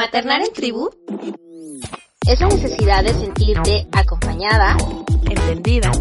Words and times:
Maternar 0.00 0.40
en 0.40 0.52
tribu 0.54 0.88
es 2.26 2.40
la 2.40 2.48
necesidad 2.48 3.04
de 3.04 3.12
sentirte 3.12 3.86
acompañada, 3.92 4.74
entendida, 5.28 5.92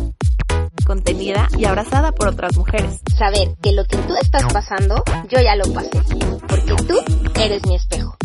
contenida 0.85 1.49
y 1.57 1.65
abrazada 1.65 2.13
por 2.13 2.29
otras 2.29 2.55
mujeres. 2.55 3.01
Saber 3.17 3.57
que 3.61 3.73
lo 3.73 3.83
que 3.83 3.97
tú 3.97 4.15
estás 4.15 4.53
pasando, 4.53 5.03
yo 5.29 5.41
ya 5.41 5.57
lo 5.57 5.65
pasé, 5.73 5.89
porque 6.47 6.75
tú 6.87 6.97
eres 7.41 7.61
mi 7.67 7.75
espejo. 7.75 8.15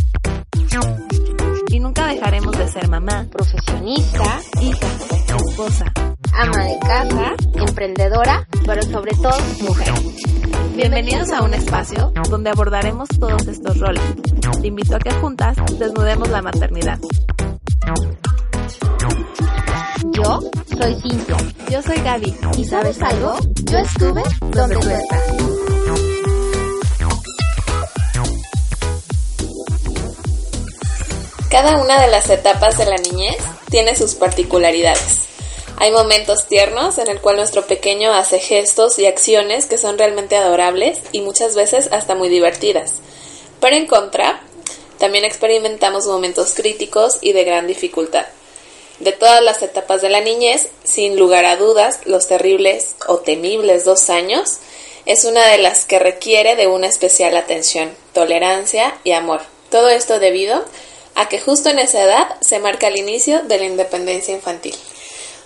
Y 1.66 1.80
nunca 1.80 2.06
dejaremos 2.06 2.56
de 2.56 2.68
ser 2.68 2.86
mamá, 2.86 3.26
profesionista, 3.32 4.40
hija, 4.60 4.86
esposa, 5.26 5.92
ama 6.36 6.64
de 6.64 6.78
casa, 6.80 7.34
emprendedora, 7.54 8.46
pero 8.66 8.82
sobre 8.82 9.12
todo 9.12 9.36
mujer. 9.62 9.92
Bienvenidos 10.74 11.30
a 11.30 11.42
un 11.42 11.54
espacio 11.54 12.12
donde 12.28 12.50
abordaremos 12.50 13.08
todos 13.20 13.46
estos 13.46 13.78
roles. 13.78 14.02
Te 14.60 14.66
invito 14.66 14.96
a 14.96 14.98
que 14.98 15.12
juntas 15.12 15.56
desnudemos 15.78 16.28
la 16.30 16.42
maternidad. 16.42 16.98
Yo 20.12 20.40
soy 20.76 20.94
Cintia. 21.00 21.36
Yo 21.70 21.82
soy 21.82 21.98
Gaby. 21.98 22.36
¿Y 22.58 22.64
sabes 22.64 23.00
algo? 23.02 23.36
Yo 23.64 23.78
estuve 23.78 24.22
donde 24.50 24.76
tú 24.76 24.90
estás. 24.90 25.22
Cada 31.50 31.80
una 31.80 32.00
de 32.00 32.08
las 32.08 32.28
etapas 32.30 32.76
de 32.78 32.86
la 32.86 32.96
niñez 32.96 33.36
tiene 33.70 33.94
sus 33.94 34.16
particularidades. 34.16 35.33
Hay 35.76 35.90
momentos 35.90 36.46
tiernos 36.46 36.98
en 36.98 37.08
el 37.08 37.20
cual 37.20 37.36
nuestro 37.36 37.66
pequeño 37.66 38.12
hace 38.12 38.38
gestos 38.38 38.98
y 38.98 39.06
acciones 39.06 39.66
que 39.66 39.76
son 39.76 39.98
realmente 39.98 40.36
adorables 40.36 40.98
y 41.10 41.20
muchas 41.20 41.56
veces 41.56 41.88
hasta 41.90 42.14
muy 42.14 42.28
divertidas. 42.28 43.00
Pero 43.60 43.76
en 43.76 43.86
contra, 43.86 44.40
también 44.98 45.24
experimentamos 45.24 46.06
momentos 46.06 46.54
críticos 46.54 47.18
y 47.20 47.32
de 47.32 47.44
gran 47.44 47.66
dificultad. 47.66 48.26
De 49.00 49.10
todas 49.10 49.42
las 49.42 49.62
etapas 49.62 50.00
de 50.00 50.08
la 50.08 50.20
niñez, 50.20 50.68
sin 50.84 51.18
lugar 51.18 51.44
a 51.44 51.56
dudas, 51.56 52.00
los 52.04 52.28
terribles 52.28 52.94
o 53.08 53.18
temibles 53.18 53.84
dos 53.84 54.08
años 54.10 54.58
es 55.06 55.24
una 55.24 55.46
de 55.48 55.58
las 55.58 55.84
que 55.84 55.98
requiere 55.98 56.54
de 56.54 56.68
una 56.68 56.86
especial 56.86 57.36
atención, 57.36 57.94
tolerancia 58.12 58.96
y 59.02 59.12
amor. 59.12 59.40
Todo 59.70 59.88
esto 59.88 60.20
debido 60.20 60.64
a 61.16 61.28
que 61.28 61.40
justo 61.40 61.68
en 61.68 61.80
esa 61.80 62.02
edad 62.02 62.36
se 62.40 62.60
marca 62.60 62.86
el 62.86 62.96
inicio 62.96 63.42
de 63.42 63.58
la 63.58 63.64
independencia 63.64 64.32
infantil. 64.32 64.76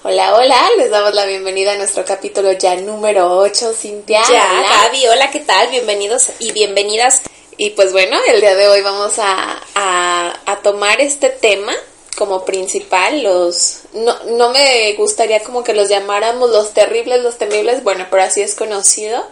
Hola, 0.04 0.36
hola, 0.36 0.64
les 0.76 0.90
damos 0.90 1.12
la 1.12 1.26
bienvenida 1.26 1.72
a 1.72 1.76
nuestro 1.76 2.04
capítulo 2.04 2.52
ya 2.52 2.76
número 2.76 3.36
8, 3.36 3.72
Cintia. 3.72 4.22
Ya, 4.30 4.46
Gaby, 4.62 5.08
hola, 5.08 5.28
¿qué 5.32 5.40
tal? 5.40 5.70
Bienvenidos 5.70 6.28
y 6.38 6.52
bienvenidas. 6.52 7.22
Y 7.56 7.70
pues 7.70 7.90
bueno, 7.90 8.16
el 8.28 8.40
día 8.40 8.54
de 8.54 8.68
hoy 8.68 8.80
vamos 8.80 9.14
a, 9.18 9.60
a, 9.74 10.58
tomar 10.62 11.00
este 11.00 11.30
tema 11.30 11.72
como 12.16 12.44
principal, 12.44 13.24
los 13.24 13.80
no, 13.92 14.16
no 14.36 14.50
me 14.50 14.94
gustaría 14.94 15.42
como 15.42 15.64
que 15.64 15.74
los 15.74 15.88
llamáramos 15.88 16.48
los 16.50 16.74
terribles, 16.74 17.20
los 17.20 17.36
temibles, 17.36 17.82
bueno, 17.82 18.06
pero 18.08 18.22
así 18.22 18.40
es 18.40 18.54
conocido. 18.54 19.26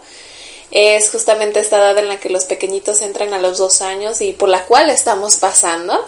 Es 0.71 1.11
justamente 1.11 1.61
esta 1.61 1.77
edad 1.77 1.97
en 1.97 2.09
la 2.09 2.19
que 2.19 2.29
los 2.29 2.43
pequeñitos 2.43 3.01
entran 3.01 3.33
a 3.33 3.39
los 3.39 3.57
dos 3.57 3.81
años 3.81 4.19
y 4.19 4.33
por 4.33 4.49
la 4.49 4.65
cual 4.65 4.89
estamos 4.89 5.37
pasando. 5.37 6.03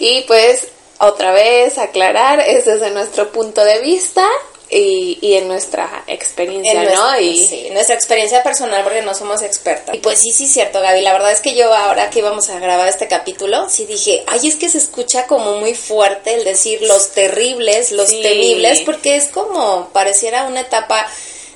Y 0.00 0.22
pues 0.22 0.68
otra 0.98 1.32
vez 1.32 1.78
aclarar, 1.78 2.40
es 2.40 2.64
desde 2.64 2.90
nuestro 2.90 3.30
punto 3.30 3.64
de 3.64 3.78
vista 3.80 4.26
y, 4.70 5.18
y 5.22 5.34
en 5.34 5.48
nuestra 5.48 6.04
experiencia, 6.06 6.82
¿no? 6.82 7.18
y 7.18 7.46
sí, 7.46 7.68
nuestra 7.72 7.94
experiencia 7.94 8.42
personal 8.42 8.82
porque 8.84 9.00
no 9.02 9.14
somos 9.14 9.42
expertas. 9.42 9.94
Y 9.94 9.98
pues 9.98 10.18
sí, 10.18 10.32
sí, 10.32 10.46
cierto, 10.46 10.80
Gaby. 10.80 11.00
La 11.00 11.12
verdad 11.12 11.32
es 11.32 11.40
que 11.40 11.54
yo 11.54 11.72
ahora 11.72 12.10
que 12.10 12.18
íbamos 12.18 12.50
a 12.50 12.58
grabar 12.58 12.86
este 12.88 13.08
capítulo, 13.08 13.68
sí 13.70 13.86
dije, 13.86 14.24
ay, 14.26 14.46
es 14.46 14.56
que 14.56 14.68
se 14.68 14.78
escucha 14.78 15.26
como 15.26 15.54
muy 15.54 15.74
fuerte 15.74 16.34
el 16.34 16.44
decir 16.44 16.82
los 16.82 17.12
terribles, 17.12 17.92
los 17.92 18.08
temibles, 18.08 18.82
porque 18.82 19.16
es 19.16 19.28
como 19.28 19.88
pareciera 19.92 20.44
una 20.44 20.60
etapa 20.60 21.06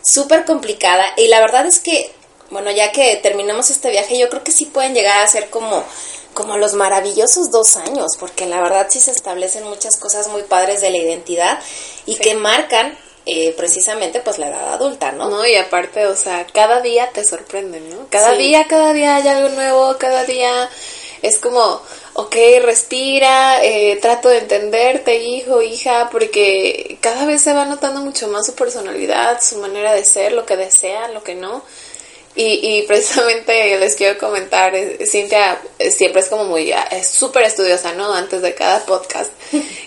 súper 0.03 0.45
complicada. 0.45 1.05
Y 1.17 1.29
la 1.29 1.41
verdad 1.41 1.67
es 1.67 1.81
que, 1.81 2.13
bueno, 2.51 2.71
ya 2.71 2.93
que 2.93 3.17
terminamos 3.17 3.71
este 3.71 3.91
viaje, 3.91 4.19
yo 4.19 4.29
creo 4.31 4.43
que 4.43 4.53
sí 4.53 4.67
pueden 4.67 4.95
llegar 4.95 5.21
a 5.21 5.29
ser 5.29 5.51
como 5.51 5.85
como 6.35 6.57
los 6.57 6.75
maravillosos 6.75 7.51
dos 7.51 7.77
años, 7.77 8.13
porque 8.19 8.47
la 8.47 8.61
verdad 8.61 8.87
sí 8.91 9.01
se 9.01 9.11
establecen 9.11 9.65
muchas 9.65 9.97
cosas 9.97 10.29
muy 10.29 10.43
padres 10.43 10.81
de 10.81 10.91
la 10.91 10.99
identidad 10.99 11.59
y 12.07 12.17
que 12.17 12.35
marcan 12.35 12.97
eh, 13.25 13.55
precisamente 13.57 14.21
pues 14.21 14.39
la 14.39 14.49
edad 14.49 14.75
adulta, 14.75 15.13
¿no? 15.13 15.29
No, 15.31 15.47
y 15.47 15.55
aparte, 15.55 16.07
o 16.07 16.17
sea, 16.17 16.45
cada 16.53 16.81
día 16.81 17.11
te 17.13 17.25
sorprenden, 17.25 17.89
¿no? 17.91 18.07
Cada 18.11 18.33
día, 18.33 18.67
cada 18.69 18.93
día 18.93 19.17
hay 19.17 19.29
algo 19.29 19.49
nuevo, 19.51 19.97
cada 19.97 20.25
día 20.25 20.69
es 21.23 21.39
como, 21.39 21.81
ok, 22.15 22.35
respira, 22.63 23.65
eh, 23.65 23.97
trato 24.03 24.29
de 24.29 24.39
entenderte, 24.39 25.23
hijo, 25.23 25.63
hija, 25.63 26.09
porque 26.11 26.99
cada 27.01 27.25
vez 27.25 27.43
se 27.43 27.53
va 27.53 27.65
notando 27.65 28.01
mucho 28.01 28.27
más 28.27 28.45
su 28.45 28.55
personalidad, 28.55 29.41
su 29.41 29.59
manera 29.59 29.95
de 29.95 30.05
ser, 30.05 30.33
lo 30.33 30.45
que 30.45 30.57
desea, 30.57 31.07
lo 31.09 31.23
que 31.23 31.37
no. 31.37 31.63
Y, 32.35 32.79
y 32.79 32.83
precisamente 32.85 33.79
les 33.79 33.95
quiero 33.95 34.19
comentar, 34.19 34.75
eh, 34.75 35.07
Cintia 35.07 35.61
siempre 35.91 36.23
es 36.23 36.29
como 36.29 36.45
muy, 36.45 36.73
ah, 36.73 36.89
es 36.91 37.09
súper 37.09 37.43
estudiosa, 37.43 37.93
¿no? 37.93 38.11
Antes 38.15 38.41
de 38.41 38.55
cada 38.55 38.87
podcast. 38.87 39.31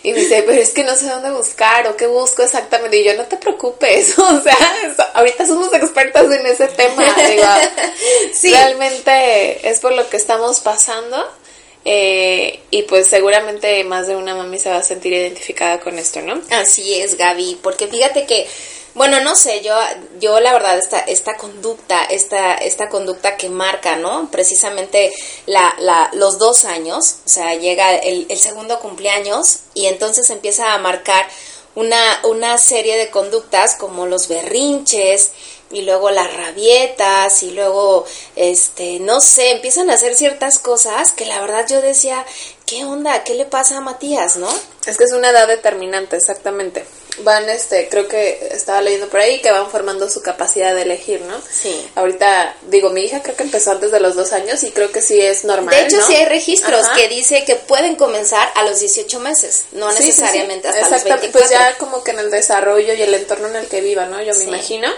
Y 0.04 0.14
me 0.14 0.20
dice, 0.20 0.44
pero 0.46 0.62
es 0.62 0.70
que 0.72 0.84
no 0.84 0.96
sé 0.96 1.08
dónde 1.08 1.32
buscar 1.32 1.88
o 1.88 1.98
qué 1.98 2.06
busco 2.06 2.44
exactamente. 2.44 2.98
Y 2.98 3.04
yo, 3.04 3.16
no 3.16 3.26
te 3.26 3.38
preocupes, 3.38 4.16
o 4.20 4.42
sea, 4.42 4.58
ahorita 5.16 5.48
somos 5.48 5.74
expertas 5.74 6.26
en 6.32 6.46
ese 6.46 6.68
tema. 6.68 7.04
Digo, 7.04 7.48
sí. 8.32 8.52
Realmente 8.52 9.68
es 9.68 9.80
por 9.80 9.94
lo 9.94 10.08
que 10.08 10.18
estamos 10.18 10.60
pasando. 10.60 11.18
Eh, 11.88 12.62
y 12.72 12.82
pues 12.84 13.06
seguramente 13.06 13.84
más 13.84 14.08
de 14.08 14.16
una 14.16 14.34
mami 14.34 14.58
se 14.58 14.70
va 14.70 14.78
a 14.78 14.84
sentir 14.84 15.14
identificada 15.14 15.80
con 15.80 16.00
esto, 16.00 16.20
¿no? 16.22 16.42
Así 16.50 17.00
es, 17.00 17.16
Gaby, 17.16 17.60
porque 17.62 17.88
fíjate 17.88 18.26
que 18.26 18.48
bueno, 18.96 19.20
no 19.20 19.36
sé, 19.36 19.62
yo, 19.62 19.76
yo 20.20 20.40
la 20.40 20.54
verdad, 20.54 20.78
esta, 20.78 21.00
esta 21.00 21.36
conducta, 21.36 22.06
esta, 22.06 22.56
esta 22.56 22.88
conducta 22.90 23.36
que 23.36 23.50
marca, 23.50 23.98
¿no? 23.98 24.32
Precisamente 24.32 25.14
la, 25.46 25.76
la, 25.80 26.10
los 26.14 26.40
dos 26.40 26.64
años, 26.64 27.18
o 27.26 27.30
sea, 27.30 27.56
llega 27.56 27.94
el, 27.96 28.26
el 28.30 28.38
segundo 28.38 28.80
cumpleaños 28.80 29.60
y 29.74 29.88
entonces 29.88 30.30
empieza 30.30 30.74
a 30.74 30.78
marcar 30.78 31.28
una, 31.76 32.22
una 32.24 32.58
serie 32.58 32.98
de 32.98 33.10
conductas 33.10 33.76
como 33.76 34.06
los 34.06 34.30
berrinches, 34.30 35.32
y 35.72 35.82
luego 35.82 36.12
las 36.12 36.34
rabietas 36.34 37.44
y 37.44 37.52
luego 37.52 38.06
este 38.36 39.00
no 39.00 39.20
sé 39.20 39.52
empiezan 39.52 39.90
a 39.90 39.94
hacer 39.94 40.16
ciertas 40.16 40.60
cosas 40.60 41.12
que 41.12 41.26
la 41.26 41.42
verdad 41.42 41.66
yo 41.68 41.82
decía 41.82 42.26
qué 42.66 42.86
onda 42.86 43.24
qué 43.24 43.36
le 43.36 43.46
pasa 43.46 43.78
a 43.78 43.82
Matías 43.82 44.38
no 44.38 44.50
es 44.86 44.98
que 44.98 45.04
es 45.04 45.14
una 45.14 45.30
edad 45.30 45.48
determinante 45.48 46.16
exactamente 46.18 46.86
van, 47.20 47.50
este, 47.50 47.88
creo 47.90 48.08
que 48.08 48.50
estaba 48.52 48.82
leyendo 48.82 49.08
por 49.08 49.20
ahí 49.20 49.40
que 49.42 49.52
van 49.52 49.70
formando 49.70 50.10
su 50.10 50.22
capacidad 50.22 50.76
de 50.76 50.82
elegir, 50.82 51.22
¿no? 51.22 51.36
Sí. 51.50 51.88
Ahorita, 51.96 52.56
digo, 52.68 52.90
mi 52.90 53.02
hija 53.02 53.22
creo 53.22 53.36
que 53.36 53.44
empezó 53.44 53.72
antes 53.72 53.92
de 53.92 54.00
los 54.00 54.16
dos 54.16 54.34
años 54.34 54.64
y 54.64 54.72
creo 54.72 54.92
que 54.92 55.02
sí 55.02 55.20
es 55.22 55.46
normal. 55.46 55.74
De 55.74 55.86
hecho, 55.86 56.02
sí 56.06 56.16
hay 56.16 56.26
registros 56.26 56.88
que 56.90 57.08
dice 57.08 57.46
que 57.46 57.56
pueden 57.56 57.96
comenzar 57.96 58.50
a 58.56 58.64
los 58.64 58.80
18 58.80 59.20
meses, 59.20 59.66
no 59.72 59.92
necesariamente 59.92 60.68
hasta 60.68 60.90
los 60.90 61.04
24. 61.04 61.32
Pues 61.32 61.50
ya 61.50 61.78
como 61.78 62.04
que 62.04 62.12
en 62.12 62.20
el 62.20 62.32
desarrollo 62.32 62.94
y 62.94 63.02
el 63.02 63.14
entorno 63.14 63.48
en 63.48 63.56
el 63.56 63.68
que 63.68 63.82
viva, 63.82 64.06
¿no? 64.06 64.22
Yo 64.22 64.36
me 64.36 64.44
imagino. 64.44 64.90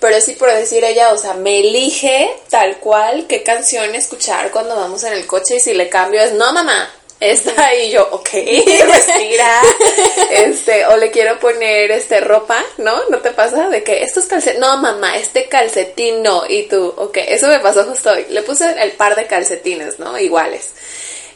Pero 0.00 0.20
sí 0.20 0.32
por 0.32 0.50
decir 0.50 0.82
ella, 0.82 1.12
o 1.12 1.18
sea, 1.18 1.34
me 1.34 1.60
elige 1.60 2.30
tal 2.48 2.78
cual 2.78 3.26
qué 3.28 3.42
canción 3.42 3.94
escuchar 3.94 4.50
cuando 4.50 4.74
vamos 4.74 5.04
en 5.04 5.12
el 5.12 5.26
coche 5.26 5.56
y 5.56 5.60
si 5.60 5.74
le 5.74 5.90
cambio 5.90 6.22
es, 6.22 6.32
no 6.32 6.52
mamá, 6.52 6.90
está 7.20 7.74
y 7.74 7.90
yo, 7.90 8.08
ok, 8.10 8.30
respira, 8.32 9.60
este, 10.30 10.86
o 10.86 10.96
le 10.96 11.10
quiero 11.10 11.38
poner 11.38 11.90
este 11.90 12.20
ropa, 12.20 12.64
¿no? 12.78 13.08
¿No 13.10 13.18
te 13.18 13.30
pasa? 13.32 13.68
De 13.68 13.84
que 13.84 14.02
estos 14.02 14.24
calcetines, 14.24 14.60
no 14.60 14.78
mamá, 14.78 15.16
este 15.18 15.48
calcetín 15.48 16.22
no, 16.22 16.44
y 16.48 16.62
tú, 16.62 16.94
ok, 16.96 17.18
eso 17.28 17.46
me 17.48 17.60
pasó 17.60 17.84
justo 17.84 18.10
hoy, 18.10 18.24
le 18.30 18.42
puse 18.42 18.74
el 18.82 18.92
par 18.92 19.16
de 19.16 19.26
calcetines, 19.26 19.98
¿no? 19.98 20.18
Iguales, 20.18 20.70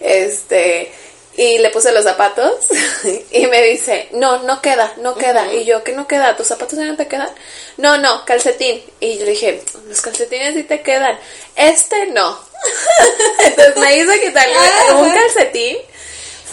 este, 0.00 0.90
y 1.36 1.58
le 1.58 1.70
puse 1.70 1.92
los 1.92 2.04
zapatos 2.04 2.66
y 3.30 3.46
me 3.46 3.62
dice, 3.62 4.08
no, 4.12 4.42
no 4.42 4.60
queda, 4.60 4.94
no 4.98 5.14
queda. 5.14 5.52
Y 5.52 5.64
yo, 5.64 5.82
¿qué 5.82 5.92
no 5.92 6.06
queda? 6.06 6.36
¿Tus 6.36 6.46
zapatos 6.46 6.78
ya 6.78 6.86
no 6.86 6.96
te 6.96 7.08
quedan? 7.08 7.28
No, 7.76 7.98
no, 7.98 8.24
calcetín. 8.24 8.82
Y 9.00 9.18
yo 9.18 9.24
le 9.24 9.32
dije, 9.32 9.62
los 9.88 10.00
calcetines 10.00 10.54
sí 10.54 10.64
te 10.64 10.82
quedan. 10.82 11.18
Este 11.56 12.06
no. 12.06 12.38
Entonces 13.44 13.76
me 13.76 13.96
hizo 13.96 14.12
quitarle 14.12 14.54
un 14.94 15.10
calcetín 15.10 15.76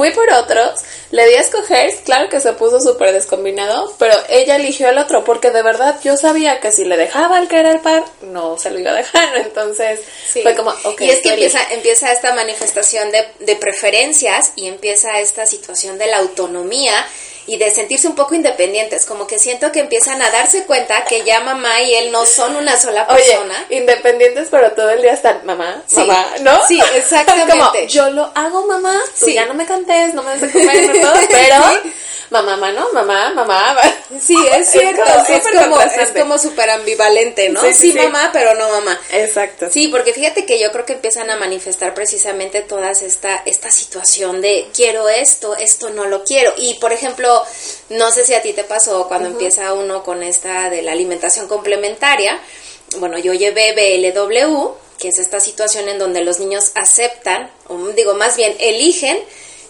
Fui 0.02 0.12
por 0.12 0.32
otros, 0.32 0.80
le 1.12 1.28
di 1.28 1.36
a 1.36 1.42
escoger, 1.42 1.94
claro 2.06 2.30
que 2.30 2.40
se 2.40 2.54
puso 2.54 2.80
súper 2.80 3.12
descombinado, 3.12 3.94
pero 4.00 4.16
ella 4.30 4.56
eligió 4.56 4.90
el 4.90 4.98
otro 4.98 5.24
porque 5.24 5.52
de 5.52 5.62
verdad 5.62 6.00
yo 6.04 6.18
sabía 6.18 6.60
que 6.60 6.72
si 6.72 6.86
le 6.86 6.98
dejaba 6.98 7.40
el 7.40 7.48
que 7.48 7.60
era 7.60 7.72
el 7.72 7.80
par, 7.80 8.04
no 8.22 8.58
se 8.58 8.72
lo 8.72 8.80
iba 8.80 8.92
a 8.92 8.96
dejar, 8.96 9.36
entonces 9.38 10.00
fue 10.32 10.56
como, 10.56 10.72
ok. 10.84 11.02
Y 11.02 11.10
es 11.10 11.20
que 11.20 11.30
empieza, 11.30 11.60
empieza 11.72 12.12
esta 12.12 12.34
manifestación 12.34 13.12
de, 13.12 13.28
de 13.40 13.56
preferencias 13.58 14.54
y 14.56 14.68
empieza 14.68 15.20
esta 15.20 15.46
situación 15.46 15.98
de 15.98 16.08
la 16.08 16.18
autonomía 16.18 17.06
y 17.52 17.58
de 17.58 17.70
sentirse 17.70 18.08
un 18.08 18.16
poco 18.16 18.34
independientes, 18.34 19.06
como 19.06 19.28
que 19.28 19.38
siento 19.38 19.74
que 19.74 19.82
empiezan 19.82 20.22
a 20.22 20.32
darse 20.32 20.64
cuenta 20.64 21.04
que 21.04 21.26
ya 21.26 21.42
mamá 21.42 21.82
y 21.82 21.96
él 21.96 22.10
no 22.10 22.26
son 22.26 22.56
una 22.56 22.80
sola 22.80 23.06
persona. 23.06 23.66
Oye, 23.68 23.78
independientes, 23.78 24.48
pero 24.50 24.72
todo 24.72 24.90
el 24.92 25.02
día 25.02 25.12
están 25.12 25.42
mamá, 25.44 25.84
mamá, 25.94 26.28
¿no? 26.40 26.66
Sí, 26.66 26.80
exactamente. 26.96 27.52
como, 27.52 27.74
yo 27.88 28.10
lo 28.12 28.32
hago 28.36 28.66
mamá, 28.68 28.98
tú 29.20 29.28
ya 29.28 29.46
no 29.48 29.54
me 29.54 29.66
cantes, 29.66 30.14
no 30.14 30.24
me 30.24 30.32
des 30.38 30.42
de 30.42 30.50
comer, 30.50 31.02
todo, 31.02 31.14
pero 31.30 31.56
mamá, 32.32 32.56
mamá, 32.56 32.72
¿no? 32.72 32.92
Mamá, 32.94 33.34
mamá. 33.34 33.78
Sí, 34.20 34.36
es 34.52 34.70
cierto, 34.70 35.04
es 35.30 35.44
como, 35.64 35.82
es 35.82 36.10
como 36.10 36.38
súper 36.38 36.70
ambivalente, 36.70 37.48
¿no? 37.48 37.62
Sí, 37.72 37.94
mamá, 37.94 38.30
pero 38.34 38.54
no 38.56 38.70
mamá. 38.70 39.00
Exacto. 39.14 39.68
Sí, 39.72 39.88
porque 39.88 40.14
fíjate 40.14 40.46
que 40.46 40.60
yo 40.60 40.70
creo 40.72 40.86
que 40.86 40.94
empiezan 40.94 41.30
a 41.30 41.38
manifestar 41.38 41.94
precisamente 41.94 42.62
toda 42.62 42.92
esta, 42.92 43.42
esta 43.46 43.72
situación 43.72 44.42
de 44.42 44.68
quiero 44.76 45.08
esto, 45.08 45.56
esto 45.56 45.92
no 45.92 46.06
lo 46.06 46.26
quiero. 46.26 46.54
Y 46.58 46.74
por 46.76 46.92
ejemplo, 46.92 47.41
no 47.90 48.12
sé 48.12 48.26
si 48.26 48.34
a 48.34 48.42
ti 48.42 48.54
te 48.54 48.64
pasó 48.64 49.08
cuando 49.08 49.30
empieza 49.30 49.74
uno 49.74 50.04
con 50.04 50.24
esta 50.24 50.70
de 50.70 50.82
la 50.82 50.92
alimentación 50.92 51.48
complementaria. 51.48 52.40
Bueno, 52.98 53.18
yo 53.18 53.34
llevé 53.34 53.74
BLW, 53.74 54.72
que 54.98 55.10
es 55.10 55.20
esta 55.20 55.40
situación 55.40 55.90
en 55.90 55.98
donde 55.98 56.22
los 56.22 56.40
niños 56.40 56.72
aceptan, 56.76 57.50
o 57.68 57.78
digo 57.90 58.14
más 58.14 58.38
bien, 58.38 58.56
eligen 58.60 59.20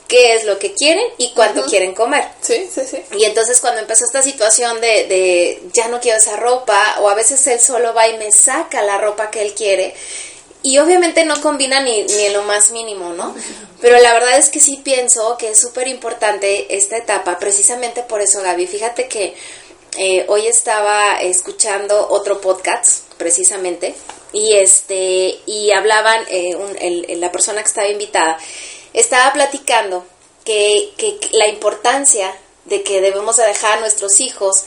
qué 0.07 0.35
es 0.35 0.43
lo 0.43 0.59
que 0.59 0.73
quieren 0.73 1.05
y 1.17 1.31
cuánto 1.33 1.63
quieren 1.63 1.93
comer. 1.93 2.25
Sí, 2.41 2.69
sí, 2.73 2.81
sí. 2.85 3.01
Y 3.17 3.23
entonces 3.23 3.61
cuando 3.61 3.79
empezó 3.79 4.03
esta 4.03 4.21
situación 4.21 4.81
de, 4.81 5.05
de 5.07 5.61
ya 5.71 5.87
no 5.87 6.01
quiero 6.01 6.17
esa 6.17 6.35
ropa, 6.35 6.97
o 6.99 7.09
a 7.09 7.15
veces 7.15 7.47
él 7.47 7.61
solo 7.61 7.93
va 7.93 8.09
y 8.09 8.17
me 8.17 8.31
saca 8.31 8.81
la 8.81 8.97
ropa 8.97 9.31
que 9.31 9.41
él 9.41 9.53
quiere, 9.53 9.95
y 10.63 10.77
obviamente 10.77 11.25
no 11.25 11.39
combina 11.41 11.79
ni, 11.81 12.03
ni 12.03 12.25
en 12.25 12.33
lo 12.33 12.43
más 12.43 12.71
mínimo, 12.71 13.13
¿no? 13.13 13.33
Pero 13.79 13.97
la 13.99 14.13
verdad 14.13 14.30
es 14.41 14.49
que 14.49 14.59
sí 14.59 14.81
pienso 14.83 15.37
que 15.37 15.51
es 15.51 15.59
súper 15.59 15.87
importante 15.87 16.75
esta 16.75 16.97
etapa, 16.97 17.37
precisamente 17.37 18.01
por 18.03 18.21
eso, 18.21 18.41
Gaby. 18.41 18.65
Fíjate 18.65 19.07
que 19.07 19.35
eh, 19.97 20.25
hoy 20.27 20.47
estaba 20.47 21.21
escuchando 21.21 22.09
otro 22.09 22.41
podcast, 22.41 23.03
precisamente, 23.17 23.93
y 24.33 24.57
este, 24.57 25.39
y 25.45 25.71
hablaban, 25.71 26.25
eh, 26.29 27.15
la 27.17 27.31
persona 27.31 27.61
que 27.61 27.67
estaba 27.67 27.87
invitada, 27.87 28.37
estaba 28.93 29.31
platicando 29.31 30.05
que, 30.43 30.93
que 30.97 31.19
la 31.33 31.47
importancia 31.47 32.35
de 32.65 32.81
que 32.83 32.99
debemos 32.99 33.37
de 33.37 33.45
dejar 33.45 33.77
a 33.77 33.81
nuestros 33.81 34.19
hijos 34.21 34.63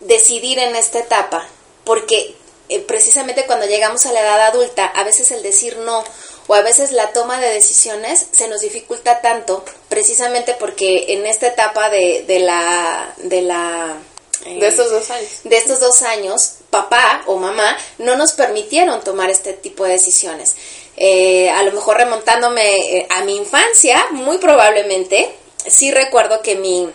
decidir 0.00 0.58
en 0.58 0.74
esta 0.74 1.00
etapa, 1.00 1.46
porque 1.84 2.34
eh, 2.70 2.80
precisamente 2.80 3.46
cuando 3.46 3.66
llegamos 3.66 4.06
a 4.06 4.12
la 4.12 4.20
edad 4.20 4.40
adulta, 4.46 4.86
a 4.86 5.04
veces 5.04 5.30
el 5.32 5.42
decir 5.42 5.76
no 5.78 6.02
o 6.48 6.54
a 6.54 6.62
veces 6.62 6.90
la 6.90 7.12
toma 7.12 7.38
de 7.40 7.50
decisiones 7.50 8.26
se 8.32 8.48
nos 8.48 8.62
dificulta 8.62 9.20
tanto, 9.20 9.64
precisamente 9.88 10.56
porque 10.58 11.12
en 11.12 11.26
esta 11.26 11.46
etapa 11.46 11.88
de, 11.90 12.24
de 12.26 12.40
la... 12.40 13.14
De 13.18 13.42
la 13.42 13.96
de 14.44 14.66
estos 14.66 14.90
dos 14.90 15.10
años. 15.10 15.30
De 15.44 15.56
estos 15.56 15.80
dos 15.80 16.02
años, 16.02 16.54
papá 16.70 17.22
o 17.26 17.36
mamá 17.36 17.76
no 17.98 18.16
nos 18.16 18.32
permitieron 18.32 19.02
tomar 19.02 19.30
este 19.30 19.52
tipo 19.52 19.84
de 19.84 19.92
decisiones. 19.92 20.56
Eh, 20.96 21.50
a 21.50 21.62
lo 21.62 21.72
mejor 21.72 21.98
remontándome 21.98 22.98
eh, 22.98 23.06
a 23.10 23.22
mi 23.24 23.36
infancia, 23.36 24.06
muy 24.10 24.38
probablemente, 24.38 25.32
sí 25.66 25.90
recuerdo 25.90 26.42
que 26.42 26.56
mi, 26.56 26.88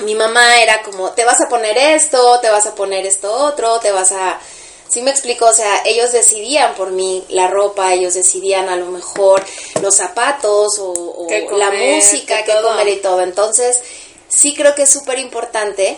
mi 0.00 0.14
mamá 0.14 0.60
era 0.60 0.82
como, 0.82 1.10
te 1.12 1.24
vas 1.24 1.40
a 1.40 1.48
poner 1.48 1.76
esto, 1.76 2.40
te 2.40 2.50
vas 2.50 2.66
a 2.66 2.74
poner 2.74 3.06
esto 3.06 3.32
otro, 3.32 3.78
te 3.80 3.92
vas 3.92 4.12
a... 4.12 4.40
Sí 4.90 5.02
me 5.02 5.12
explico, 5.12 5.46
o 5.46 5.52
sea, 5.52 5.82
ellos 5.84 6.10
decidían 6.10 6.74
por 6.74 6.90
mí 6.90 7.24
la 7.28 7.46
ropa, 7.46 7.94
ellos 7.94 8.14
decidían 8.14 8.68
a 8.68 8.76
lo 8.76 8.86
mejor 8.86 9.44
los 9.80 9.94
zapatos 9.94 10.78
o, 10.80 11.28
la 11.56 11.70
música, 11.70 12.42
qué 12.44 12.52
comer 12.60 12.88
y 12.88 12.96
todo. 12.96 13.20
Entonces, 13.20 13.80
sí 14.28 14.54
creo 14.54 14.74
que 14.74 14.82
es 14.82 14.90
súper 14.90 15.20
importante 15.20 15.96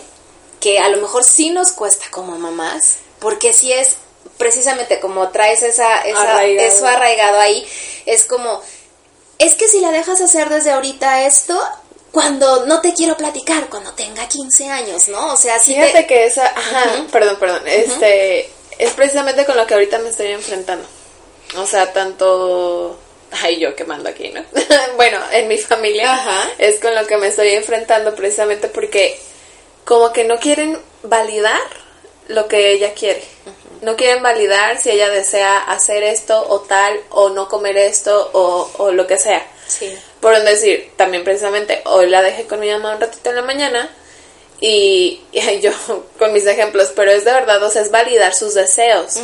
que 0.60 0.78
a 0.78 0.88
lo 0.90 0.98
mejor 0.98 1.24
sí 1.24 1.50
nos 1.50 1.72
cuesta 1.72 2.04
como 2.10 2.38
mamás, 2.38 2.96
porque 3.18 3.52
sí 3.52 3.72
es 3.72 3.96
precisamente 4.36 5.00
como 5.00 5.28
traes 5.30 5.62
esa, 5.62 6.02
eso 6.02 6.86
arraigado 6.86 7.40
ahí, 7.40 7.66
es 8.06 8.24
como, 8.24 8.60
es 9.38 9.54
que 9.54 9.68
si 9.68 9.80
la 9.80 9.90
dejas 9.90 10.20
hacer 10.20 10.48
desde 10.48 10.70
ahorita 10.70 11.24
esto, 11.24 11.58
cuando 12.12 12.66
no 12.66 12.80
te 12.80 12.92
quiero 12.92 13.16
platicar, 13.16 13.68
cuando 13.68 13.92
tenga 13.94 14.28
15 14.28 14.68
años, 14.68 15.08
¿no? 15.08 15.32
O 15.32 15.36
sea, 15.36 15.58
si 15.58 15.74
Fíjate 15.74 16.06
que 16.06 16.26
esa, 16.26 16.46
ajá, 16.46 17.06
perdón, 17.10 17.36
perdón, 17.40 17.62
este, 17.66 18.50
es 18.82 18.92
precisamente 18.92 19.44
con 19.44 19.56
lo 19.56 19.66
que 19.66 19.74
ahorita 19.74 19.98
me 19.98 20.10
estoy 20.10 20.28
enfrentando. 20.28 20.86
O 21.56 21.66
sea, 21.66 21.92
tanto, 21.92 22.98
ay, 23.42 23.58
yo 23.58 23.76
que 23.76 23.84
mando 23.84 24.08
aquí, 24.08 24.30
¿no? 24.30 24.44
bueno, 24.96 25.18
en 25.32 25.48
mi 25.48 25.58
familia 25.58 26.18
es 26.58 26.80
con 26.80 26.94
lo 26.94 27.06
que 27.06 27.16
me 27.16 27.28
estoy 27.28 27.50
enfrentando 27.50 28.14
precisamente 28.14 28.68
porque 28.68 29.18
como 29.84 30.12
que 30.12 30.24
no 30.24 30.38
quieren 30.38 30.78
validar 31.02 31.60
lo 32.28 32.48
que 32.48 32.72
ella 32.72 32.94
quiere 32.94 33.22
no 33.82 33.96
quieren 33.96 34.22
validar 34.22 34.80
si 34.80 34.90
ella 34.90 35.10
desea 35.10 35.58
hacer 35.58 36.04
esto 36.04 36.46
o 36.48 36.60
tal, 36.60 36.98
o 37.10 37.30
no 37.30 37.48
comer 37.48 37.76
esto, 37.76 38.30
o, 38.32 38.70
o 38.78 38.92
lo 38.92 39.06
que 39.06 39.18
sea. 39.18 39.44
Sí. 39.66 39.98
Por 40.20 40.40
decir, 40.40 40.92
también 40.96 41.24
precisamente, 41.24 41.82
hoy 41.84 42.08
la 42.08 42.22
dejé 42.22 42.46
con 42.46 42.60
mi 42.60 42.70
mamá 42.70 42.94
un 42.94 43.00
ratito 43.00 43.30
en 43.30 43.36
la 43.36 43.42
mañana, 43.42 43.90
y, 44.62 45.20
yo 45.60 45.72
con 46.18 46.32
mis 46.32 46.46
ejemplos, 46.46 46.92
pero 46.94 47.10
es 47.10 47.24
de 47.24 47.32
verdad, 47.32 47.62
o 47.62 47.68
sea, 47.68 47.82
es 47.82 47.90
validar 47.90 48.32
sus 48.32 48.54
deseos. 48.54 49.16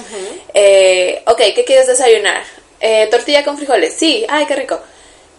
eh, 0.52 1.22
ok, 1.26 1.38
¿qué 1.54 1.64
quieres 1.64 1.86
desayunar? 1.86 2.42
Eh, 2.80 3.08
tortilla 3.10 3.44
con 3.44 3.56
frijoles, 3.56 3.94
sí, 3.94 4.26
ay, 4.28 4.46
qué 4.46 4.56
rico. 4.56 4.80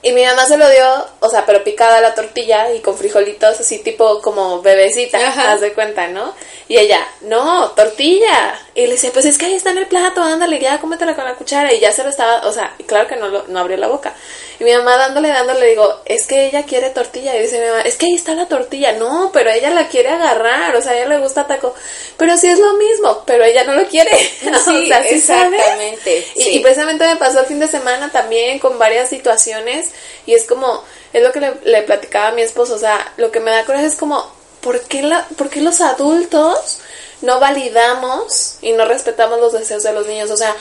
Y 0.02 0.14
mi 0.14 0.24
mamá 0.26 0.46
se 0.46 0.58
lo 0.58 0.70
dio, 0.70 1.06
o 1.20 1.30
sea, 1.30 1.46
pero 1.46 1.64
picada 1.64 2.00
la 2.00 2.16
tortilla 2.16 2.72
y 2.72 2.80
con 2.80 2.98
frijolitos 2.98 3.60
así 3.60 3.80
tipo 3.80 4.22
como 4.22 4.62
bebecita, 4.62 5.52
haz 5.52 5.60
de 5.60 5.74
cuenta, 5.74 6.08
¿no? 6.08 6.34
Y 6.70 6.78
ella, 6.78 7.06
no, 7.22 7.72
tortilla. 7.72 8.54
Y 8.76 8.86
le 8.86 8.92
decía, 8.92 9.10
pues 9.12 9.26
es 9.26 9.40
que 9.40 9.48
ahí 9.48 9.56
está 9.56 9.72
en 9.72 9.80
el 9.80 9.88
plato, 9.88 10.22
ándale, 10.22 10.60
ya 10.60 10.80
cómetela 10.80 11.16
con 11.16 11.26
la 11.26 11.34
cuchara. 11.34 11.74
Y 11.74 11.80
ya 11.80 11.92
se 11.92 12.04
lo 12.04 12.10
estaba, 12.10 12.48
o 12.48 12.52
sea, 12.52 12.76
claro 12.86 13.08
que 13.08 13.16
no, 13.16 13.28
lo, 13.28 13.48
no 13.48 13.60
abrió 13.60 13.76
la 13.76 13.88
boca. 13.88 14.14
Y 14.60 14.64
mi 14.64 14.72
mamá 14.74 14.96
dándole, 14.96 15.30
dándole, 15.30 15.66
digo, 15.66 16.02
es 16.06 16.28
que 16.28 16.46
ella 16.46 16.64
quiere 16.64 16.92
tortilla. 16.92 17.36
Y 17.36 17.42
dice 17.42 17.60
mi 17.60 17.66
mamá, 17.66 17.82
es 17.82 17.98
que 17.98 18.06
ahí 18.06 18.14
está 18.14 18.36
la 18.36 18.48
tortilla. 18.48 18.92
No, 18.92 19.32
pero 19.34 19.50
ella 19.50 19.72
la 19.72 19.88
quiere 19.88 20.10
agarrar, 20.10 20.76
o 20.76 20.82
sea, 20.82 20.92
a 20.92 20.96
ella 20.96 21.10
le 21.10 21.20
gusta 21.20 21.48
taco. 21.48 21.74
Pero 22.18 22.38
sí 22.38 22.48
es 22.48 22.60
lo 22.60 22.74
mismo, 22.74 23.24
pero 23.26 23.44
ella 23.44 23.64
no 23.64 23.74
lo 23.74 23.86
quiere. 23.88 24.12
Sí, 24.70 24.92
exactamente. 24.92 26.28
Y, 26.36 26.50
y 26.50 26.60
precisamente 26.60 27.08
me 27.08 27.16
pasó 27.16 27.40
el 27.40 27.46
fin 27.46 27.60
de 27.60 27.68
semana 27.68 28.12
también 28.12 28.60
con 28.60 28.78
varias 28.78 29.10
situaciones 29.10 29.89
y 30.26 30.34
es 30.34 30.46
como, 30.46 30.84
es 31.14 31.24
lo 31.24 31.32
que 31.32 31.40
le, 31.40 31.82
platicaba 31.84 32.30
a 32.30 32.32
mi 32.32 32.42
esposo, 32.42 32.76
o 32.76 32.80
sea, 32.80 33.14
lo 33.18 33.32
que 33.32 33.40
me 33.40 33.52
da 33.52 33.66
coraje 33.66 33.86
es 33.86 33.96
como, 33.96 34.32
¿por 34.62 34.82
qué, 34.82 35.02
la, 35.02 35.28
¿por 35.38 35.50
qué 35.50 35.62
los 35.62 35.82
adultos 35.82 36.80
no 37.22 37.40
validamos 37.40 38.58
y 38.62 38.72
no 38.74 38.86
respetamos 38.86 39.40
los 39.40 39.54
deseos 39.54 39.84
de 39.84 39.94
los 39.94 40.08
niños? 40.08 40.30
O 40.32 40.38
sea, 40.38 40.56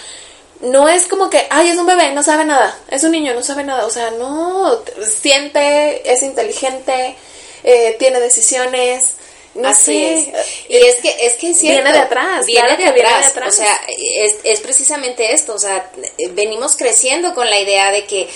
no 0.61 0.89
es 0.89 1.07
como 1.07 1.31
que, 1.31 1.47
ay, 1.51 1.69
es 1.69 1.77
un 1.77 1.87
bebé, 1.87 2.13
no 2.13 2.23
sabe 2.23 2.45
nada, 2.45 2.77
es 2.89 3.05
un 3.05 3.13
niño, 3.13 3.35
no 3.35 3.43
sabe 3.43 3.65
nada, 3.65 3.87
o 3.87 3.91
sea, 3.91 4.11
no, 4.13 4.81
siente, 5.05 6.11
es 6.11 6.23
inteligente, 6.23 7.17
eh, 7.63 7.97
tiene 7.99 8.21
decisiones, 8.21 9.15
no 9.55 9.69
Así 9.69 10.05
es. 10.05 10.29
Y 10.69 10.77
es 10.77 10.97
que 10.97 11.27
es 11.27 11.35
que 11.35 11.53
viene 11.53 11.93
de 11.93 11.99
atrás, 11.99 12.47
viene, 12.47 12.77
de 12.77 12.87
atrás. 12.87 13.35
O 13.47 13.51
sea, 13.51 13.81
es, 13.89 14.37
es 14.45 14.61
precisamente 14.61 15.33
esto, 15.33 15.55
o 15.55 15.59
sea, 15.59 15.91
venimos 16.31 16.77
creciendo 16.77 17.35
con 17.35 17.49
la 17.49 17.59
idea 17.59 17.91
de 17.91 18.05
que 18.05 18.29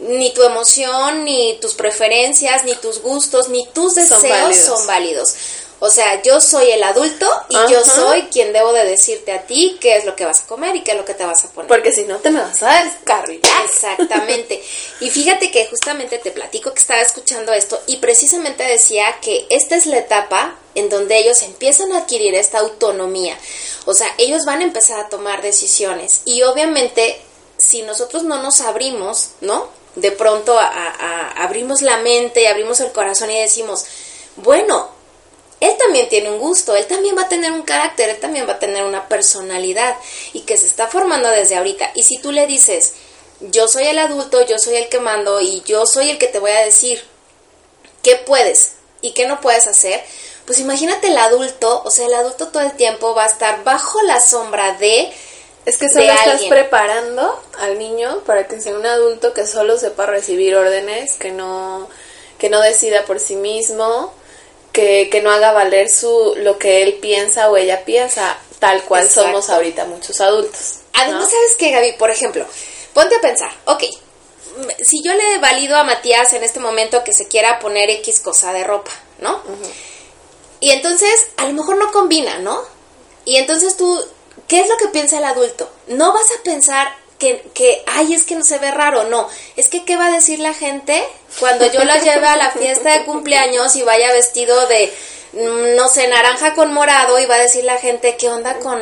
ni 0.00 0.32
tu 0.32 0.42
emoción, 0.42 1.24
ni 1.24 1.58
tus 1.60 1.74
preferencias, 1.74 2.64
ni 2.64 2.74
tus 2.74 3.00
gustos, 3.02 3.48
ni 3.48 3.66
tus 3.68 3.94
deseos 3.94 4.56
son 4.56 4.86
válidos. 4.86 5.34
O 5.80 5.90
sea, 5.90 6.20
yo 6.22 6.40
soy 6.40 6.72
el 6.72 6.82
adulto 6.82 7.30
y 7.48 7.54
yo 7.70 7.84
soy 7.84 8.22
quien 8.32 8.52
debo 8.52 8.72
de 8.72 8.84
decirte 8.84 9.30
a 9.30 9.46
ti 9.46 9.78
qué 9.80 9.96
es 9.96 10.04
lo 10.04 10.16
que 10.16 10.24
vas 10.24 10.40
a 10.40 10.46
comer 10.46 10.74
y 10.74 10.82
qué 10.82 10.90
es 10.90 10.96
lo 10.96 11.04
que 11.04 11.14
te 11.14 11.24
vas 11.24 11.44
a 11.44 11.50
poner. 11.52 11.68
Porque 11.68 11.92
si 11.92 12.02
no 12.02 12.16
te 12.16 12.30
me 12.30 12.40
vas 12.40 12.60
a 12.64 12.82
descarrilar. 12.82 13.64
Exactamente. 13.64 14.60
y 15.00 15.10
fíjate 15.10 15.52
que 15.52 15.66
justamente 15.66 16.18
te 16.18 16.32
platico 16.32 16.72
que 16.72 16.80
estaba 16.80 17.00
escuchando 17.00 17.52
esto 17.52 17.80
y 17.86 17.98
precisamente 17.98 18.64
decía 18.64 19.04
que 19.22 19.46
esta 19.50 19.76
es 19.76 19.86
la 19.86 19.98
etapa 19.98 20.56
en 20.74 20.88
donde 20.88 21.16
ellos 21.16 21.42
empiezan 21.42 21.92
a 21.92 21.98
adquirir 21.98 22.34
esta 22.34 22.58
autonomía. 22.58 23.38
O 23.84 23.94
sea, 23.94 24.08
ellos 24.18 24.44
van 24.44 24.60
a 24.60 24.64
empezar 24.64 24.98
a 24.98 25.08
tomar 25.08 25.42
decisiones 25.42 26.22
y 26.24 26.42
obviamente 26.42 27.20
si 27.56 27.82
nosotros 27.82 28.24
no 28.24 28.42
nos 28.42 28.60
abrimos, 28.62 29.30
¿no? 29.40 29.77
De 29.94 30.12
pronto 30.12 30.58
abrimos 30.58 31.82
la 31.82 31.98
mente, 31.98 32.48
abrimos 32.48 32.80
el 32.80 32.92
corazón 32.92 33.30
y 33.30 33.40
decimos, 33.40 33.84
bueno, 34.36 34.90
él 35.60 35.76
también 35.76 36.08
tiene 36.08 36.30
un 36.30 36.38
gusto, 36.38 36.76
él 36.76 36.86
también 36.86 37.16
va 37.16 37.22
a 37.22 37.28
tener 37.28 37.50
un 37.50 37.62
carácter, 37.62 38.08
él 38.08 38.20
también 38.20 38.48
va 38.48 38.52
a 38.52 38.58
tener 38.58 38.84
una 38.84 39.08
personalidad 39.08 39.96
y 40.32 40.42
que 40.42 40.56
se 40.56 40.66
está 40.66 40.86
formando 40.86 41.28
desde 41.30 41.56
ahorita. 41.56 41.90
Y 41.94 42.04
si 42.04 42.18
tú 42.18 42.30
le 42.30 42.46
dices, 42.46 42.92
yo 43.40 43.66
soy 43.66 43.84
el 43.84 43.98
adulto, 43.98 44.46
yo 44.46 44.58
soy 44.58 44.76
el 44.76 44.88
que 44.88 45.00
mando 45.00 45.40
y 45.40 45.62
yo 45.62 45.84
soy 45.86 46.10
el 46.10 46.18
que 46.18 46.28
te 46.28 46.38
voy 46.38 46.52
a 46.52 46.64
decir 46.64 47.02
qué 48.02 48.16
puedes 48.16 48.74
y 49.00 49.12
qué 49.12 49.26
no 49.26 49.40
puedes 49.40 49.66
hacer, 49.66 50.00
pues 50.46 50.60
imagínate 50.60 51.08
el 51.08 51.18
adulto, 51.18 51.82
o 51.84 51.90
sea, 51.90 52.06
el 52.06 52.14
adulto 52.14 52.48
todo 52.48 52.62
el 52.62 52.72
tiempo 52.72 53.14
va 53.14 53.24
a 53.24 53.28
estar 53.28 53.64
bajo 53.64 54.00
la 54.02 54.20
sombra 54.20 54.74
de... 54.74 55.12
Es 55.68 55.76
que 55.76 55.90
solo 55.90 56.10
estás 56.10 56.44
preparando 56.44 57.42
al 57.58 57.78
niño 57.78 58.22
para 58.24 58.48
que 58.48 58.58
sea 58.58 58.74
un 58.74 58.86
adulto 58.86 59.34
que 59.34 59.46
solo 59.46 59.76
sepa 59.76 60.06
recibir 60.06 60.56
órdenes, 60.56 61.16
que 61.16 61.30
no, 61.30 61.90
que 62.38 62.48
no 62.48 62.62
decida 62.62 63.04
por 63.04 63.20
sí 63.20 63.36
mismo, 63.36 64.14
que, 64.72 65.10
que 65.10 65.20
no 65.20 65.30
haga 65.30 65.52
valer 65.52 65.90
su, 65.90 66.34
lo 66.38 66.58
que 66.58 66.82
él 66.82 66.94
piensa 66.94 67.50
o 67.50 67.58
ella 67.58 67.84
piensa, 67.84 68.38
tal 68.60 68.82
cual 68.84 69.10
somos 69.10 69.50
ahorita 69.50 69.84
muchos 69.84 70.22
adultos. 70.22 70.76
Además, 70.94 71.28
¿sabes 71.30 71.56
qué, 71.58 71.70
Gaby? 71.70 71.92
Por 71.98 72.10
ejemplo, 72.10 72.46
ponte 72.94 73.16
a 73.16 73.20
pensar, 73.20 73.50
ok, 73.66 73.84
si 74.82 75.02
yo 75.04 75.12
le 75.12 75.36
valido 75.36 75.76
a 75.76 75.84
Matías 75.84 76.32
en 76.32 76.44
este 76.44 76.60
momento 76.60 77.04
que 77.04 77.12
se 77.12 77.28
quiera 77.28 77.58
poner 77.58 77.90
X 77.90 78.20
cosa 78.20 78.54
de 78.54 78.64
ropa, 78.64 78.90
¿no? 79.18 79.42
Y 80.60 80.70
entonces, 80.70 81.26
a 81.36 81.44
lo 81.44 81.52
mejor 81.52 81.76
no 81.76 81.92
combina, 81.92 82.38
¿no? 82.38 82.58
Y 83.26 83.36
entonces 83.36 83.76
tú, 83.76 84.02
¿qué 84.46 84.60
es 84.60 84.68
lo 84.68 84.76
que 84.76 84.88
piensa 84.88 85.18
el 85.18 85.24
adulto? 85.24 85.70
No 85.88 86.12
vas 86.12 86.26
a 86.38 86.42
pensar 86.42 86.88
que, 87.18 87.42
que, 87.54 87.82
ay, 87.86 88.14
es 88.14 88.24
que 88.24 88.36
no 88.36 88.44
se 88.44 88.58
ve 88.58 88.70
raro, 88.70 89.04
no. 89.04 89.28
Es 89.56 89.68
que, 89.68 89.84
¿qué 89.84 89.96
va 89.96 90.06
a 90.06 90.12
decir 90.12 90.38
la 90.38 90.54
gente 90.54 91.02
cuando 91.40 91.70
yo 91.70 91.84
la 91.84 91.98
lleve 91.98 92.26
a 92.26 92.36
la 92.36 92.50
fiesta 92.52 92.96
de 92.96 93.04
cumpleaños 93.04 93.74
y 93.76 93.82
vaya 93.82 94.12
vestido 94.12 94.66
de, 94.68 94.92
mm, 95.32 95.76
no 95.76 95.88
sé, 95.88 96.08
naranja 96.08 96.54
con 96.54 96.72
morado 96.72 97.18
y 97.18 97.26
va 97.26 97.36
a 97.36 97.42
decir 97.42 97.64
la 97.64 97.76
gente, 97.78 98.16
¿qué 98.16 98.28
onda 98.28 98.58
con...? 98.58 98.80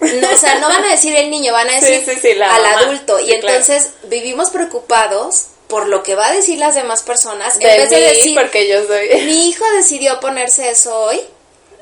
No, 0.00 0.30
o 0.32 0.38
sea, 0.38 0.60
no 0.60 0.68
van 0.68 0.84
a 0.84 0.90
decir 0.90 1.16
el 1.16 1.28
niño, 1.28 1.52
van 1.52 1.70
a 1.70 1.80
decir 1.80 2.42
al 2.42 2.66
adulto. 2.66 3.18
Y 3.18 3.32
entonces 3.32 3.90
vivimos 4.04 4.50
preocupados 4.50 5.46
por 5.66 5.86
lo 5.86 6.02
que 6.02 6.14
va 6.14 6.28
a 6.28 6.32
decir 6.32 6.58
las 6.58 6.74
demás 6.74 7.02
personas 7.02 7.56
en 7.56 7.62
vez 7.62 7.90
de 7.90 8.00
decir 8.00 8.34
porque 8.34 8.66
yo 8.68 8.86
soy 8.86 9.08
mi 9.26 9.48
hijo 9.50 9.64
decidió 9.76 10.18
ponerse 10.18 10.70
eso 10.70 10.98
hoy 10.98 11.20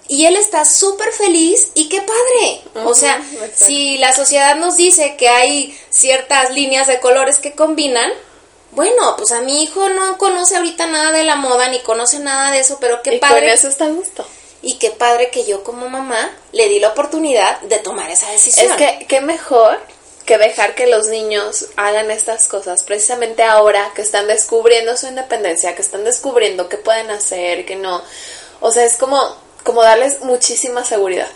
y 0.08 0.26
él 0.26 0.36
está 0.36 0.64
súper 0.64 1.12
feliz 1.12 1.70
y 1.74 1.88
qué 1.88 2.00
padre. 2.00 2.62
o 2.86 2.94
sea, 2.94 3.22
si 3.54 3.98
la 3.98 4.12
sociedad 4.12 4.56
nos 4.56 4.76
dice 4.76 5.16
que 5.16 5.28
hay 5.28 5.78
ciertas 5.90 6.52
líneas 6.52 6.86
de 6.86 7.00
colores 7.00 7.38
que 7.38 7.52
combinan, 7.52 8.10
bueno, 8.72 9.16
pues 9.16 9.32
a 9.32 9.40
mi 9.40 9.62
hijo 9.62 9.88
no 9.88 10.18
conoce 10.18 10.56
ahorita 10.56 10.86
nada 10.86 11.12
de 11.12 11.24
la 11.24 11.36
moda 11.36 11.68
ni 11.68 11.80
conoce 11.80 12.18
nada 12.18 12.50
de 12.50 12.60
eso, 12.60 12.78
pero 12.80 13.02
qué 13.02 13.18
padre. 13.18 13.40
Con 13.40 13.48
eso 13.48 13.68
está 13.68 13.86
gusto. 13.88 14.26
Y 14.62 14.74
qué 14.74 14.90
padre 14.90 15.30
que 15.30 15.44
yo 15.44 15.64
como 15.64 15.88
mamá 15.88 16.30
le 16.52 16.68
di 16.68 16.78
la 16.78 16.88
oportunidad 16.88 17.60
de 17.62 17.78
tomar 17.78 18.10
esa 18.10 18.30
decisión. 18.30 18.70
Es 18.70 18.76
que 18.76 19.06
qué 19.06 19.20
mejor 19.20 19.80
que 20.24 20.38
dejar 20.38 20.74
que 20.74 20.88
los 20.88 21.06
niños 21.06 21.66
hagan 21.76 22.10
estas 22.10 22.48
cosas 22.48 22.82
precisamente 22.82 23.44
ahora 23.44 23.92
que 23.94 24.02
están 24.02 24.26
descubriendo 24.26 24.96
su 24.96 25.06
independencia, 25.06 25.76
que 25.76 25.82
están 25.82 26.04
descubriendo 26.04 26.68
qué 26.68 26.76
pueden 26.76 27.10
hacer, 27.10 27.64
que 27.64 27.76
no. 27.76 28.02
O 28.60 28.72
sea, 28.72 28.84
es 28.84 28.96
como 28.96 29.36
como 29.66 29.82
darles 29.82 30.20
muchísima 30.20 30.84
seguridad. 30.84 31.28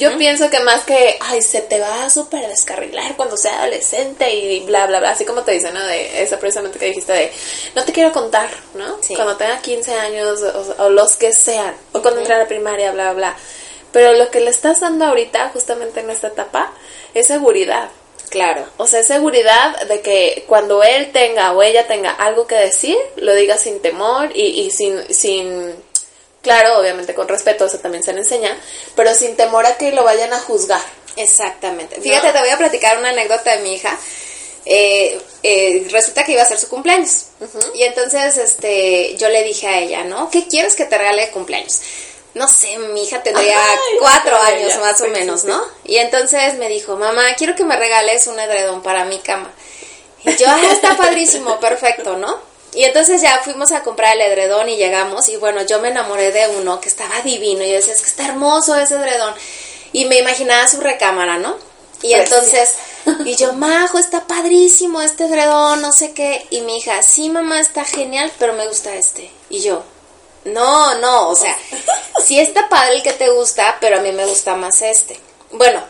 Yo 0.00 0.18
pienso 0.18 0.50
que 0.50 0.58
más 0.58 0.82
que, 0.82 1.16
ay, 1.20 1.40
se 1.40 1.60
te 1.60 1.78
va 1.78 2.04
a 2.04 2.10
súper 2.10 2.48
descarrilar 2.48 3.14
cuando 3.14 3.36
sea 3.36 3.60
adolescente 3.60 4.34
y 4.34 4.60
bla, 4.66 4.88
bla, 4.88 4.98
bla, 4.98 5.10
así 5.10 5.24
como 5.24 5.42
te 5.42 5.52
dicen, 5.52 5.72
¿no? 5.72 5.86
De 5.86 6.20
esa 6.20 6.40
precisamente 6.40 6.80
que 6.80 6.86
dijiste 6.86 7.12
de, 7.12 7.32
no 7.76 7.84
te 7.84 7.92
quiero 7.92 8.12
contar, 8.12 8.50
¿no? 8.74 8.98
Cuando 9.14 9.36
tenga 9.36 9.62
15 9.62 9.94
años 9.94 10.40
o, 10.78 10.88
los 10.88 11.14
que 11.14 11.32
sean, 11.32 11.76
o 11.92 12.02
cuando 12.02 12.18
entre 12.18 12.34
a 12.34 12.38
la 12.38 12.48
primaria, 12.48 12.90
bla, 12.90 13.12
bla. 13.12 13.36
Pero 13.92 14.14
lo 14.14 14.28
que 14.32 14.40
le 14.40 14.50
estás 14.50 14.80
dando 14.80 15.04
ahorita, 15.04 15.50
justamente 15.50 16.00
en 16.00 16.10
esta 16.10 16.26
etapa, 16.26 16.72
es 17.14 17.28
seguridad. 17.28 17.88
Claro. 18.30 18.66
O 18.78 18.88
sea, 18.88 19.00
es 19.00 19.06
seguridad 19.06 19.80
de 19.82 20.00
que 20.00 20.44
cuando 20.48 20.82
él 20.82 21.12
tenga 21.12 21.52
o 21.52 21.62
ella 21.62 21.86
tenga 21.86 22.10
algo 22.10 22.48
que 22.48 22.56
decir, 22.56 22.98
lo 23.16 23.32
diga 23.34 23.56
sin 23.56 23.80
temor 23.80 24.30
y, 24.34 24.42
y 24.42 24.70
sin, 24.70 25.14
sin 25.14 25.74
Claro, 26.42 26.78
obviamente 26.78 27.14
con 27.14 27.28
respeto, 27.28 27.66
eso 27.66 27.78
también 27.78 28.04
se 28.04 28.12
le 28.12 28.20
enseña, 28.20 28.56
pero 28.94 29.12
sin 29.14 29.36
temor 29.36 29.66
a 29.66 29.76
que 29.76 29.92
lo 29.92 30.04
vayan 30.04 30.32
a 30.32 30.40
juzgar. 30.40 30.80
Exactamente. 31.16 32.00
Fíjate, 32.00 32.32
te 32.32 32.38
voy 32.38 32.50
a 32.50 32.58
platicar 32.58 32.98
una 32.98 33.10
anécdota 33.10 33.56
de 33.56 33.62
mi 33.62 33.74
hija. 33.74 33.98
Eh, 34.64 35.20
eh, 35.42 35.88
resulta 35.90 36.24
que 36.24 36.32
iba 36.32 36.42
a 36.42 36.46
ser 36.46 36.58
su 36.58 36.68
cumpleaños. 36.68 37.26
Y 37.74 37.82
entonces 37.82 38.36
este, 38.36 39.16
yo 39.16 39.28
le 39.28 39.42
dije 39.42 39.66
a 39.66 39.78
ella, 39.78 40.04
¿no? 40.04 40.30
¿Qué 40.30 40.46
quieres 40.46 40.76
que 40.76 40.84
te 40.84 40.96
regale 40.96 41.26
de 41.26 41.30
cumpleaños? 41.32 41.80
No 42.34 42.46
sé, 42.46 42.78
mi 42.78 43.02
hija 43.02 43.22
tendría 43.22 43.56
cuatro 43.98 44.36
años 44.36 44.78
más 44.78 45.00
o 45.00 45.08
menos, 45.08 45.44
¿no? 45.44 45.60
Y 45.84 45.96
entonces 45.96 46.54
me 46.54 46.68
dijo, 46.68 46.96
mamá, 46.96 47.34
quiero 47.36 47.56
que 47.56 47.64
me 47.64 47.76
regales 47.76 48.26
un 48.28 48.38
edredón 48.38 48.82
para 48.82 49.04
mi 49.06 49.18
cama. 49.18 49.50
Y 50.24 50.36
yo, 50.36 50.46
ah, 50.48 50.60
está 50.70 50.96
padrísimo, 50.96 51.58
perfecto, 51.58 52.16
¿no? 52.16 52.47
Y 52.74 52.84
entonces 52.84 53.22
ya 53.22 53.40
fuimos 53.42 53.72
a 53.72 53.82
comprar 53.82 54.14
el 54.14 54.22
edredón 54.22 54.68
y 54.68 54.76
llegamos 54.76 55.28
y 55.28 55.36
bueno, 55.36 55.62
yo 55.62 55.80
me 55.80 55.88
enamoré 55.88 56.32
de 56.32 56.48
uno 56.48 56.80
que 56.80 56.88
estaba 56.88 57.22
divino 57.22 57.62
y 57.64 57.70
yo 57.70 57.76
decía, 57.76 57.94
es 57.94 58.00
que 58.00 58.10
está 58.10 58.26
hermoso 58.26 58.76
ese 58.76 58.94
edredón. 58.94 59.34
Y 59.92 60.04
me 60.04 60.18
imaginaba 60.18 60.68
su 60.68 60.80
recámara, 60.80 61.38
¿no? 61.38 61.56
Y 62.02 62.12
entonces, 62.12 62.74
y 63.24 63.36
yo, 63.36 63.54
Majo, 63.54 63.98
está 63.98 64.26
padrísimo 64.26 65.00
este 65.00 65.24
edredón, 65.24 65.80
no 65.80 65.92
sé 65.92 66.12
qué. 66.12 66.46
Y 66.50 66.60
mi 66.60 66.76
hija, 66.76 67.02
sí, 67.02 67.30
mamá, 67.30 67.60
está 67.60 67.84
genial, 67.84 68.30
pero 68.38 68.52
me 68.52 68.68
gusta 68.68 68.94
este. 68.94 69.30
Y 69.48 69.60
yo, 69.60 69.82
no, 70.44 70.94
no, 70.96 71.30
o 71.30 71.34
sea, 71.34 71.56
sí 72.24 72.38
está 72.38 72.68
padre 72.68 72.96
el 72.96 73.02
que 73.02 73.12
te 73.12 73.30
gusta, 73.30 73.78
pero 73.80 73.98
a 73.98 74.02
mí 74.02 74.12
me 74.12 74.26
gusta 74.26 74.54
más 74.56 74.82
este. 74.82 75.18
Bueno, 75.52 75.82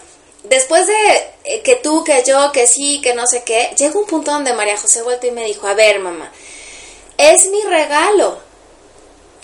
después 0.44 0.86
de 0.86 1.16
eh, 1.44 1.62
que 1.62 1.76
tú, 1.76 2.04
que 2.04 2.22
yo, 2.26 2.52
que 2.52 2.66
sí, 2.66 3.00
que 3.02 3.14
no 3.14 3.26
sé 3.26 3.42
qué, 3.42 3.74
llega 3.76 3.98
un 3.98 4.06
punto 4.06 4.30
donde 4.30 4.54
María 4.54 4.78
José 4.78 5.02
vuelto 5.02 5.26
y 5.26 5.32
me 5.32 5.44
dijo, 5.44 5.66
a 5.66 5.74
ver, 5.74 5.98
mamá, 5.98 6.30
es 7.18 7.48
mi 7.50 7.60
regalo. 7.62 8.48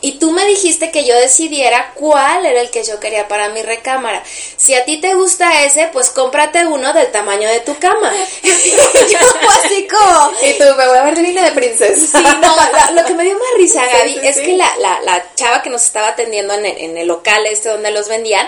Y 0.01 0.19
tú 0.19 0.33
me 0.33 0.45
dijiste 0.45 0.91
que 0.91 1.07
yo 1.07 1.15
decidiera 1.15 1.93
cuál 1.95 2.45
era 2.45 2.61
el 2.61 2.69
que 2.69 2.85
yo 2.85 3.01
quería 3.01 3.27
para 3.27 3.49
mi 3.49 3.63
recámara. 3.63 4.23
Si 4.59 4.75
a 4.75 4.85
ti 4.85 5.01
te 5.01 5.15
gusta 5.15 5.65
ese, 5.65 5.89
pues 5.95 6.11
cómprate 6.11 6.67
uno 6.67 6.93
del 6.93 7.11
tamaño 7.11 7.49
de 7.49 7.61
tu 7.61 7.79
cama. 7.79 8.13
y 8.43 8.49
yo 9.11 9.19
así 9.65 9.89
como... 9.89 10.33
Y 10.43 10.59
tú, 10.59 10.65
me 10.77 10.87
voy 10.89 10.99
a 10.99 11.05
ver 11.05 11.17
de 11.17 11.33
de 11.33 11.53
princesa. 11.53 12.19
Sí, 12.19 12.25
no, 12.39 12.93
lo 12.93 13.05
que 13.07 13.15
me 13.15 13.25
dio 13.25 13.33
más 13.33 13.49
risa, 13.57 13.87
Gaby, 13.87 14.21
es 14.23 14.37
que 14.37 14.59
la, 14.59 14.77
la, 14.77 15.01
la, 15.01 15.35
chava 15.37 15.63
que 15.63 15.71
nos 15.71 15.83
estaba 15.83 16.09
atendiendo 16.09 16.53
en 16.53 16.67
el, 16.67 16.77
en 16.77 16.99
el 16.99 17.09
local 17.09 17.47
este 17.47 17.71
donde 17.71 17.91
los 17.91 18.07
vendían, 18.07 18.47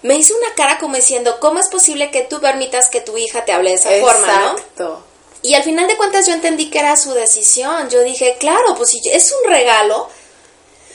me 0.00 0.16
hizo 0.16 0.34
una 0.34 0.54
cara 0.54 0.78
como 0.78 0.96
diciendo, 0.96 1.36
¿cómo 1.40 1.60
es 1.60 1.68
posible 1.68 2.10
que 2.10 2.22
tú 2.22 2.40
permitas 2.40 2.88
que 2.88 3.02
tu 3.02 3.18
hija 3.18 3.44
te 3.44 3.52
hable 3.52 3.68
de 3.68 3.76
esa 3.76 3.90
forma, 4.00 4.26
no? 4.26 4.52
Exacto. 4.52 5.05
Y 5.46 5.54
al 5.54 5.62
final 5.62 5.86
de 5.86 5.96
cuentas 5.96 6.26
yo 6.26 6.32
entendí 6.32 6.70
que 6.70 6.80
era 6.80 6.96
su 6.96 7.12
decisión. 7.12 7.88
Yo 7.88 8.02
dije, 8.02 8.36
claro, 8.40 8.74
pues 8.76 8.90
si 8.90 9.00
es 9.08 9.32
un 9.32 9.48
regalo. 9.52 10.08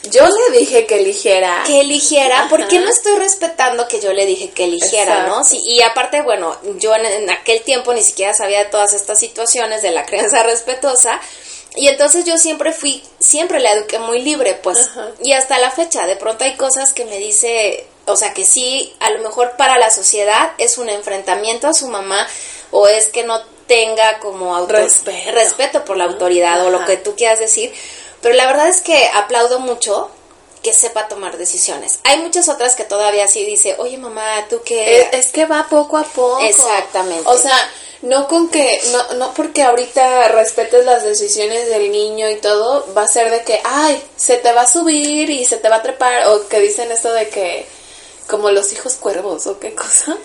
Yo 0.09 0.27
le 0.27 0.59
dije 0.59 0.85
que 0.85 0.99
eligiera. 0.99 1.63
Que 1.65 1.79
eligiera, 1.79 2.47
¿por 2.49 2.67
qué 2.67 2.79
no 2.79 2.89
estoy 2.89 3.17
respetando 3.17 3.87
que 3.87 4.01
yo 4.01 4.11
le 4.11 4.25
dije 4.25 4.49
que 4.49 4.65
eligiera, 4.65 5.27
no? 5.27 5.45
Sí, 5.45 5.61
y 5.63 5.81
aparte, 5.83 6.21
bueno, 6.21 6.57
yo 6.79 6.93
en, 6.95 7.29
aquel 7.29 7.61
tiempo 7.61 7.93
ni 7.93 8.01
siquiera 8.01 8.33
sabía 8.33 8.63
de 8.63 8.69
todas 8.69 8.93
estas 8.93 9.19
situaciones 9.19 9.83
de 9.83 9.91
la 9.91 10.05
crianza 10.07 10.43
respetuosa. 10.43 11.21
Y 11.75 11.87
entonces 11.87 12.25
yo 12.25 12.37
siempre 12.37 12.73
fui, 12.73 13.01
siempre 13.19 13.61
la 13.61 13.71
eduqué 13.71 13.99
muy 13.99 14.21
libre, 14.21 14.55
pues. 14.55 14.89
Y 15.23 15.31
hasta 15.31 15.59
la 15.59 15.71
fecha, 15.71 16.05
de 16.07 16.17
pronto 16.17 16.43
hay 16.43 16.57
cosas 16.57 16.91
que 16.91 17.05
me 17.05 17.19
dice, 17.19 17.85
o 18.05 18.17
sea, 18.17 18.33
que 18.33 18.43
sí, 18.43 18.93
a 18.99 19.11
lo 19.11 19.19
mejor 19.19 19.55
para 19.55 19.77
la 19.77 19.91
sociedad 19.91 20.51
es 20.57 20.77
un 20.77 20.89
enfrentamiento 20.89 21.67
a 21.67 21.73
su 21.73 21.87
mamá 21.87 22.27
o 22.71 22.87
es 22.87 23.07
que 23.07 23.23
no 23.23 23.39
tenga 23.71 24.19
como 24.19 24.67
respeto. 24.67 25.85
por 25.85 25.95
la 25.95 26.03
autoridad 26.03 26.65
o 26.65 26.69
lo 26.69 26.83
que 26.85 26.97
tú 26.97 27.15
quieras 27.15 27.39
decir, 27.39 27.73
pero 28.21 28.35
la 28.35 28.45
verdad 28.45 28.67
es 28.67 28.81
que 28.81 29.09
aplaudo 29.13 29.59
mucho 29.59 30.11
que 30.61 30.73
sepa 30.73 31.07
tomar 31.07 31.37
decisiones. 31.37 32.01
Hay 32.03 32.19
muchas 32.19 32.49
otras 32.49 32.75
que 32.75 32.83
todavía 32.83 33.29
sí 33.29 33.45
dice, 33.45 33.77
oye 33.79 33.97
mamá, 33.97 34.45
tú 34.49 34.61
qué... 34.65 35.09
Es, 35.13 35.31
que 35.31 35.45
va 35.45 35.67
poco 35.69 35.97
a 35.97 36.03
poco. 36.03 36.41
Exactamente. 36.41 37.23
O 37.25 37.37
sea, 37.37 37.57
no 38.01 38.27
con 38.27 38.49
que, 38.49 38.79
no, 38.91 39.13
no 39.13 39.33
porque 39.33 39.63
ahorita 39.63 40.27
respetes 40.27 40.85
las 40.85 41.03
decisiones 41.03 41.69
del 41.69 41.93
niño 41.93 42.29
y 42.29 42.35
todo, 42.35 42.85
va 42.93 43.03
a 43.03 43.07
ser 43.07 43.31
de 43.31 43.43
que, 43.43 43.61
ay, 43.63 44.03
se 44.17 44.35
te 44.35 44.51
va 44.51 44.63
a 44.63 44.67
subir 44.67 45.29
y 45.29 45.45
se 45.45 45.57
te 45.57 45.69
va 45.69 45.77
a 45.77 45.81
trepar, 45.81 46.27
o 46.27 46.47
que 46.49 46.59
dicen 46.59 46.91
esto 46.91 47.13
de 47.13 47.29
que, 47.29 47.65
como 48.27 48.51
los 48.51 48.73
hijos 48.73 48.95
cuervos, 48.95 49.47
o 49.47 49.59
qué 49.59 49.73
cosa 49.73 50.17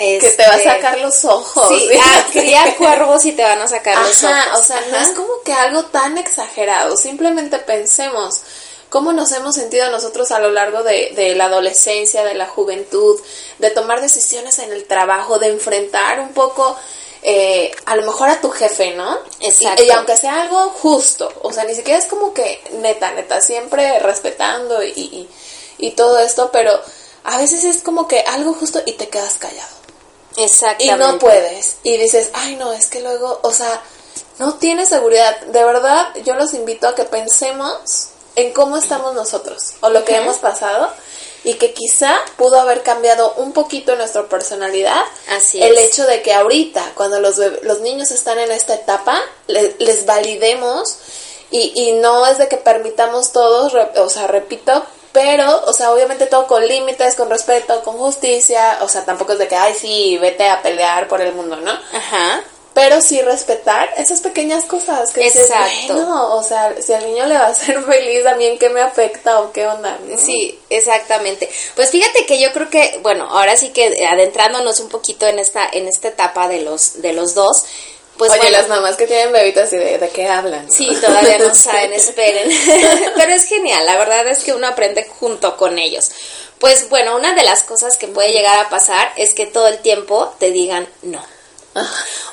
que 0.00 0.30
te 0.30 0.42
va 0.46 0.54
a 0.54 0.56
este, 0.56 0.70
sacar 0.70 0.98
los 0.98 1.24
ojos. 1.26 1.68
Sí, 1.68 1.88
criar 2.32 2.76
cuervos 2.76 3.24
y 3.26 3.32
te 3.32 3.42
van 3.42 3.60
a 3.60 3.68
sacar 3.68 3.98
los 3.98 4.24
ojos. 4.24 4.60
O 4.60 4.64
sea, 4.64 4.80
no 4.90 4.96
es 4.96 5.10
como 5.10 5.28
que 5.44 5.52
algo 5.52 5.84
tan 5.84 6.16
exagerado. 6.16 6.96
Simplemente 6.96 7.58
pensemos 7.58 8.40
cómo 8.88 9.12
nos 9.12 9.30
hemos 9.32 9.54
sentido 9.54 9.90
nosotros 9.90 10.30
a 10.32 10.40
lo 10.40 10.50
largo 10.50 10.82
de, 10.82 11.12
de, 11.14 11.34
la 11.34 11.44
adolescencia, 11.44 12.24
de 12.24 12.34
la 12.34 12.46
juventud, 12.46 13.20
de 13.58 13.70
tomar 13.70 14.00
decisiones 14.00 14.58
en 14.58 14.72
el 14.72 14.84
trabajo, 14.86 15.38
de 15.38 15.48
enfrentar 15.48 16.20
un 16.20 16.32
poco 16.32 16.76
eh, 17.22 17.70
a 17.84 17.96
lo 17.96 18.02
mejor 18.02 18.30
a 18.30 18.40
tu 18.40 18.50
jefe, 18.50 18.94
¿no? 18.94 19.18
Exacto. 19.40 19.82
Y, 19.82 19.86
y 19.86 19.90
aunque 19.90 20.16
sea 20.16 20.42
algo 20.42 20.70
justo, 20.70 21.30
o 21.42 21.52
sea, 21.52 21.64
ni 21.64 21.74
siquiera 21.74 21.98
es 21.98 22.06
como 22.06 22.32
que 22.32 22.62
neta, 22.78 23.12
neta, 23.12 23.42
siempre 23.42 23.98
respetando 23.98 24.82
y, 24.82 24.88
y, 24.88 25.28
y 25.76 25.90
todo 25.90 26.18
esto, 26.18 26.50
pero 26.50 26.80
a 27.24 27.36
veces 27.36 27.64
es 27.64 27.82
como 27.82 28.08
que 28.08 28.20
algo 28.20 28.54
justo 28.54 28.80
y 28.86 28.92
te 28.92 29.08
quedas 29.08 29.34
callado. 29.34 29.79
Y 30.36 30.44
Exactamente. 30.44 30.96
no 30.96 31.18
puedes. 31.18 31.76
Y 31.82 31.96
dices, 31.96 32.30
ay 32.34 32.56
no, 32.56 32.72
es 32.72 32.86
que 32.86 33.00
luego, 33.00 33.40
o 33.42 33.52
sea, 33.52 33.82
no 34.38 34.54
tienes 34.54 34.88
seguridad. 34.88 35.40
De 35.46 35.64
verdad, 35.64 36.14
yo 36.24 36.34
los 36.34 36.54
invito 36.54 36.88
a 36.88 36.94
que 36.94 37.04
pensemos 37.04 38.08
en 38.36 38.52
cómo 38.52 38.76
estamos 38.76 39.14
nosotros 39.14 39.74
o 39.80 39.90
lo 39.90 40.04
que 40.04 40.16
hemos 40.16 40.36
pasado 40.38 40.90
y 41.42 41.54
que 41.54 41.72
quizá 41.74 42.14
pudo 42.36 42.60
haber 42.60 42.82
cambiado 42.82 43.32
un 43.38 43.52
poquito 43.52 43.96
nuestra 43.96 44.28
personalidad. 44.28 45.02
Así 45.28 45.60
el 45.62 45.76
es. 45.76 45.88
hecho 45.88 46.06
de 46.06 46.22
que 46.22 46.32
ahorita, 46.32 46.92
cuando 46.94 47.18
los, 47.20 47.38
los 47.62 47.80
niños 47.80 48.10
están 48.10 48.38
en 48.38 48.52
esta 48.52 48.74
etapa, 48.74 49.18
le- 49.46 49.74
les 49.78 50.06
validemos 50.06 50.98
y, 51.50 51.72
y 51.74 51.92
no 51.92 52.26
es 52.26 52.38
de 52.38 52.46
que 52.48 52.56
permitamos 52.58 53.32
todos, 53.32 53.72
re- 53.72 53.90
o 53.98 54.08
sea, 54.08 54.26
repito, 54.26 54.84
pero, 55.12 55.64
o 55.66 55.72
sea, 55.72 55.92
obviamente 55.92 56.26
todo 56.26 56.46
con 56.46 56.66
límites, 56.66 57.16
con 57.16 57.30
respeto, 57.30 57.82
con 57.82 57.96
justicia, 57.98 58.78
o 58.82 58.88
sea, 58.88 59.04
tampoco 59.04 59.32
es 59.32 59.38
de 59.38 59.48
que, 59.48 59.56
ay, 59.56 59.74
sí, 59.74 60.18
vete 60.18 60.48
a 60.48 60.62
pelear 60.62 61.08
por 61.08 61.20
el 61.20 61.34
mundo, 61.34 61.56
¿no? 61.56 61.72
Ajá. 61.72 62.44
Pero 62.72 63.00
sí 63.00 63.20
respetar 63.20 63.90
esas 63.96 64.20
pequeñas 64.20 64.64
cosas 64.64 65.10
que 65.10 65.24
dices, 65.24 65.50
Exacto. 65.50 65.94
bueno, 65.94 66.36
o 66.36 66.42
sea, 66.44 66.72
si 66.80 66.92
al 66.92 67.04
niño 67.04 67.26
le 67.26 67.34
va 67.34 67.46
a 67.46 67.48
hacer 67.48 67.82
feliz, 67.84 68.24
a 68.26 68.36
mí 68.36 68.46
en 68.46 68.58
qué 68.58 68.68
me 68.68 68.80
afecta 68.80 69.40
o 69.40 69.52
qué 69.52 69.66
onda, 69.66 69.98
¿no? 70.06 70.16
Sí, 70.16 70.56
exactamente. 70.70 71.50
Pues 71.74 71.90
fíjate 71.90 72.26
que 72.26 72.40
yo 72.40 72.52
creo 72.52 72.70
que, 72.70 73.00
bueno, 73.02 73.28
ahora 73.28 73.56
sí 73.56 73.70
que 73.70 74.06
adentrándonos 74.06 74.78
un 74.78 74.88
poquito 74.88 75.26
en 75.26 75.40
esta, 75.40 75.68
en 75.72 75.88
esta 75.88 76.08
etapa 76.08 76.46
de 76.46 76.60
los, 76.60 77.02
de 77.02 77.12
los 77.12 77.34
dos, 77.34 77.64
pues 78.20 78.30
Oye, 78.32 78.40
bueno, 78.42 78.58
las 78.58 78.68
mamás 78.68 78.96
que 78.96 79.06
tienen 79.06 79.32
bebitas 79.32 79.72
y 79.72 79.76
de, 79.78 79.96
de 79.98 80.08
qué 80.10 80.28
hablan. 80.28 80.70
Sí, 80.70 80.88
todavía 81.00 81.38
no 81.38 81.54
saben, 81.54 81.92
esperen. 81.94 82.50
Pero 83.16 83.32
es 83.32 83.44
genial, 83.46 83.86
la 83.86 83.96
verdad 83.96 84.28
es 84.28 84.44
que 84.44 84.52
uno 84.52 84.66
aprende 84.66 85.08
junto 85.18 85.56
con 85.56 85.78
ellos. 85.78 86.10
Pues 86.58 86.90
bueno, 86.90 87.16
una 87.16 87.34
de 87.34 87.42
las 87.42 87.62
cosas 87.62 87.96
que 87.96 88.08
puede 88.08 88.32
llegar 88.32 88.58
a 88.58 88.68
pasar 88.68 89.10
es 89.16 89.32
que 89.32 89.46
todo 89.46 89.68
el 89.68 89.78
tiempo 89.78 90.34
te 90.38 90.50
digan 90.50 90.86
no. 91.00 91.24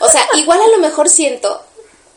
O 0.02 0.10
sea, 0.10 0.28
igual 0.34 0.60
a 0.62 0.68
lo 0.68 0.80
mejor 0.80 1.08
siento 1.10 1.64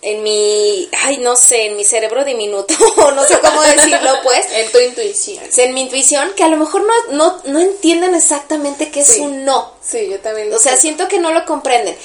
en 0.02 0.22
mi, 0.22 0.88
ay, 1.04 1.18
no 1.18 1.36
sé, 1.36 1.66
en 1.66 1.76
mi 1.76 1.84
cerebro 1.84 2.24
diminuto, 2.24 2.74
o 2.96 3.10
no 3.12 3.22
sé 3.24 3.38
cómo 3.38 3.60
decirlo, 3.62 4.10
pues, 4.24 4.46
En 4.52 4.72
tu 4.72 4.78
intuición. 4.80 5.44
en 5.56 5.74
mi 5.74 5.82
intuición, 5.82 6.32
que 6.34 6.42
a 6.42 6.48
lo 6.48 6.56
mejor 6.56 6.82
no, 6.84 7.12
no, 7.12 7.40
no 7.44 7.60
entienden 7.60 8.14
exactamente 8.14 8.90
qué 8.90 9.00
es 9.00 9.06
Sí. 9.08 9.20
un 9.20 9.44
no. 9.44 9.74
Sí, 9.86 10.08
yo 10.10 10.18
también. 10.20 10.52
O 10.54 10.58
sea, 10.58 10.76
siento 10.76 11.06
que 11.06 11.18
no 11.20 11.30
lo 11.32 11.44
comprenden. 11.44 11.96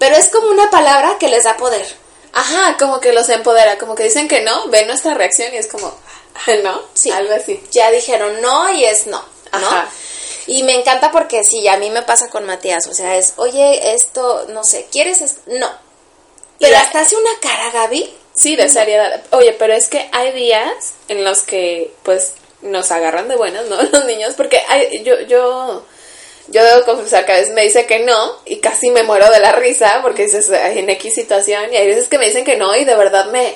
Pero 0.00 0.16
es 0.16 0.30
como 0.30 0.48
una 0.48 0.70
palabra 0.70 1.18
que 1.20 1.28
les 1.28 1.44
da 1.44 1.58
poder. 1.58 1.86
Ajá, 2.32 2.76
como 2.78 3.00
que 3.00 3.12
los 3.12 3.28
empodera, 3.28 3.76
como 3.76 3.94
que 3.94 4.04
dicen 4.04 4.28
que 4.28 4.40
no, 4.40 4.68
ven 4.68 4.86
nuestra 4.86 5.12
reacción 5.12 5.52
y 5.52 5.58
es 5.58 5.68
como, 5.68 5.86
ah, 5.88 6.52
¿no? 6.64 6.82
Sí. 6.94 7.10
Algo 7.10 7.34
así. 7.34 7.62
Ya 7.70 7.90
dijeron 7.90 8.40
no 8.40 8.72
y 8.72 8.84
es 8.84 9.06
no, 9.06 9.22
¿no? 9.52 9.68
Ajá. 9.68 9.88
Y 10.46 10.62
me 10.62 10.74
encanta 10.74 11.12
porque 11.12 11.44
sí, 11.44 11.68
a 11.68 11.76
mí 11.76 11.90
me 11.90 12.02
pasa 12.02 12.30
con 12.30 12.46
Matías, 12.46 12.86
o 12.86 12.94
sea, 12.94 13.16
es, 13.16 13.34
oye, 13.36 13.92
esto, 13.92 14.46
no 14.48 14.64
sé, 14.64 14.88
¿quieres 14.90 15.20
esto? 15.20 15.42
No. 15.46 15.70
Pero 16.58 16.76
hasta 16.78 17.00
hace 17.00 17.16
una 17.16 17.30
cara, 17.40 17.70
Gaby. 17.70 18.16
Sí, 18.32 18.56
de 18.56 18.70
seriedad. 18.70 19.22
Oye, 19.32 19.52
pero 19.52 19.74
es 19.74 19.88
que 19.88 20.08
hay 20.12 20.32
días 20.32 20.94
en 21.08 21.24
los 21.24 21.42
que, 21.42 21.94
pues, 22.04 22.32
nos 22.62 22.90
agarran 22.90 23.28
de 23.28 23.36
buenas, 23.36 23.66
¿no? 23.66 23.82
Los 23.92 24.06
niños, 24.06 24.34
porque 24.34 24.62
hay, 24.66 25.02
yo, 25.04 25.20
yo, 25.20 25.84
yo 26.50 26.64
debo 26.64 26.84
confesar 26.84 27.24
que 27.24 27.32
a 27.32 27.36
veces 27.36 27.54
me 27.54 27.62
dice 27.62 27.86
que 27.86 28.00
no 28.00 28.36
y 28.44 28.56
casi 28.58 28.90
me 28.90 29.02
muero 29.02 29.30
de 29.30 29.40
la 29.40 29.52
risa 29.52 30.00
porque 30.02 30.24
dices, 30.24 30.50
"Ay, 30.50 30.80
en 30.80 30.90
X 30.90 31.14
situación 31.14 31.72
y 31.72 31.76
hay 31.76 31.86
veces 31.86 32.08
que 32.08 32.18
me 32.18 32.26
dicen 32.26 32.44
que 32.44 32.56
no 32.56 32.74
y 32.76 32.84
de 32.84 32.96
verdad 32.96 33.26
me, 33.26 33.54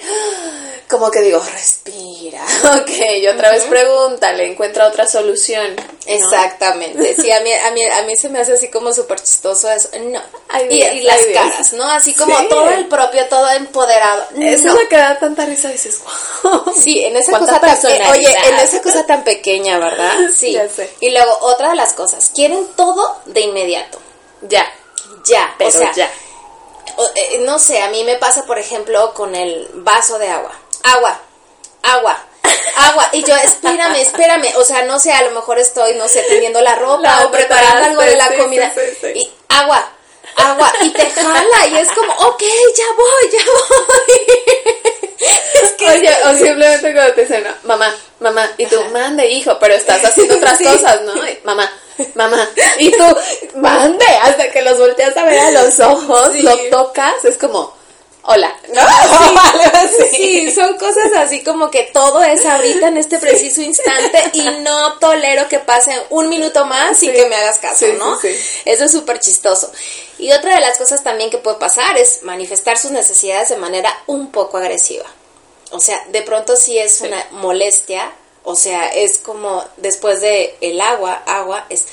como 0.89 1.11
que 1.11 1.21
digo, 1.23 1.41
respira, 1.53 2.45
ok, 2.81 2.91
y 3.17 3.27
otra 3.27 3.51
vez 3.51 3.65
pregúntale, 3.65 4.47
encuentra 4.47 4.87
otra 4.89 5.07
solución. 5.07 5.75
¿no? 5.77 5.83
Exactamente. 6.07 7.15
Sí, 7.15 7.31
a 7.33 7.41
mí, 7.41 7.51
a 7.53 7.71
mí, 7.71 7.85
a 7.85 8.03
mí 8.03 8.17
se 8.17 8.29
me 8.29 8.41
hace 8.41 8.53
así 8.53 8.69
como 8.69 8.93
súper 8.93 9.21
chistoso 9.21 9.71
eso. 9.71 9.89
No. 9.99 10.23
Y, 10.71 11.01
las 11.01 11.21
caras, 11.33 11.73
¿no? 11.73 11.85
Así 11.91 12.15
como 12.15 12.37
Sí. 12.39 12.47
todo 12.49 12.69
el 12.71 12.87
propio, 12.87 13.27
todo 13.29 13.51
empoderado. 13.51 14.25
Eso 14.37 14.67
no. 14.69 14.75
es 14.75 14.83
lo 14.83 14.89
que 14.89 14.97
da 14.97 15.19
tanta 15.19 15.47
risa, 15.47 15.69
dices, 15.69 16.01
wow. 16.43 16.73
Sí, 16.79 17.03
en 17.05 17.17
esa 17.17 17.31
¿Cuánta 17.33 17.59
cosa 17.61 17.89
tan 17.89 18.11
oye, 18.11 18.35
en 18.49 18.55
esa 18.57 18.83
cosa 18.83 19.07
tan 19.07 19.25
pequeña, 19.25 19.79
¿verdad? 19.79 20.13
Sí. 20.37 20.53
Ya 20.53 20.69
sé. 20.69 20.91
Y 21.01 21.11
luego 21.11 21.39
otra 21.41 21.71
de 21.71 21.77
las 21.77 21.93
cosas, 21.95 22.31
quieren 22.35 22.67
todo 22.77 23.21
de 23.27 23.41
inmediato. 23.41 23.99
Ya, 24.43 24.67
Ya, 25.27 25.55
pero 25.57 25.71
o 25.71 25.73
sea, 25.73 25.93
ya. 25.95 26.11
o- 26.97 27.11
eh, 27.15 27.39
no 27.41 27.59
sé, 27.59 27.81
a 27.81 27.89
mí 27.89 28.05
me 28.05 28.17
pasa, 28.17 28.45
por 28.45 28.59
ejemplo, 28.59 29.15
con 29.15 29.35
el 29.35 29.69
vaso 29.75 30.19
de 30.19 30.29
agua. 30.29 30.53
Agua, 30.85 31.19
agua, 31.83 32.19
agua. 32.77 33.09
Y 33.13 33.25
yo, 33.25 33.35
espérame, 33.37 33.97
espérame. 34.01 34.53
O 34.57 34.65
sea, 34.65 34.85
no 34.85 34.99
sé, 34.99 35.13
a 35.13 35.23
lo 35.23 35.31
mejor 35.31 35.59
estoy, 35.59 35.95
no 35.95 36.09
sé, 36.09 36.23
tendiendo 36.29 36.61
la 36.61 36.75
ropa 36.75 37.03
La 37.03 37.27
o 37.27 37.31
preparando 37.31 37.87
algo 37.87 38.03
de 38.03 38.17
la 38.17 38.29
sí, 38.29 38.37
comida. 38.37 38.73
sí, 38.75 38.81
sí, 38.91 38.97
sí. 39.01 39.19
Y 39.21 39.33
agua, 39.49 39.83
agua. 40.37 40.73
Y 40.83 40.91
te 40.91 41.11
jala 41.11 41.67
y 41.69 41.79
es 41.79 41.89
como, 41.93 42.13
ok, 42.13 42.43
ya 42.77 42.85
voy, 42.97 43.31
ya 43.33 43.45
voy. 43.45 45.05
es 45.63 45.71
que 45.73 45.89
Oye, 45.89 46.17
o 46.27 46.35
simplemente 46.35 46.93
cuando 46.93 47.15
te 47.15 47.21
dicen, 47.23 47.45
no, 47.45 47.51
mamá, 47.63 47.95
mamá, 48.21 48.51
y 48.59 48.67
tú, 48.67 48.79
mande, 48.93 49.27
hijo, 49.29 49.59
pero 49.59 49.75
estás 49.75 50.05
haciendo 50.05 50.37
otras 50.37 50.59
cosas, 50.59 51.01
¿no? 51.03 51.15
Y, 51.27 51.39
mamá, 51.45 51.71
mamá, 52.15 52.47
y 52.79 52.91
tú, 52.91 53.17
mande, 53.57 54.07
hasta 54.23 54.51
que 54.51 54.61
los 54.63 54.79
volteas 54.79 55.17
a 55.17 55.25
ver 55.25 55.39
a 55.39 55.51
los 55.51 55.81
ojos, 55.81 56.35
lo 56.37 56.57
tocas, 56.71 57.25
es 57.25 57.39
como, 57.39 57.74
hola, 58.27 58.57
¿no? 58.73 58.81
Sí, 60.13 60.53
son 60.53 60.77
cosas 60.79 61.13
así 61.17 61.43
como 61.43 61.71
que 61.71 61.85
todo 61.93 62.23
es 62.23 62.45
ahorita 62.47 62.89
en 62.89 62.97
este 62.97 63.19
preciso 63.19 63.61
instante 63.63 64.31
y 64.33 64.43
no 64.63 64.99
tolero 64.99 65.49
que 65.49 65.59
pase 65.59 65.93
un 66.11 66.29
minuto 66.29 66.65
más 66.67 66.99
sin 66.99 67.11
Sí. 67.11 67.17
que 67.17 67.29
me 67.29 67.37
hagas 67.37 67.59
caso, 67.59 67.85
Sí, 67.85 67.93
sí, 67.93 67.97
¿no? 67.99 68.19
sí. 68.21 68.35
Eso 68.65 68.85
es 68.85 68.93
súper 68.93 69.21
chistoso. 69.21 69.71
Y 70.19 70.33
otra 70.33 70.55
de 70.55 70.61
las 70.61 70.79
cosas 70.79 71.03
también 71.03 71.31
que 71.31 71.39
puede 71.39 71.59
pasar 71.59 71.97
es 71.99 72.23
manifestar 72.23 72.79
sus 72.79 72.91
necesidades 72.93 73.49
de 73.49 73.57
manera 73.57 73.91
un 74.07 74.31
poco 74.33 74.57
agresiva. 74.59 75.07
O 75.71 75.81
sea, 75.81 76.01
de 76.11 76.23
pronto 76.23 76.57
sí 76.57 76.79
es 76.79 77.01
una 77.01 77.27
molestia, 77.33 78.13
o 78.45 78.55
sea, 78.55 78.89
es 78.89 79.19
como 79.19 79.65
después 79.79 80.21
de 80.21 80.57
el 80.61 80.81
agua, 80.81 81.23
agua, 81.27 81.67
es 81.69 81.85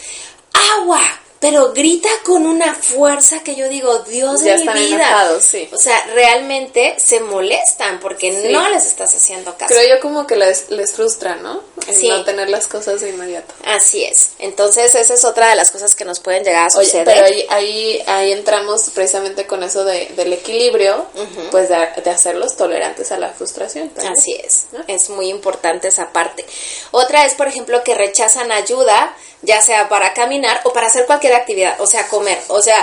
agua, 0.78 1.02
pero 1.42 1.74
grita 1.74 2.08
con 2.24 2.46
una 2.46 2.74
fuerza 2.74 3.40
que 3.44 3.56
yo 3.56 3.68
digo, 3.68 4.00
Dios 4.04 4.42
Ya 4.44 4.52
de 4.52 4.54
mi 4.54 4.60
están 4.62 4.76
vida. 4.78 4.96
enojados, 4.96 5.44
sí. 5.44 5.68
O 5.74 5.78
sea, 5.78 6.00
realmente 6.14 6.96
se 7.04 7.20
molestan 7.20 8.00
porque 8.00 8.32
Sí. 8.32 8.50
no 8.54 8.70
les 8.70 8.86
estás 8.86 9.14
haciendo 9.14 9.58
caso. 9.58 9.74
Creo 9.74 9.96
yo 9.96 10.00
como 10.02 10.26
que 10.28 10.36
les, 10.36 10.70
les 10.70 10.92
frustra, 10.94 11.36
¿no? 11.38 11.62
El 11.88 11.96
Sí. 11.96 12.08
no 12.08 12.24
tener 12.24 12.48
las 12.50 12.68
cosas 12.68 13.02
de 13.02 13.10
inmediato. 13.10 13.54
Así 13.66 14.04
es. 14.04 14.30
Entonces, 14.40 14.94
esa 14.96 15.14
es 15.16 15.26
otra 15.26 15.50
de 15.50 15.56
las 15.56 15.72
cosas 15.72 15.96
que 15.96 16.06
nos 16.06 16.20
pueden 16.20 16.44
llegar 16.44 16.70
a 16.72 16.78
Oye, 16.78 16.86
suceder. 16.86 17.06
pero 17.06 17.26
ahí, 17.26 17.46
ahí, 17.50 18.04
ahí 18.06 18.32
entramos 18.32 18.84
precisamente 18.94 19.48
con 19.48 19.64
eso 19.64 19.84
de, 19.84 20.08
del 20.16 20.32
equilibrio, 20.34 21.08
pues 21.50 21.70
de, 21.70 21.76
de 22.04 22.10
hacerlos 22.12 22.56
tolerantes 22.56 23.12
a 23.12 23.18
la 23.18 23.30
frustración. 23.30 23.90
también. 23.90 24.14
Así 24.14 24.34
es, 24.34 24.66
¿No? 24.74 24.84
es 24.88 25.10
muy 25.10 25.28
importante 25.30 25.88
esa 25.88 26.14
parte. 26.14 26.46
Otra 26.92 27.26
es, 27.26 27.34
por 27.34 27.48
ejemplo, 27.48 27.84
que 27.84 27.96
rechazan 27.96 28.52
ayuda, 28.52 29.16
ya 29.42 29.62
sea 29.62 29.90
para 29.90 30.14
caminar 30.14 30.62
o 30.64 30.74
para 30.74 30.88
hacer 30.88 31.06
cualquier 31.06 31.34
actividad, 31.34 31.80
o 31.82 31.88
sea, 31.88 32.08
comer. 32.08 32.40
O 32.48 32.62
sea, 32.62 32.76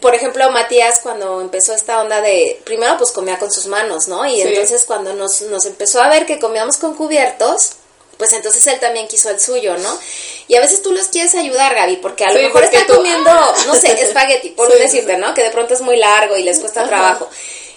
por 0.00 0.14
ejemplo, 0.14 0.50
Matías 0.50 1.00
cuando 1.02 1.40
empezó 1.40 1.74
esta 1.74 2.00
onda 2.00 2.20
de, 2.20 2.60
primero 2.64 2.96
pues 2.98 3.12
comía 3.12 3.38
con 3.38 3.50
sus 3.52 3.66
manos, 3.66 4.08
¿no? 4.08 4.24
Y 4.26 4.36
Sí. 4.36 4.42
entonces 4.42 4.84
cuando 4.84 5.12
nos, 5.14 5.42
nos 5.42 5.64
empezó 5.66 6.02
a 6.02 6.08
ver 6.08 6.26
que 6.26 6.38
comíamos 6.38 6.76
con 6.78 6.94
cubiertos, 6.94 7.72
pues 8.18 8.32
entonces 8.32 8.66
él 8.66 8.80
también 8.80 9.06
quiso 9.08 9.28
el 9.28 9.38
suyo, 9.38 9.76
¿no? 9.76 9.98
Y 10.48 10.56
a 10.56 10.60
veces 10.60 10.80
tú 10.82 10.92
los 10.92 11.08
quieres 11.08 11.34
ayudar, 11.34 11.74
Gaby, 11.74 11.96
porque 11.96 12.24
a 12.24 12.32
lo 12.32 12.38
Sí, 12.38 12.44
mejor 12.46 12.68
tú- 12.86 12.94
comiendo, 12.96 13.30
no 13.66 13.74
sé, 13.74 13.92
espagueti, 14.02 14.50
por 14.50 14.72
Sí, 14.72 14.78
decirte. 14.78 15.18
¿no? 15.18 15.34
Que 15.34 15.42
de 15.42 15.50
pronto 15.50 15.74
es 15.74 15.82
muy 15.82 15.96
largo 15.98 16.36
y 16.36 16.42
les 16.42 16.58
cuesta 16.60 16.86
trabajo. 16.86 17.28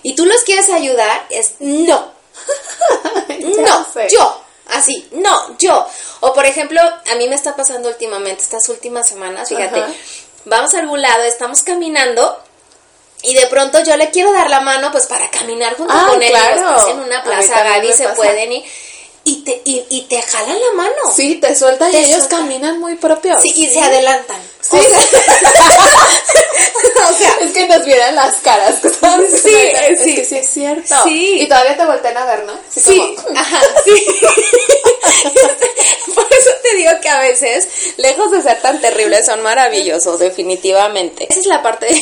Y 0.01 0.15
tú 0.15 0.25
los 0.25 0.41
quieres 0.43 0.69
ayudar, 0.69 1.25
es 1.29 1.55
no, 1.59 2.13
no, 3.57 3.87
sé. 3.93 4.07
yo. 4.09 4.41
Así, 4.67 5.07
no, 5.13 5.57
yo. 5.57 5.85
O 6.21 6.33
por 6.33 6.45
ejemplo, 6.45 6.81
a 6.81 7.15
mí 7.15 7.27
me 7.27 7.35
está 7.35 7.55
pasando 7.55 7.87
últimamente, 7.89 8.41
estas 8.43 8.67
últimas 8.69 9.07
semanas, 9.07 9.49
fíjate, 9.49 9.79
Ajá. 9.79 9.91
vamos 10.45 10.73
a 10.73 10.79
algún 10.79 11.01
lado, 11.01 11.23
estamos 11.23 11.63
caminando 11.63 12.41
y 13.21 13.33
de 13.33 13.47
pronto 13.47 13.81
yo 13.83 13.95
le 13.97 14.09
quiero 14.11 14.31
dar 14.33 14.49
la 14.49 14.59
mano 14.61 14.91
pues 14.91 15.05
para 15.07 15.29
caminar 15.31 15.75
junto 15.75 15.93
Ah, 15.95 16.07
con 16.09 16.21
él. 16.21 16.29
claro. 16.29 16.55
Digo, 16.57 16.69
estás 16.69 16.87
en 16.89 16.99
una 16.99 17.23
plaza, 17.23 17.63
Gaby, 17.63 17.93
se 17.93 18.07
pueden 18.09 18.51
ir 18.51 18.63
y 19.23 19.43
te, 19.43 19.61
y, 19.65 19.85
y 19.89 20.01
te 20.03 20.21
jalan 20.21 20.57
la 20.59 20.71
mano. 20.75 20.95
Sí, 21.15 21.35
te 21.35 21.55
sueltan 21.55 21.91
Te 21.91 22.01
y 22.01 22.05
ellos 22.05 22.17
sueltan. 22.19 22.41
caminan 22.41 22.79
muy 22.79 22.95
propios. 22.95 23.41
Sí, 23.41 23.53
y 23.55 23.67
se 23.67 23.79
adelantan. 23.81 24.41
Sí. 24.61 24.77
O 24.77 24.81
sea, 24.81 24.99
o 27.09 27.13
sea, 27.13 27.37
Es 27.41 27.51
que 27.51 27.67
nos 27.67 27.85
vieran 27.85 28.15
las 28.15 28.35
caras. 28.37 28.79
¿sabes? 28.99 29.41
Sí, 29.41 29.55
es 29.55 30.01
sí. 30.01 30.15
que 30.15 30.25
sí 30.25 30.37
es 30.37 30.49
cierto. 30.49 30.95
Sí. 31.03 31.39
Y 31.41 31.47
todavía 31.47 31.77
te 31.77 31.85
voltean 31.85 32.17
a 32.17 32.25
ver, 32.25 32.43
¿no? 32.45 32.53
Así 32.53 32.79
Sí, 32.81 33.15
como, 33.23 33.39
ajá, 33.39 33.61
sí. 33.85 34.05
Por 36.15 36.25
eso 36.33 36.49
te 36.63 36.75
digo 36.75 36.91
que 37.01 37.09
a 37.09 37.19
veces, 37.19 37.67
lejos 37.97 38.31
de 38.31 38.41
ser 38.41 38.59
tan 38.61 38.79
terribles, 38.81 39.25
son 39.25 39.41
maravillosos, 39.41 40.19
definitivamente. 40.19 41.27
Esa 41.29 41.39
es 41.39 41.45
la 41.45 41.61
parte 41.61 41.87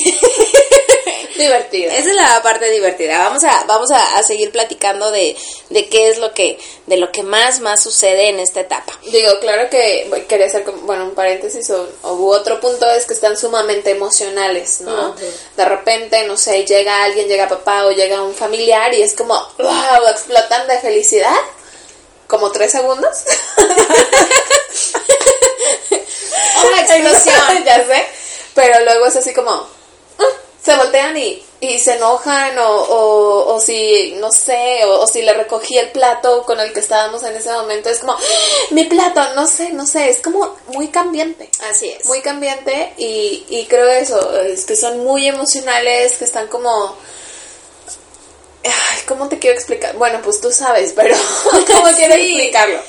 divertida. 1.37 1.93
Esa 1.95 2.09
es 2.09 2.15
la 2.15 2.41
parte 2.41 2.69
divertida. 2.71 3.19
Vamos 3.19 3.43
a, 3.43 3.63
vamos 3.67 3.91
a, 3.91 4.23
seguir 4.23 4.51
platicando 4.51 5.11
de, 5.11 5.35
de 5.69 5.87
qué 5.87 6.09
es 6.09 6.17
lo 6.17 6.33
que, 6.33 6.57
de 6.87 6.97
lo 6.97 7.11
que 7.11 7.21
más, 7.21 7.59
más 7.59 7.83
sucede 7.83 8.29
en 8.29 8.39
esta 8.39 8.61
etapa. 8.61 8.93
Digo, 9.03 9.39
claro 9.39 9.69
que 9.69 10.25
quería 10.27 10.47
hacer, 10.47 10.63
bueno, 10.83 11.03
un 11.03 11.13
paréntesis 11.13 11.69
o, 11.69 11.87
otro 12.01 12.59
punto 12.61 12.89
es 12.89 13.05
que 13.05 13.13
están 13.13 13.37
sumamente 13.37 13.91
emocionales, 13.91 14.81
¿no? 14.81 15.13
De 15.57 15.65
repente, 15.65 16.25
no 16.25 16.37
sé, 16.37 16.65
llega 16.65 17.03
alguien, 17.03 17.27
llega 17.27 17.49
papá 17.49 17.85
o 17.85 17.91
llega 17.91 18.23
un 18.23 18.33
familiar 18.33 18.93
y 18.93 19.01
es 19.01 19.13
como, 19.13 19.35
wow, 19.57 20.07
explotan 20.09 20.67
de 20.67 20.79
felicidad 20.79 21.35
como 22.27 22.51
tres 22.51 22.71
segundos. 22.71 23.23
Una 26.63 26.81
explosión. 26.81 27.65
ya 27.65 27.85
sé. 27.85 28.05
Pero 28.53 28.83
luego 28.85 29.07
es 29.07 29.15
así 29.15 29.33
como, 29.33 29.51
ah", 29.51 30.31
se 30.63 30.75
voltean 30.75 31.17
y, 31.17 31.43
y 31.59 31.79
se 31.79 31.95
enojan 31.95 32.57
o, 32.59 32.69
o, 32.69 33.55
o 33.55 33.59
si, 33.59 34.15
no 34.19 34.31
sé, 34.31 34.85
o, 34.85 35.01
o, 35.01 35.07
si 35.07 35.21
le 35.21 35.33
recogí 35.33 35.77
el 35.77 35.89
plato 35.89 36.43
con 36.43 36.59
el 36.59 36.71
que 36.71 36.79
estábamos 36.79 37.23
en 37.23 37.35
ese 37.35 37.51
momento, 37.51 37.89
es 37.89 37.99
como, 37.99 38.13
ah, 38.13 38.19
mi 38.71 38.85
plato, 38.85 39.21
no 39.35 39.47
sé, 39.47 39.71
no 39.73 39.85
sé, 39.85 40.09
es 40.09 40.21
como 40.21 40.55
muy 40.73 40.89
cambiante. 40.89 41.49
Así 41.69 41.89
es. 41.89 42.05
Muy 42.05 42.21
cambiante 42.21 42.93
y, 42.97 43.45
y 43.49 43.65
creo 43.65 43.87
eso, 43.87 44.39
es 44.41 44.65
que 44.65 44.75
son 44.75 45.03
muy 45.03 45.27
emocionales, 45.27 46.17
que 46.17 46.25
están 46.25 46.47
como 46.47 46.95
Ay, 48.63 48.99
¿cómo 49.07 49.29
te 49.29 49.39
quiero 49.39 49.55
explicar? 49.55 49.95
Bueno, 49.95 50.19
pues 50.23 50.41
tú 50.41 50.51
sabes, 50.51 50.93
pero 50.95 51.15
¿cómo 51.43 51.91
quiero 51.95 52.15
explicarlo? 52.15 52.79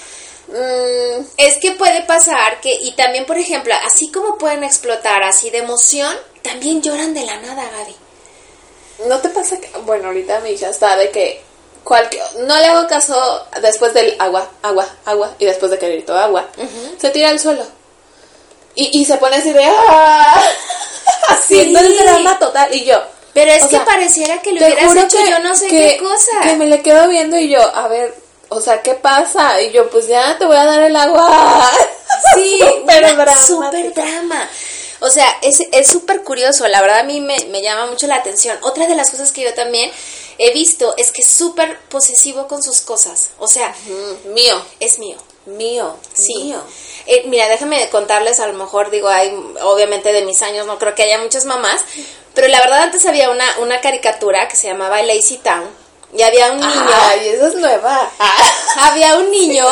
Mm, 0.49 1.25
es 1.37 1.59
que 1.59 1.73
puede 1.73 2.03
pasar 2.03 2.61
que, 2.61 2.73
y 2.73 2.93
también, 2.93 3.27
por 3.27 3.39
ejemplo, 3.39 3.75
así 3.85 4.11
como 4.11 4.39
pueden 4.39 4.65
explotar 4.65 5.23
así 5.23 5.51
de 5.51 5.59
emoción, 5.59 6.15
también 6.43 6.83
lloran 6.83 7.15
de 7.15 7.25
la 7.25 7.37
nada, 7.41 7.69
Gaby. 7.71 7.95
¿No 9.07 9.19
te 9.21 9.29
pasa 9.29 9.59
que, 9.59 9.71
bueno, 9.85 10.09
ahorita 10.09 10.41
mi 10.41 10.51
hija 10.51 10.71
está 10.71 10.97
de 10.97 11.11
que 11.11 11.43
cualquier, 11.85 12.23
no 12.41 12.59
le 12.59 12.67
hago 12.67 12.89
caso 12.89 13.47
después 13.63 13.95
del 13.95 14.17
agua, 14.19 14.49
agua, 14.63 14.87
agua, 15.05 15.35
y 15.39 15.45
después 15.45 15.71
de 15.71 15.79
que 15.79 15.89
gritó 15.89 16.17
agua, 16.17 16.47
se 16.99 17.11
tira 17.11 17.29
al 17.29 17.39
suelo. 17.39 17.65
Y, 18.75 19.01
y 19.01 19.05
se 19.05 19.17
pone 19.17 19.37
así 19.37 19.53
de, 19.53 19.65
¡ah! 19.65 20.43
haciendo 21.29 21.79
el 21.81 21.97
drama 21.97 22.39
total, 22.39 22.75
y 22.75 22.85
yo, 22.85 23.01
pero 23.33 23.53
es 23.53 23.67
que 23.67 23.81
pareciera 23.81 24.43
que 24.43 24.53
lo 24.53 24.59
hubieras 24.59 24.97
hecho 24.97 25.25
yo 25.25 25.39
no 25.39 25.55
sé 25.55 25.69
qué 25.69 25.99
cosa. 25.99 26.41
Que 26.43 26.57
me 26.57 26.67
le 26.67 26.83
quedo 26.83 27.09
viendo 27.09 27.39
y 27.39 27.49
yo, 27.49 27.61
a 27.61 27.87
ver, 27.87 28.15
o 28.49 28.61
sea, 28.61 28.83
¿qué 28.83 28.95
pasa? 28.95 29.61
Y 29.63 29.71
yo, 29.71 29.89
pues 29.91 30.09
ya 30.09 30.37
te 30.39 30.45
voy 30.45 30.57
a 30.57 30.65
dar 30.65 30.83
el 30.83 30.97
agua. 30.97 31.71
Sí, 32.35 32.59
pero 32.87 33.15
drama. 33.15 33.47
Súper 33.47 33.93
drama. 33.93 34.49
O 35.01 35.11
sea, 35.11 35.27
es 35.43 35.87
súper 35.87 36.23
curioso, 36.23 36.67
la 36.67 36.81
verdad 36.83 37.01
a 37.01 37.05
mí 37.05 37.21
me, 37.21 37.37
me, 37.51 37.63
llama 37.63 37.87
mucho 37.87 38.07
la 38.07 38.17
atención. 38.17 38.59
Otra 38.63 38.87
de 38.87 38.95
las 38.95 39.11
cosas 39.11 39.31
que 39.31 39.43
yo 39.43 39.55
también 39.55 39.91
he 40.39 40.53
visto 40.53 40.95
es 40.97 41.13
que 41.13 41.23
es 41.23 41.29
súper 41.29 41.79
posesivo 41.89 42.49
con 42.49 42.63
sus 42.63 42.81
cosas. 42.81 43.31
O 43.39 43.47
sea, 43.47 43.75
mío. 44.35 44.61
Es 44.81 44.99
mío. 44.99 45.17
Mío. 45.47 45.97
Sí. 46.13 46.35
Mío. 46.37 46.61
Eh, 47.07 47.25
mira, 47.27 47.49
déjame 47.49 47.89
contarles, 47.91 48.41
a 48.41 48.47
lo 48.47 48.53
mejor 48.55 48.91
digo, 48.91 49.09
hay, 49.09 49.31
obviamente 49.63 50.13
de 50.13 50.23
mis 50.23 50.43
años 50.43 50.67
no 50.67 50.79
creo 50.79 50.95
que 50.95 51.05
haya 51.05 51.19
muchas 51.19 51.45
mamás, 51.45 51.81
pero 52.35 52.49
la 52.49 52.61
verdad 52.61 52.83
antes 52.83 53.07
había 53.07 53.31
una, 53.31 53.59
una 53.61 53.81
caricatura 53.81 54.47
que 54.49 54.57
se 54.57 54.69
llamaba 54.69 55.03
Lazy 55.03 55.39
Town. 55.39 55.69
Y 56.17 56.23
había 56.23 56.53
un 56.53 56.61
niño. 56.61 56.89
Ay, 57.03 57.29
eso 57.29 57.49
es 57.49 57.55
nueva. 57.55 58.11
había 58.81 59.17
un 59.17 59.31
niño 59.31 59.67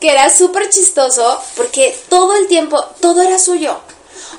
que 0.00 0.10
era 0.10 0.30
súper 0.30 0.68
chistoso 0.70 1.40
porque 1.56 1.96
todo 2.08 2.36
el 2.36 2.46
tiempo, 2.46 2.84
todo 3.00 3.22
era 3.22 3.38
suyo. 3.38 3.80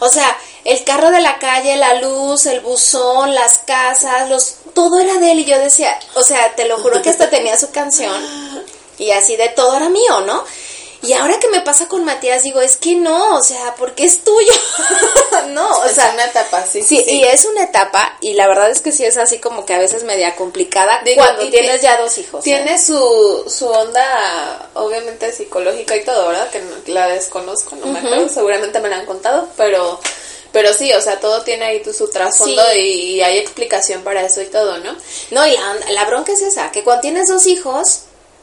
O 0.03 0.09
sea, 0.09 0.37
el 0.65 0.83
carro 0.83 1.11
de 1.11 1.21
la 1.21 1.39
calle, 1.39 1.77
la 1.77 1.95
luz, 1.95 2.45
el 2.45 2.59
buzón, 2.59 3.33
las 3.33 3.59
casas, 3.59 4.29
los, 4.29 4.55
todo 4.73 4.99
era 4.99 5.17
de 5.17 5.31
él. 5.31 5.39
Y 5.39 5.45
yo 5.45 5.57
decía, 5.57 5.97
o 6.15 6.23
sea, 6.23 6.53
te 6.55 6.67
lo 6.67 6.77
juro 6.77 7.01
que 7.01 7.09
hasta 7.09 7.29
tenía 7.29 7.57
su 7.57 7.71
canción. 7.71 8.13
Y 8.97 9.11
así 9.11 9.37
de 9.37 9.49
todo 9.49 9.77
era 9.77 9.87
mío, 9.87 10.21
¿no? 10.21 10.43
Y 11.03 11.11
ahora 11.13 11.37
que 11.37 11.49
me 11.49 11.59
pasa 11.59 11.89
con 11.89 12.05
Matías, 12.05 12.43
digo, 12.43 12.61
es 12.61 12.77
que 12.77 12.95
no, 12.95 13.35
o 13.35 13.43
sea, 13.43 13.75
porque 13.75 14.05
es 14.05 14.23
tuyo. 14.23 14.53
no, 15.49 15.69
o 15.69 15.85
es 15.85 15.95
sea. 15.95 16.11
una 16.13 16.25
etapa, 16.25 16.65
sí, 16.65 16.81
sí, 16.81 17.03
y 17.05 17.25
es 17.25 17.43
una 17.43 17.65
etapa, 17.65 18.17
y 18.21 18.33
la 18.33 18.47
verdad 18.47 18.71
es 18.71 18.79
que 18.79 18.93
sí 18.93 19.03
es 19.03 19.17
así 19.17 19.39
como 19.39 19.65
que 19.65 19.73
a 19.73 19.79
veces 19.79 20.05
media 20.05 20.35
complicada 20.35 21.01
cuando 21.15 21.49
tienes 21.49 21.81
ya 21.81 21.99
dos 21.99 22.17
hijos. 22.17 22.43
Tiene 22.43 22.81
su, 22.81 23.43
su 23.47 23.67
onda, 23.67 24.69
obviamente, 24.75 25.33
psicológica 25.33 25.95
y 25.97 26.05
todo, 26.05 26.29
¿verdad? 26.29 26.49
Que 26.49 26.91
la 26.91 27.09
desconozco, 27.09 27.75
no 27.75 27.87
me 27.87 27.99
acuerdo, 27.99 28.29
seguramente 28.29 28.79
me 28.79 28.89
la 28.89 28.97
han 28.97 29.05
contado, 29.05 29.49
pero. 29.57 29.99
Pero 30.53 30.71
sí, 30.71 30.93
o 30.93 31.01
sea, 31.01 31.19
todo 31.19 31.41
tiene 31.41 31.65
ahí 31.65 31.83
su 31.91 32.11
trasfondo 32.11 32.61
y, 32.75 33.19
hay 33.21 33.39
explicación 33.39 34.03
para 34.03 34.23
eso 34.23 34.39
y 34.39 34.45
todo, 34.45 34.77
¿no? 34.77 34.95
No, 35.31 35.47
y 35.47 35.51
la, 35.51 35.75
la 35.89 36.05
bronca 36.05 36.31
es 36.31 36.43
esa, 36.43 36.71
que 36.71 36.83
cuando 36.83 37.01
tienes 37.01 37.27
dos 37.27 37.47
hijos, 37.47 38.01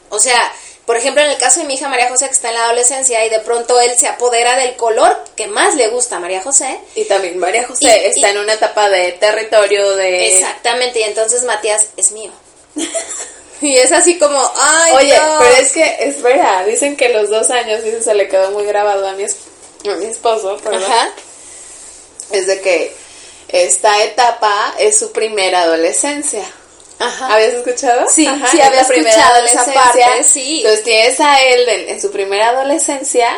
o 0.09 0.19
sea, 0.19 0.51
por 0.91 0.97
ejemplo, 0.97 1.23
en 1.23 1.29
el 1.29 1.37
caso 1.37 1.61
de 1.61 1.67
mi 1.67 1.75
hija 1.75 1.87
María 1.87 2.09
José, 2.09 2.25
que 2.25 2.33
está 2.33 2.49
en 2.49 2.55
la 2.55 2.65
adolescencia 2.65 3.25
y 3.25 3.29
de 3.29 3.39
pronto 3.39 3.79
él 3.79 3.91
se 3.97 4.07
apodera 4.07 4.57
del 4.57 4.75
color 4.75 5.23
que 5.37 5.47
más 5.47 5.75
le 5.75 5.87
gusta 5.87 6.17
a 6.17 6.19
María 6.19 6.41
José. 6.41 6.81
Y 6.95 7.05
también 7.05 7.39
María 7.39 7.65
José 7.65 8.07
está 8.07 8.31
en 8.31 8.39
una 8.39 8.55
etapa 8.55 8.89
de 8.89 9.13
territorio 9.13 9.95
de... 9.95 10.35
Exactamente, 10.35 10.99
y 10.99 11.03
entonces 11.03 11.45
Matías 11.45 11.85
es 11.95 12.11
mío. 12.11 12.33
y 13.61 13.77
es 13.77 13.93
así 13.93 14.19
como, 14.19 14.37
ay, 14.59 14.93
Oye, 14.97 15.21
pero 15.39 15.55
es 15.55 15.71
que, 15.71 15.95
espera, 16.01 16.65
dicen 16.65 16.97
que 16.97 17.07
los 17.07 17.29
dos 17.29 17.49
años, 17.51 17.85
y 17.85 18.03
se 18.03 18.13
le 18.13 18.27
quedó 18.27 18.51
muy 18.51 18.65
grabado 18.65 19.07
a 19.07 19.13
mi, 19.13 19.23
a 19.23 19.95
mi 19.95 20.05
esposo, 20.07 20.57
¿verdad? 20.61 20.83
Ajá. 20.85 21.09
Es 22.31 22.47
de 22.47 22.59
que 22.59 22.93
esta 23.47 24.03
etapa 24.03 24.75
es 24.77 24.99
su 24.99 25.13
primera 25.13 25.61
adolescencia. 25.61 26.43
Ajá. 27.01 27.33
¿Habías 27.33 27.53
escuchado? 27.53 28.07
Sí, 28.09 28.27
sí, 28.51 28.61
había 28.61 28.81
escuchado 28.81 29.45
esa 29.45 29.65
parte, 29.65 30.23
sí. 30.23 30.57
Entonces 30.57 30.83
tienes 30.83 31.19
a 31.19 31.41
él 31.41 31.67
en, 31.89 32.01
su 32.01 32.11
primera 32.11 32.49
adolescencia 32.49 33.29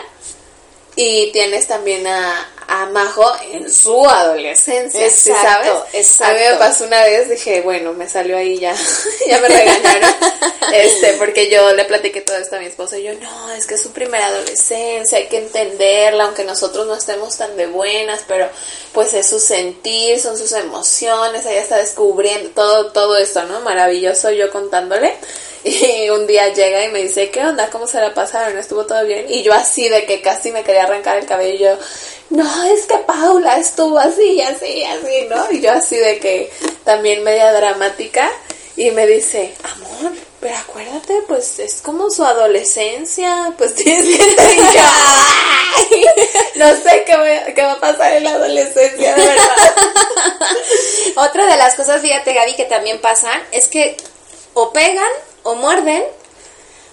y 0.95 1.32
tienes 1.32 1.67
también 1.67 2.06
a, 2.08 2.47
a 2.74 2.88
Majo 2.88 3.32
en 3.52 3.72
su 3.72 4.04
adolescencia, 4.04 5.06
exacto, 5.06 5.86
Exacto. 5.94 6.34
A 6.34 6.38
mí 6.38 6.40
me 6.50 6.58
pasó 6.58 6.86
una 6.86 7.04
vez, 7.04 7.30
dije, 7.30 7.62
bueno, 7.62 7.94
me 7.94 8.10
salió 8.10 8.36
ahí 8.36 8.58
ya, 8.58 8.76
ya 9.28 9.40
me 9.40 9.48
regañaron, 9.48 10.10
este, 10.74 11.14
porque 11.14 11.52
yo 11.52 11.72
le 11.74 11.86
platiqué 11.86 12.22
todo 12.22 12.36
esto 12.38 12.56
a 12.56 12.60
mi 12.60 12.66
esposo 12.66 12.98
y 12.98 13.04
yo, 13.04 13.14
no, 13.14 13.52
es 13.52 13.68
que 13.68 13.76
es 13.76 13.82
su 13.82 13.92
primera 13.92 14.26
adolescencia, 14.26 15.20
hay 15.20 15.28
que 15.28 15.38
entenderla, 15.38 16.24
aunque 16.24 16.46
nosotros 16.46 16.88
no 16.88 16.96
estemos 16.96 17.38
tan 17.38 17.56
de 17.58 17.68
buenas, 17.68 18.22
pero 18.28 18.50
pues 18.92 19.14
es 19.14 19.30
su 19.30 19.40
sentir, 19.40 20.20
son 20.20 20.36
sus 20.36 20.52
emociones, 20.54 21.46
ella 21.46 21.62
está 21.62 21.78
descubriendo 21.78 22.50
todo, 22.56 22.92
todo 22.92 23.18
esto, 23.18 23.44
¿no? 23.44 23.60
Maravilloso 23.62 24.32
yo 24.32 24.52
contándole. 24.52 25.14
Y 25.63 26.10
un 26.10 26.28
día 26.28 26.54
llega 26.54 26.84
y 26.84 26.91
me 26.91 27.04
dice, 27.04 27.30
¿qué 27.30 27.39
onda? 27.39 27.69
¿Cómo 27.69 27.88
se 27.88 27.99
la 27.99 28.13
pasaron? 28.13 28.58
¿Estuvo 28.58 28.86
todo 28.86 29.06
bien? 29.06 29.26
Y 29.30 29.43
yo 29.43 29.54
así 29.54 29.88
de 29.88 30.06
que 30.06 30.21
casi 30.21 30.52
me 30.52 30.63
quería 30.63 30.84
arrancar 30.84 31.17
el 31.17 31.26
cabello. 31.26 31.78
No, 32.30 32.63
es 32.65 32.86
que 32.86 32.97
Paula 32.97 33.58
estuvo 33.58 33.97
así, 33.97 34.41
así, 34.41 34.84
así, 34.84 35.28
¿no? 35.30 35.52
Y 35.52 35.62
yo 35.62 35.71
así 35.71 35.95
de 35.95 36.19
que 36.19 36.52
también 36.84 37.23
media 37.23 37.54
dramática. 37.54 38.30
Y 38.76 38.91
me 38.91 39.06
dice, 39.06 39.54
amor, 39.63 40.12
pero 40.39 40.58
acuérdate, 40.58 41.21
pues 41.28 41.60
es 41.60 41.76
como 41.82 42.10
su 42.10 42.26
adolescencia, 42.26 43.54
pues 43.58 43.76
tienes 43.76 44.17
que 44.17 44.36
No 46.56 46.67
sé 46.76 47.04
qué, 47.06 47.54
qué 47.56 47.62
va 47.62 47.73
a 47.73 47.80
pasar 47.80 48.13
en 48.13 48.23
la 48.26 48.32
adolescencia, 48.32 49.15
de 49.15 49.26
verdad. 49.26 49.76
Otra 51.15 51.45
de 51.45 51.56
las 51.56 51.76
cosas, 51.76 52.02
fíjate 52.02 52.34
Gaby, 52.34 52.56
que 52.56 52.65
también 52.65 52.99
pasan 52.99 53.41
es 53.52 53.67
que 53.67 53.95
o 54.54 54.73
pegan 54.73 55.12
o 55.43 55.56
muerden, 55.56 56.03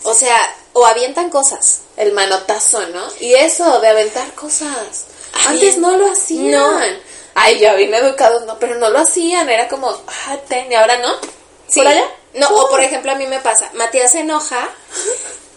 o 0.03 0.15
sea, 0.15 0.39
o 0.73 0.87
avientan 0.87 1.31
cosas. 1.31 1.81
El 1.97 2.13
manotazo, 2.13 2.87
¿no? 2.89 3.03
Y 3.21 3.35
eso 3.35 3.81
de 3.81 3.89
aventar 3.89 4.33
cosas. 4.35 5.07
Antes 5.47 5.77
no 5.77 5.97
lo 5.97 6.11
hacían. 6.11 6.53
No. 6.53 6.81
Ay, 7.35 7.59
ya 7.59 7.75
bien 7.75 7.95
educados, 7.95 8.45
no, 8.47 8.59
pero 8.59 8.77
no 8.77 8.91
lo 8.91 8.99
hacían. 8.99 9.49
Era 9.49 9.69
como, 9.69 9.89
ah, 9.89 10.37
ten, 10.49 10.71
y 10.71 10.75
ahora 10.75 10.97
no. 10.99 11.15
Sí. 11.69 11.81
¿Por 11.81 11.87
allá? 11.87 12.05
No, 12.35 12.49
o 12.49 12.71
por 12.71 12.81
ejemplo, 12.81 13.13
a 13.13 13.17
mí 13.17 13.27
me 13.27 13.41
pasa, 13.41 13.71
Matías 13.75 14.13
se 14.13 14.21
enoja 14.21 14.69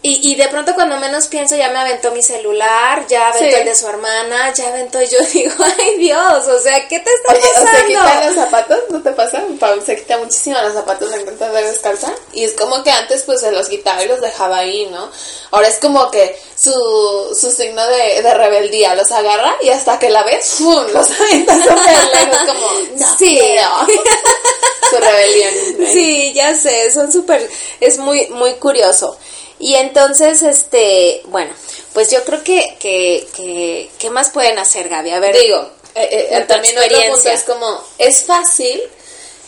y, 0.06 0.32
y 0.32 0.36
de 0.36 0.50
pronto 0.50 0.76
cuando 0.76 0.98
menos 0.98 1.28
pienso 1.28 1.56
ya 1.56 1.70
me 1.70 1.80
aventó 1.80 2.12
mi 2.12 2.22
celular, 2.22 3.08
ya 3.08 3.30
aventó 3.30 3.56
el 3.58 3.66
de 3.66 3.74
su 3.74 3.88
hermana, 3.88 4.54
ya 4.54 4.68
aventó 4.68 5.02
y 5.02 5.08
yo 5.08 5.18
digo, 5.34 5.54
ay 5.64 5.98
Dios, 5.98 6.46
o 6.46 6.60
sea, 6.60 6.86
¿qué 6.90 7.00
te 7.00 7.10
está 7.10 7.34
pasando? 7.34 7.72
¿Se 7.72 7.86
quitan 7.86 8.26
los 8.26 8.36
zapatos? 8.36 8.80
¿No 8.90 9.02
te 9.02 9.12
pasa? 9.14 9.42
Se 9.86 9.96
quita 9.96 10.18
muchísimo 10.18 10.62
los 10.62 10.74
zapatos 10.74 11.10
en 11.14 11.24
cuenta 11.24 11.50
de 11.50 11.64
descalza. 11.64 12.14
Y 12.34 12.44
es 12.44 12.52
como 12.52 12.84
que 12.84 12.92
antes 12.92 13.24
pues 13.24 13.40
se 13.40 13.54
los 13.54 13.70
quitaba 13.70 14.04
y 14.04 14.10
los 14.10 14.20
dejaba 14.20 14.58
ahí, 14.58 14.88
¿no? 14.88 15.10
Ahora 15.52 15.70
es 15.70 15.78
como 15.78 16.12
que 16.12 16.38
su, 16.54 17.38
su 17.40 17.50
signo 17.50 17.88
de, 17.88 18.22
de 18.22 18.34
rebeldía 18.34 18.96
los 18.96 19.10
agarra 19.14 19.56
y 19.62 19.70
hasta 19.70 20.00
que 20.00 20.10
la 20.10 20.24
ves, 20.24 20.46
¡fum! 20.58 20.86
Los 20.94 21.08
avienta 21.22 21.56
súper 21.56 21.78
lejos 21.78 22.38
como, 22.46 22.72
no 22.98 23.18
sí. 23.18 23.40
su 24.90 24.98
rebelión. 24.98 25.54
Sí, 25.94 26.34
ya 26.34 26.54
sé, 26.56 26.92
son 26.92 27.10
súper, 27.10 27.50
es 27.80 27.98
muy, 28.00 28.28
muy 28.28 28.56
curioso. 28.56 29.18
Y 29.60 29.76
entonces, 29.76 30.42
este, 30.42 31.22
bueno, 31.26 31.52
pues 31.94 32.10
yo 32.12 32.24
creo 32.26 32.44
que, 32.44 32.76
que, 32.80 33.28
que 33.36 33.90
¿qué 34.00 34.10
más 34.10 34.30
pueden 34.32 34.60
hacer, 34.60 34.90
Gaby? 34.90 35.12
A 35.12 35.20
ver, 35.20 35.38
Digo, 35.38 35.70
eh, 35.96 36.28
eh, 36.32 36.42
tu 36.42 36.48
también 36.48 36.78
otro 36.78 36.98
punto 37.14 37.30
es 37.30 37.44
como, 37.44 37.84
es 37.98 38.24
fácil 38.24 38.82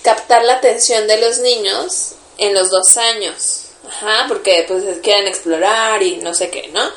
captar 0.03 0.43
la 0.43 0.53
atención 0.53 1.07
de 1.07 1.17
los 1.17 1.39
niños 1.39 2.11
en 2.37 2.53
los 2.53 2.69
dos 2.69 2.95
años. 2.97 3.61
Ajá, 3.87 4.25
porque 4.27 4.65
pues 4.67 4.83
quieren 5.03 5.27
explorar 5.27 6.01
y 6.01 6.17
no 6.17 6.33
sé 6.33 6.49
qué, 6.49 6.69
¿no? 6.69 6.89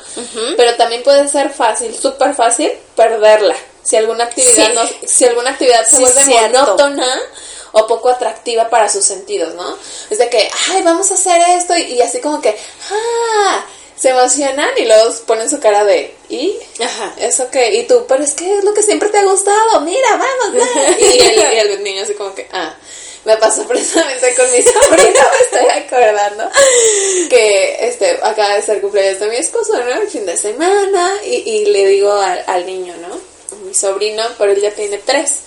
Pero 0.57 0.75
también 0.75 1.03
puede 1.03 1.27
ser 1.27 1.51
fácil, 1.51 1.95
súper 1.95 2.33
fácil, 2.33 2.71
perderla. 2.95 3.55
Si 3.83 3.95
alguna 3.95 4.23
actividad 4.25 4.67
Sí. 4.67 4.73
no, 4.73 5.07
si 5.07 5.25
alguna 5.25 5.51
actividad 5.51 5.85
se 5.85 5.97
Sí, 5.97 6.01
vuelve 6.01 6.23
cierto. 6.25 6.59
monótona 6.59 7.21
o 7.71 7.87
poco 7.87 8.09
atractiva 8.09 8.69
para 8.69 8.89
sus 8.89 9.05
sentidos, 9.05 9.53
¿no? 9.55 9.77
Es 10.09 10.17
de 10.17 10.29
que, 10.29 10.49
ay, 10.69 10.81
vamos 10.81 11.11
a 11.11 11.15
hacer 11.15 11.41
esto 11.49 11.75
y, 11.77 11.93
y 11.93 12.01
así 12.01 12.19
como 12.19 12.41
que, 12.41 12.57
ah, 12.91 13.65
se 13.99 14.09
emocionan 14.09 14.69
y 14.77 14.85
luego 14.85 15.13
ponen 15.25 15.49
su 15.49 15.59
cara 15.59 15.83
de, 15.83 16.15
¿y? 16.29 16.55
Ajá. 16.81 17.13
¿Eso 17.19 17.49
qué? 17.51 17.75
Y 17.75 17.83
tú, 17.83 18.05
pero 18.07 18.23
es 18.23 18.33
que 18.33 18.57
es 18.57 18.63
lo 18.63 18.73
que 18.73 18.81
siempre 18.81 19.09
te 19.09 19.17
ha 19.17 19.25
gustado, 19.25 19.81
mira, 19.81 20.09
vamos, 20.11 20.61
va. 20.61 20.97
Y 20.99 21.19
el, 21.19 21.53
y 21.53 21.57
el 21.57 21.83
niño 21.83 22.03
así 22.03 22.13
como 22.13 22.33
que, 22.33 22.47
ah, 22.53 22.73
me 23.25 23.35
pasó 23.35 23.67
precisamente 23.67 24.33
con 24.35 24.49
mi 24.51 24.61
sobrino, 24.61 25.19
me 25.33 25.59
estoy 25.59 25.69
acordando, 25.83 26.49
que 27.29 27.77
este, 27.81 28.11
acaba 28.23 28.55
de 28.55 28.61
ser 28.61 28.79
cumpleaños 28.79 29.19
de 29.19 29.27
mi 29.27 29.35
esposo, 29.35 29.73
¿no? 29.83 30.01
El 30.01 30.07
fin 30.07 30.25
de 30.25 30.37
semana, 30.37 31.19
y, 31.25 31.35
y 31.35 31.65
le 31.65 31.85
digo 31.87 32.13
al, 32.13 32.41
al 32.47 32.65
niño, 32.65 32.95
¿no? 33.01 33.19
Mi 33.65 33.73
sobrino, 33.73 34.23
pero 34.37 34.53
él 34.53 34.61
ya 34.61 34.71
tiene 34.71 34.99
tres. 34.99 35.41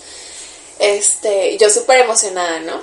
Este, 0.83 1.57
yo 1.59 1.71
súper 1.71 1.99
emocionada, 2.01 2.59
¿no? 2.59 2.81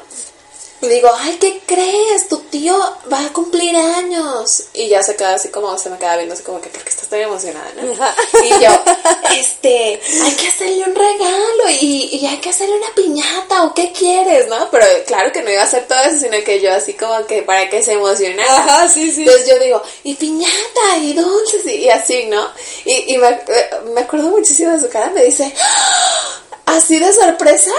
Y 0.82 0.88
digo, 0.88 1.12
ay, 1.14 1.36
¿qué 1.42 1.62
crees? 1.66 2.30
Tu 2.30 2.38
tío 2.44 2.80
va 3.12 3.26
a 3.26 3.34
cumplir 3.34 3.76
años. 3.76 4.64
Y 4.74 4.88
ya 4.88 5.04
se 5.04 5.18
queda 5.18 5.34
así 5.34 5.50
como, 5.50 5.78
se 5.78 5.90
me 5.90 5.98
queda 5.98 6.16
viendo 6.16 6.34
así 6.34 6.44
como 6.44 6.62
que, 6.62 6.70
¿por 6.70 6.82
qué 6.82 6.90
estás 6.90 7.10
tan 7.10 7.20
emocionada, 7.20 7.70
no? 7.76 7.92
Y 7.92 8.50
yo, 8.64 8.70
este, 9.38 10.00
hay 10.24 10.32
que 10.36 10.48
hacerle 10.48 10.86
un 10.88 10.96
regalo 10.96 11.70
y, 11.82 12.10
y 12.22 12.26
hay 12.26 12.38
que 12.38 12.52
hacerle 12.52 12.78
una 12.78 12.96
piñata 12.96 13.64
o 13.64 13.74
qué 13.74 13.92
quieres, 13.92 14.48
¿no? 14.48 14.70
Pero 14.72 14.86
claro 15.06 15.34
que 15.34 15.42
no 15.42 15.52
iba 15.52 15.60
a 15.64 15.66
hacer 15.66 15.86
todo 15.86 16.00
eso, 16.00 16.18
sino 16.18 16.42
que 16.46 16.62
yo 16.62 16.72
así 16.74 16.94
como 16.94 17.28
que 17.28 17.42
para 17.44 17.70
que 17.70 17.84
se 17.84 17.92
emocionara. 17.92 18.60
Ajá, 18.60 18.88
sí, 18.88 19.12
sí. 19.12 19.24
Entonces 19.24 19.50
yo 19.50 19.60
digo, 19.60 19.84
y 20.06 20.16
piñata 20.16 20.98
y 21.02 21.12
dulces 21.12 21.66
y, 21.66 21.72
y 21.76 21.90
así, 21.90 22.28
¿no? 22.28 22.50
Y, 22.86 23.16
y 23.16 23.18
me, 23.18 23.28
eh, 23.28 23.70
me 23.94 24.00
acuerdo 24.00 24.30
muchísimo 24.30 24.72
de 24.72 24.80
su 24.80 24.88
cara, 24.88 25.10
me 25.10 25.26
dice, 25.26 25.54
"¡Ah! 25.60 26.42
Así 26.76 27.00
de 27.00 27.14
sorpresa. 27.14 27.72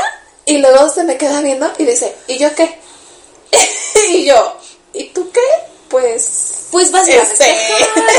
Y 0.47 0.59
luego 0.59 0.89
se 0.89 1.05
me 1.05 1.17
queda 1.17 1.41
viendo 1.43 1.71
y 1.79 1.85
dice, 1.85 2.15
¿y 2.27 2.39
yo 2.39 2.55
qué? 2.55 2.79
y 4.09 4.25
yo, 4.25 4.57
¿y 4.93 5.05
tú 5.11 5.31
qué? 5.33 5.41
Pues 5.89 6.69
Pues 6.71 6.91
vas 6.93 7.07
a 7.07 7.13
Este. 7.13 7.57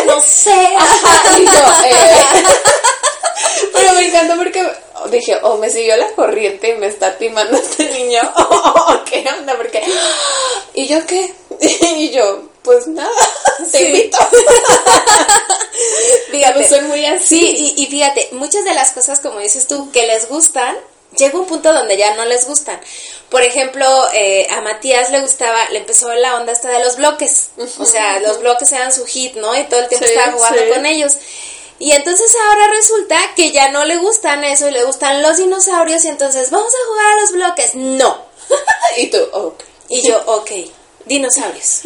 no 0.05 0.21
sé. 0.21 0.51
Ajá, 0.77 1.39
y 1.39 1.45
yo, 1.45 1.51
eh, 1.85 2.25
Pero 3.73 3.93
me 3.93 4.05
encantó 4.05 4.35
porque 4.37 4.69
dije, 5.09 5.37
o 5.43 5.57
me 5.57 5.69
siguió 5.69 5.97
la 5.97 6.11
corriente 6.11 6.69
y 6.69 6.75
me 6.75 6.87
está 6.87 7.17
timando 7.17 7.57
este 7.57 7.89
niño, 7.89 8.21
o 8.35 9.03
qué 9.05 9.25
onda, 9.37 9.55
porque. 9.57 9.83
¿Y 10.73 10.87
yo 10.87 11.05
qué? 11.05 11.33
Y 11.97 12.09
yo, 12.11 12.43
pues 12.63 12.87
nada, 12.87 13.09
te 13.71 13.77
Sí. 13.77 13.85
invito. 13.85 14.17
Fíjate. 16.31 16.53
Pues 16.53 16.69
son 16.69 16.87
muy 16.87 17.05
así. 17.05 17.25
Sí, 17.39 17.73
y, 17.77 17.83
y 17.83 17.87
fíjate, 17.87 18.29
muchas 18.33 18.63
de 18.63 18.73
las 18.73 18.91
cosas, 18.91 19.19
como 19.19 19.39
dices 19.39 19.67
tú, 19.67 19.91
que 19.91 20.05
les 20.07 20.27
gustan, 20.29 20.75
llega 21.17 21.37
un 21.39 21.45
punto 21.45 21.73
donde 21.73 21.97
ya 21.97 22.15
no 22.15 22.25
les 22.25 22.47
gustan. 22.47 22.79
Por 23.29 23.41
ejemplo, 23.43 23.85
eh, 24.13 24.47
a 24.51 24.61
Matías 24.61 25.11
le 25.11 25.21
gustaba, 25.21 25.69
le 25.69 25.79
empezó 25.79 26.13
la 26.13 26.35
onda 26.35 26.51
esta 26.51 26.69
de 26.69 26.83
los 26.83 26.97
bloques. 26.97 27.49
O 27.79 27.85
sea, 27.85 28.19
los 28.19 28.39
bloques 28.39 28.71
eran 28.71 28.91
su 28.93 29.05
hit, 29.05 29.35
¿no? 29.35 29.55
Y 29.57 29.63
todo 29.65 29.79
el 29.79 29.87
tiempo 29.87 30.05
Sí, 30.05 30.13
estaba 30.13 30.33
jugando 30.33 30.61
sí. 30.61 30.69
con 30.69 30.85
ellos. 30.85 31.13
Y 31.79 31.91
entonces 31.93 32.31
ahora 32.47 32.67
resulta 32.67 33.17
que 33.35 33.51
ya 33.51 33.69
no 33.69 33.85
le 33.85 33.97
gustan 33.97 34.43
eso 34.43 34.67
y 34.67 34.71
le 34.71 34.83
gustan 34.83 35.21
los 35.23 35.37
dinosaurios 35.37 36.05
y 36.05 36.09
entonces 36.09 36.51
vamos 36.51 36.71
a 36.71 36.87
jugar 36.89 37.05
a 37.13 37.21
los 37.21 37.31
bloques. 37.31 37.75
No. 37.75 38.25
Y 38.97 39.07
tú, 39.07 39.17
ok. 39.31 39.63
Y 39.87 40.01
yo, 40.07 40.21
ok, 40.25 40.51
dinosaurios. 41.05 41.81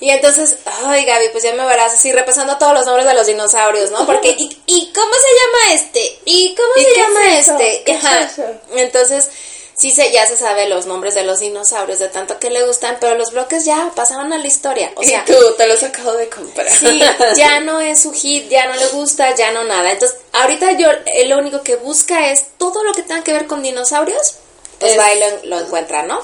y 0.00 0.10
entonces, 0.10 0.56
ay 0.84 1.04
Gaby, 1.04 1.28
pues 1.32 1.44
ya 1.44 1.52
me 1.54 1.64
verás 1.66 1.92
así 1.94 2.12
repasando 2.12 2.56
todos 2.58 2.74
los 2.74 2.86
nombres 2.86 3.06
de 3.06 3.14
los 3.14 3.26
dinosaurios, 3.26 3.90
¿no? 3.90 4.06
Porque, 4.06 4.34
¿y, 4.38 4.60
y 4.66 4.92
cómo 4.94 5.12
se 5.14 5.28
llama 5.36 5.74
este? 5.74 6.18
¿Y 6.24 6.54
cómo 6.54 6.68
¿Y 6.76 6.84
se 6.84 6.96
llama 7.00 7.38
es 7.38 7.48
este? 7.48 7.82
¿Qué 7.84 7.92
es 7.92 8.04
Ajá. 8.04 8.30
Entonces, 8.76 9.28
sí 9.76 9.90
se, 9.90 10.10
ya 10.12 10.26
se 10.26 10.36
sabe 10.36 10.68
los 10.68 10.86
nombres 10.86 11.14
de 11.14 11.24
los 11.24 11.40
dinosaurios 11.40 11.98
de 11.98 12.08
tanto 12.08 12.38
que 12.38 12.50
le 12.50 12.64
gustan, 12.66 12.98
pero 13.00 13.14
los 13.16 13.32
bloques 13.32 13.64
ya 13.64 13.90
pasaron 13.94 14.32
a 14.32 14.38
la 14.38 14.46
historia. 14.46 14.92
O 14.96 15.02
sea, 15.02 15.24
y 15.26 15.32
tú, 15.32 15.36
te 15.56 15.66
los 15.66 15.82
acabo 15.82 16.12
de 16.12 16.28
comprar. 16.28 16.70
Sí, 16.70 17.00
ya 17.36 17.60
no 17.60 17.80
es 17.80 18.02
su 18.02 18.12
hit, 18.12 18.48
ya 18.48 18.66
no 18.66 18.74
le 18.76 18.86
gusta, 18.88 19.34
ya 19.34 19.52
no 19.52 19.64
nada. 19.64 19.90
Entonces, 19.90 20.18
ahorita 20.32 20.72
yo 20.72 20.88
eh, 21.06 21.26
lo 21.26 21.38
único 21.38 21.62
que 21.62 21.76
busca 21.76 22.30
es 22.30 22.44
todo 22.58 22.84
lo 22.84 22.92
que 22.92 23.02
tenga 23.02 23.24
que 23.24 23.32
ver 23.32 23.46
con 23.46 23.62
dinosaurios, 23.62 24.36
pues 24.78 24.92
Es- 24.92 24.98
va 24.98 25.12
y 25.12 25.18
lo, 25.18 25.26
lo 25.56 25.60
encuentra, 25.64 26.02
¿no? 26.02 26.22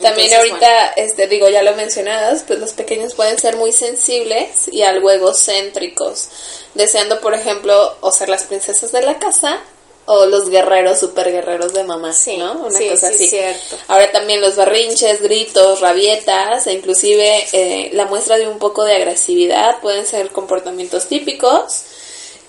También 0.00 0.32
Entonces, 0.32 0.52
ahorita, 0.52 0.86
este, 0.96 1.26
digo, 1.28 1.48
ya 1.48 1.62
lo 1.62 1.74
mencionadas, 1.76 2.44
pues 2.46 2.58
los 2.58 2.72
pequeños 2.72 3.14
pueden 3.14 3.38
ser 3.38 3.56
muy 3.56 3.72
sensibles 3.72 4.68
y 4.70 4.82
algo 4.82 5.10
egocéntricos, 5.10 6.28
deseando, 6.74 7.20
por 7.20 7.34
ejemplo, 7.34 7.96
o 8.00 8.10
ser 8.10 8.28
las 8.28 8.44
princesas 8.44 8.90
de 8.92 9.02
la 9.02 9.18
casa 9.18 9.60
o 10.04 10.26
los 10.26 10.50
guerreros, 10.50 10.98
super 10.98 11.30
guerreros 11.30 11.72
de 11.74 11.84
mamá, 11.84 12.12
Sí, 12.12 12.36
¿no? 12.36 12.54
Una 12.54 12.76
sí, 12.76 12.88
cosa 12.88 13.08
sí, 13.10 13.14
así. 13.14 13.28
cierto. 13.28 13.76
Ahora 13.86 14.10
también 14.10 14.40
los 14.40 14.56
berrinches, 14.56 15.22
gritos, 15.22 15.80
rabietas 15.80 16.66
e 16.66 16.72
inclusive 16.72 17.46
eh, 17.52 17.90
la 17.92 18.06
muestra 18.06 18.36
de 18.36 18.48
un 18.48 18.58
poco 18.58 18.82
de 18.84 18.96
agresividad 18.96 19.78
pueden 19.80 20.04
ser 20.04 20.30
comportamientos 20.30 21.06
típicos, 21.06 21.82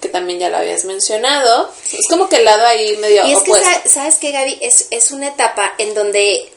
que 0.02 0.10
también 0.10 0.40
ya 0.40 0.50
lo 0.50 0.58
habías 0.58 0.84
mencionado. 0.86 1.70
Es 1.92 2.08
como 2.10 2.28
que 2.28 2.38
el 2.38 2.46
lado 2.46 2.66
ahí 2.66 2.98
medio 2.98 3.26
Y 3.28 3.34
es 3.34 3.40
que, 3.44 3.52
opuesto. 3.52 3.88
¿sabes 3.88 4.16
qué, 4.16 4.32
Gaby? 4.32 4.58
Es, 4.60 4.88
es 4.90 5.12
una 5.12 5.28
etapa 5.28 5.74
en 5.78 5.94
donde, 5.94 6.52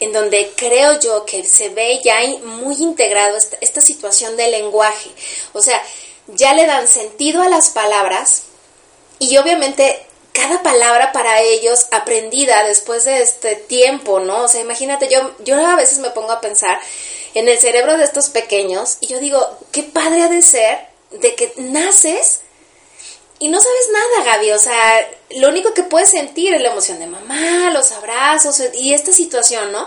en 0.00 0.12
donde 0.12 0.52
creo 0.56 0.98
yo 1.00 1.24
que 1.24 1.44
se 1.44 1.68
ve 1.70 2.00
ya 2.04 2.16
muy 2.44 2.76
integrado 2.76 3.36
esta, 3.36 3.56
esta 3.60 3.80
situación 3.80 4.36
del 4.36 4.52
lenguaje. 4.52 5.10
O 5.52 5.62
sea, 5.62 5.82
ya 6.28 6.54
le 6.54 6.66
dan 6.66 6.88
sentido 6.88 7.42
a 7.42 7.48
las 7.48 7.70
palabras 7.70 8.42
y 9.18 9.36
obviamente 9.36 10.06
cada 10.32 10.62
palabra 10.62 11.10
para 11.10 11.40
ellos 11.42 11.86
aprendida 11.90 12.62
después 12.64 13.04
de 13.04 13.22
este 13.22 13.56
tiempo, 13.56 14.20
¿no? 14.20 14.44
O 14.44 14.48
sea, 14.48 14.60
imagínate, 14.60 15.08
yo, 15.08 15.32
yo 15.44 15.56
a 15.66 15.74
veces 15.74 15.98
me 15.98 16.10
pongo 16.10 16.30
a 16.30 16.40
pensar 16.40 16.78
en 17.34 17.48
el 17.48 17.58
cerebro 17.58 17.96
de 17.98 18.04
estos 18.04 18.28
pequeños 18.28 18.98
y 19.00 19.08
yo 19.08 19.18
digo, 19.18 19.58
qué 19.72 19.82
padre 19.82 20.22
ha 20.22 20.28
de 20.28 20.42
ser 20.42 20.86
de 21.10 21.34
que 21.34 21.52
naces 21.56 22.40
y 23.38 23.48
no 23.48 23.60
sabes 23.60 23.88
nada, 23.92 24.32
Gaby. 24.32 24.52
O 24.52 24.58
sea, 24.58 25.10
lo 25.36 25.48
único 25.48 25.74
que 25.74 25.82
puedes 25.82 26.10
sentir 26.10 26.54
es 26.54 26.62
la 26.62 26.70
emoción 26.70 26.98
de 26.98 27.06
mamá, 27.06 27.70
los 27.72 27.92
abrazos 27.92 28.62
y 28.74 28.94
esta 28.94 29.12
situación, 29.12 29.72
¿no? 29.72 29.86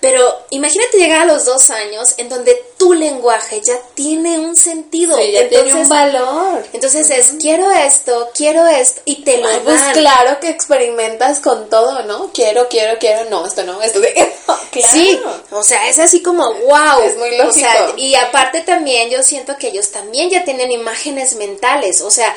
Pero 0.00 0.44
imagínate 0.50 0.96
llegar 0.96 1.22
a 1.22 1.24
los 1.24 1.44
dos 1.44 1.70
años 1.70 2.14
en 2.18 2.28
donde 2.28 2.54
tu 2.76 2.92
lenguaje 2.92 3.60
ya 3.60 3.76
tiene 3.94 4.38
un 4.38 4.54
sentido. 4.54 5.16
Sí, 5.16 5.32
ya 5.32 5.48
tiene 5.48 5.74
un 5.74 5.88
valor. 5.88 6.64
Entonces 6.72 7.10
es, 7.10 7.34
quiero 7.40 7.68
esto, 7.72 8.30
quiero 8.32 8.64
esto, 8.68 9.00
y 9.04 9.24
te 9.24 9.38
lo 9.38 9.48
Ay, 9.48 9.60
pues 9.64 9.82
claro 9.94 10.38
que 10.38 10.50
experimentas 10.50 11.40
con 11.40 11.68
todo, 11.68 12.04
¿no? 12.04 12.30
Quiero, 12.32 12.68
quiero, 12.68 12.96
quiero, 13.00 13.28
no, 13.28 13.44
esto 13.44 13.64
no, 13.64 13.82
esto 13.82 13.98
de... 13.98 14.12
claro. 14.70 14.88
Sí, 14.92 15.20
o 15.50 15.64
sea, 15.64 15.88
es 15.88 15.98
así 15.98 16.22
como 16.22 16.44
wow. 16.44 17.02
Es 17.02 17.16
muy 17.16 17.30
O 17.40 17.52
sea, 17.52 17.80
lógico. 17.80 17.98
y 17.98 18.14
aparte 18.14 18.60
también 18.60 19.10
yo 19.10 19.24
siento 19.24 19.56
que 19.56 19.68
ellos 19.68 19.90
también 19.90 20.30
ya 20.30 20.44
tienen 20.44 20.70
imágenes 20.70 21.34
mentales, 21.34 22.02
o 22.02 22.10
sea, 22.10 22.32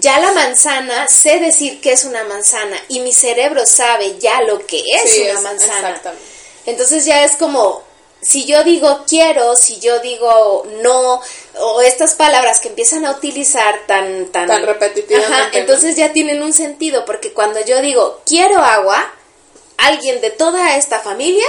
ya 0.00 0.18
la 0.20 0.32
manzana, 0.32 1.08
sé 1.08 1.38
decir 1.40 1.80
que 1.80 1.92
es 1.92 2.04
una 2.04 2.24
manzana 2.24 2.76
y 2.88 3.00
mi 3.00 3.12
cerebro 3.12 3.64
sabe 3.66 4.18
ya 4.18 4.40
lo 4.42 4.64
que 4.66 4.82
es 4.86 5.10
Sí, 5.10 5.22
una 5.22 5.32
es- 5.32 5.40
manzana. 5.42 5.88
exactamente. 5.90 6.24
Entonces 6.66 7.04
ya 7.04 7.24
es 7.24 7.32
como, 7.36 7.82
si 8.20 8.44
yo 8.44 8.64
digo 8.64 9.04
quiero, 9.08 9.54
si 9.56 9.78
yo 9.80 10.00
digo 10.00 10.66
no, 10.82 11.20
o 11.58 11.80
estas 11.82 12.14
palabras 12.14 12.60
que 12.60 12.68
empiezan 12.68 13.04
a 13.04 13.12
utilizar 13.12 13.86
tan... 13.86 14.26
Tan, 14.32 14.46
Tan 14.48 14.66
repetitivamente, 14.66 15.34
Ajá, 15.34 15.50
entonces 15.52 15.94
ya 15.96 16.12
tienen 16.12 16.42
un 16.42 16.52
sentido, 16.52 17.04
porque 17.04 17.32
cuando 17.32 17.60
yo 17.64 17.80
digo 17.80 18.20
quiero 18.26 18.58
agua, 18.58 19.12
alguien 19.78 20.20
de 20.20 20.30
toda 20.30 20.76
esta 20.76 20.98
familia 21.00 21.46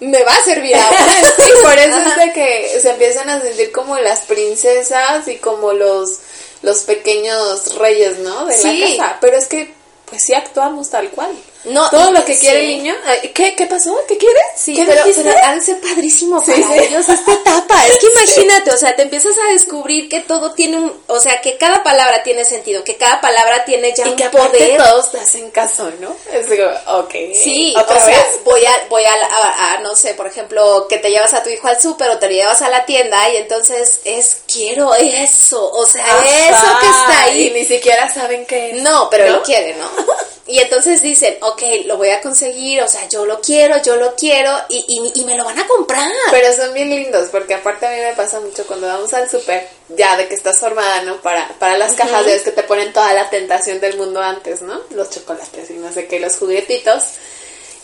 me 0.00 0.22
va 0.22 0.32
a 0.34 0.42
servir 0.44 0.76
agua. 0.76 0.96
Sí, 1.36 1.50
por 1.62 1.78
eso 1.78 1.98
es 1.98 2.16
de 2.16 2.32
que 2.32 2.78
se 2.80 2.90
empiezan 2.90 3.28
a 3.28 3.40
sentir 3.40 3.72
como 3.72 3.98
las 3.98 4.20
princesas 4.20 5.26
y 5.28 5.36
como 5.38 5.72
los, 5.72 6.18
los 6.62 6.78
pequeños 6.80 7.76
reyes, 7.76 8.18
¿no? 8.18 8.46
De 8.46 8.54
Sí. 8.56 8.78
la 8.78 8.96
casa. 9.04 9.18
Pero 9.20 9.36
es 9.38 9.46
que, 9.46 9.74
pues 10.06 10.22
sí 10.22 10.34
actuamos 10.34 10.90
tal 10.90 11.10
cual. 11.10 11.30
No, 11.64 11.90
todo 11.90 12.10
lo 12.10 12.24
que 12.24 12.38
quiere 12.38 12.60
el 12.60 12.66
niño. 12.68 12.94
¿Qué, 13.34 13.54
¿Qué 13.54 13.66
pasó? 13.66 13.94
¿Qué 14.08 14.16
quieres? 14.16 14.42
Sí, 14.56 14.74
¿Qué 14.74 14.84
pero, 14.86 15.02
pero 15.14 15.30
ha 15.44 15.54
de 15.54 15.60
ser 15.60 15.78
padrísimo 15.80 16.42
para 16.42 16.76
ellos 16.76 17.08
esta 17.08 17.32
etapa. 17.32 17.86
Es 17.90 17.98
que 17.98 18.06
imagínate, 18.06 18.70
o 18.70 18.76
sea, 18.76 18.94
te 18.94 19.02
empiezas 19.02 19.34
a 19.36 19.52
descubrir 19.52 20.08
que 20.08 20.20
todo 20.20 20.52
tiene 20.52 20.76
un, 20.76 21.02
o 21.06 21.20
sea, 21.20 21.40
que 21.40 21.56
cada 21.56 21.82
palabra 21.82 22.22
tiene 22.22 22.44
sentido, 22.44 22.84
que 22.84 22.96
cada 22.96 23.20
palabra 23.20 23.64
tiene 23.64 23.92
ya 23.94 24.06
y 24.06 24.10
un 24.10 24.16
que 24.16 24.28
poder. 24.28 24.76
todos 24.76 25.10
te 25.10 25.18
hacen 25.18 25.50
caso, 25.50 25.90
¿no? 26.00 26.14
Es 26.32 26.48
digo, 26.48 26.68
ok. 26.86 27.12
Sí, 27.34 27.74
o 27.76 27.86
sea, 27.86 28.26
voy 28.44 28.64
a, 28.64 28.86
voy 28.88 29.02
a, 29.04 29.74
a, 29.74 29.80
no 29.80 29.96
sé, 29.96 30.14
por 30.14 30.26
ejemplo, 30.26 30.86
que 30.88 30.98
te 30.98 31.10
llevas 31.10 31.34
a 31.34 31.42
tu 31.42 31.50
hijo 31.50 31.68
al 31.68 31.80
súper 31.80 32.10
o 32.10 32.18
te 32.18 32.26
lo 32.26 32.32
llevas 32.32 32.62
a 32.62 32.70
la 32.70 32.84
tienda 32.86 33.28
y 33.30 33.36
entonces 33.38 34.00
es, 34.04 34.42
quiero 34.50 34.94
eso, 34.94 35.70
o 35.70 35.86
sea, 35.86 36.04
eso 36.04 36.66
que 36.80 36.86
está 36.86 37.22
ahí. 37.24 37.46
Y 37.46 37.50
ni 37.50 37.64
siquiera 37.64 38.12
saben 38.12 38.46
qué 38.46 38.70
es. 38.70 38.82
No, 38.82 39.08
pero 39.10 39.28
lo 39.30 39.42
quiere, 39.42 39.74
¿no? 39.74 39.90
Y 40.50 40.58
entonces 40.58 41.00
dicen, 41.00 41.36
ok, 41.42 41.62
lo 41.84 41.96
voy 41.96 42.10
a 42.10 42.20
conseguir, 42.20 42.82
o 42.82 42.88
sea, 42.88 43.08
yo 43.08 43.24
lo 43.24 43.40
quiero, 43.40 43.80
yo 43.82 43.94
lo 43.94 44.16
quiero, 44.16 44.50
y, 44.68 44.84
y, 44.88 45.20
y, 45.20 45.24
me 45.24 45.36
lo 45.36 45.44
van 45.44 45.60
a 45.60 45.68
comprar. 45.68 46.10
Pero 46.32 46.52
son 46.52 46.74
bien 46.74 46.90
lindos, 46.90 47.28
porque 47.30 47.54
aparte 47.54 47.86
a 47.86 47.90
mí 47.90 47.98
me 48.00 48.14
pasa 48.14 48.40
mucho 48.40 48.66
cuando 48.66 48.88
vamos 48.88 49.14
al 49.14 49.30
súper, 49.30 49.68
ya 49.90 50.16
de 50.16 50.26
que 50.26 50.34
estás 50.34 50.58
formada, 50.58 51.02
¿no? 51.02 51.20
Para, 51.22 51.46
para 51.60 51.78
las 51.78 51.94
cajas, 51.94 52.26
de 52.26 52.42
que 52.42 52.50
te 52.50 52.64
ponen 52.64 52.92
toda 52.92 53.12
la 53.12 53.30
tentación 53.30 53.80
del 53.80 53.96
mundo 53.96 54.20
antes, 54.20 54.60
¿no? 54.62 54.80
Los 54.90 55.10
chocolates 55.10 55.70
y 55.70 55.74
no 55.74 55.92
sé 55.92 56.08
qué, 56.08 56.18
los 56.18 56.36
juguetitos. 56.36 57.04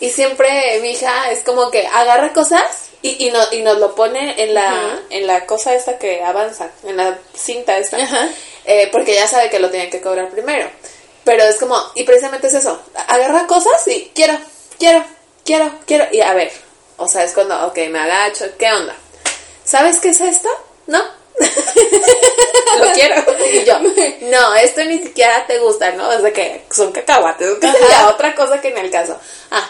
Y 0.01 0.09
siempre 0.09 0.79
mi 0.81 0.91
hija 0.91 1.31
es 1.31 1.43
como 1.45 1.71
que 1.71 1.87
agarra 1.87 2.33
cosas 2.33 2.89
y, 3.01 3.27
y, 3.27 3.31
no, 3.31 3.39
y 3.53 3.61
nos 3.61 3.77
lo 3.77 3.95
pone 3.95 4.43
en 4.43 4.53
la, 4.53 4.99
en 5.09 5.25
la 5.25 5.45
cosa 5.45 5.73
esta 5.73 5.97
que 5.97 6.21
avanza, 6.21 6.69
en 6.83 6.97
la 6.97 7.17
cinta 7.33 7.77
esta, 7.77 7.97
eh, 8.65 8.89
porque 8.91 9.15
ya 9.15 9.25
sabe 9.25 9.49
que 9.49 9.59
lo 9.59 9.69
tienen 9.69 9.89
que 9.89 10.01
cobrar 10.01 10.29
primero. 10.29 10.69
Pero 11.27 11.43
es 11.43 11.57
como, 11.57 11.77
y 11.93 12.05
precisamente 12.05 12.47
es 12.47 12.53
eso, 12.53 12.79
agarra 13.05 13.45
cosas 13.47 13.85
y 13.85 14.13
quiero, 14.15 14.39
quiero, 14.79 15.03
quiero, 15.43 15.69
quiero, 15.85 16.05
y 16.09 16.21
a 16.21 16.33
ver, 16.33 16.49
o 16.95 17.05
sea, 17.05 17.25
es 17.25 17.33
cuando, 17.33 17.67
ok, 17.67 17.77
me 17.89 17.99
agacho, 17.99 18.45
¿qué 18.57 18.71
onda? 18.71 18.95
¿Sabes 19.65 19.97
qué 19.99 20.11
es 20.11 20.21
esto? 20.21 20.47
¿No? 20.85 20.99
lo 22.79 22.93
quiero. 22.93 23.25
Y 23.51 23.65
yo, 23.65 23.77
no, 24.21 24.55
esto 24.55 24.85
ni 24.85 24.99
siquiera 24.99 25.45
te 25.45 25.59
gusta, 25.59 25.91
¿no? 25.91 26.09
Es 26.13 26.23
de 26.23 26.31
que 26.31 26.63
son 26.71 26.93
cacahuates, 26.93 27.59
ya 27.89 28.07
otra 28.07 28.33
cosa 28.33 28.61
que 28.61 28.69
en 28.69 28.77
el 28.77 28.89
caso. 28.89 29.19
Ah, 29.51 29.69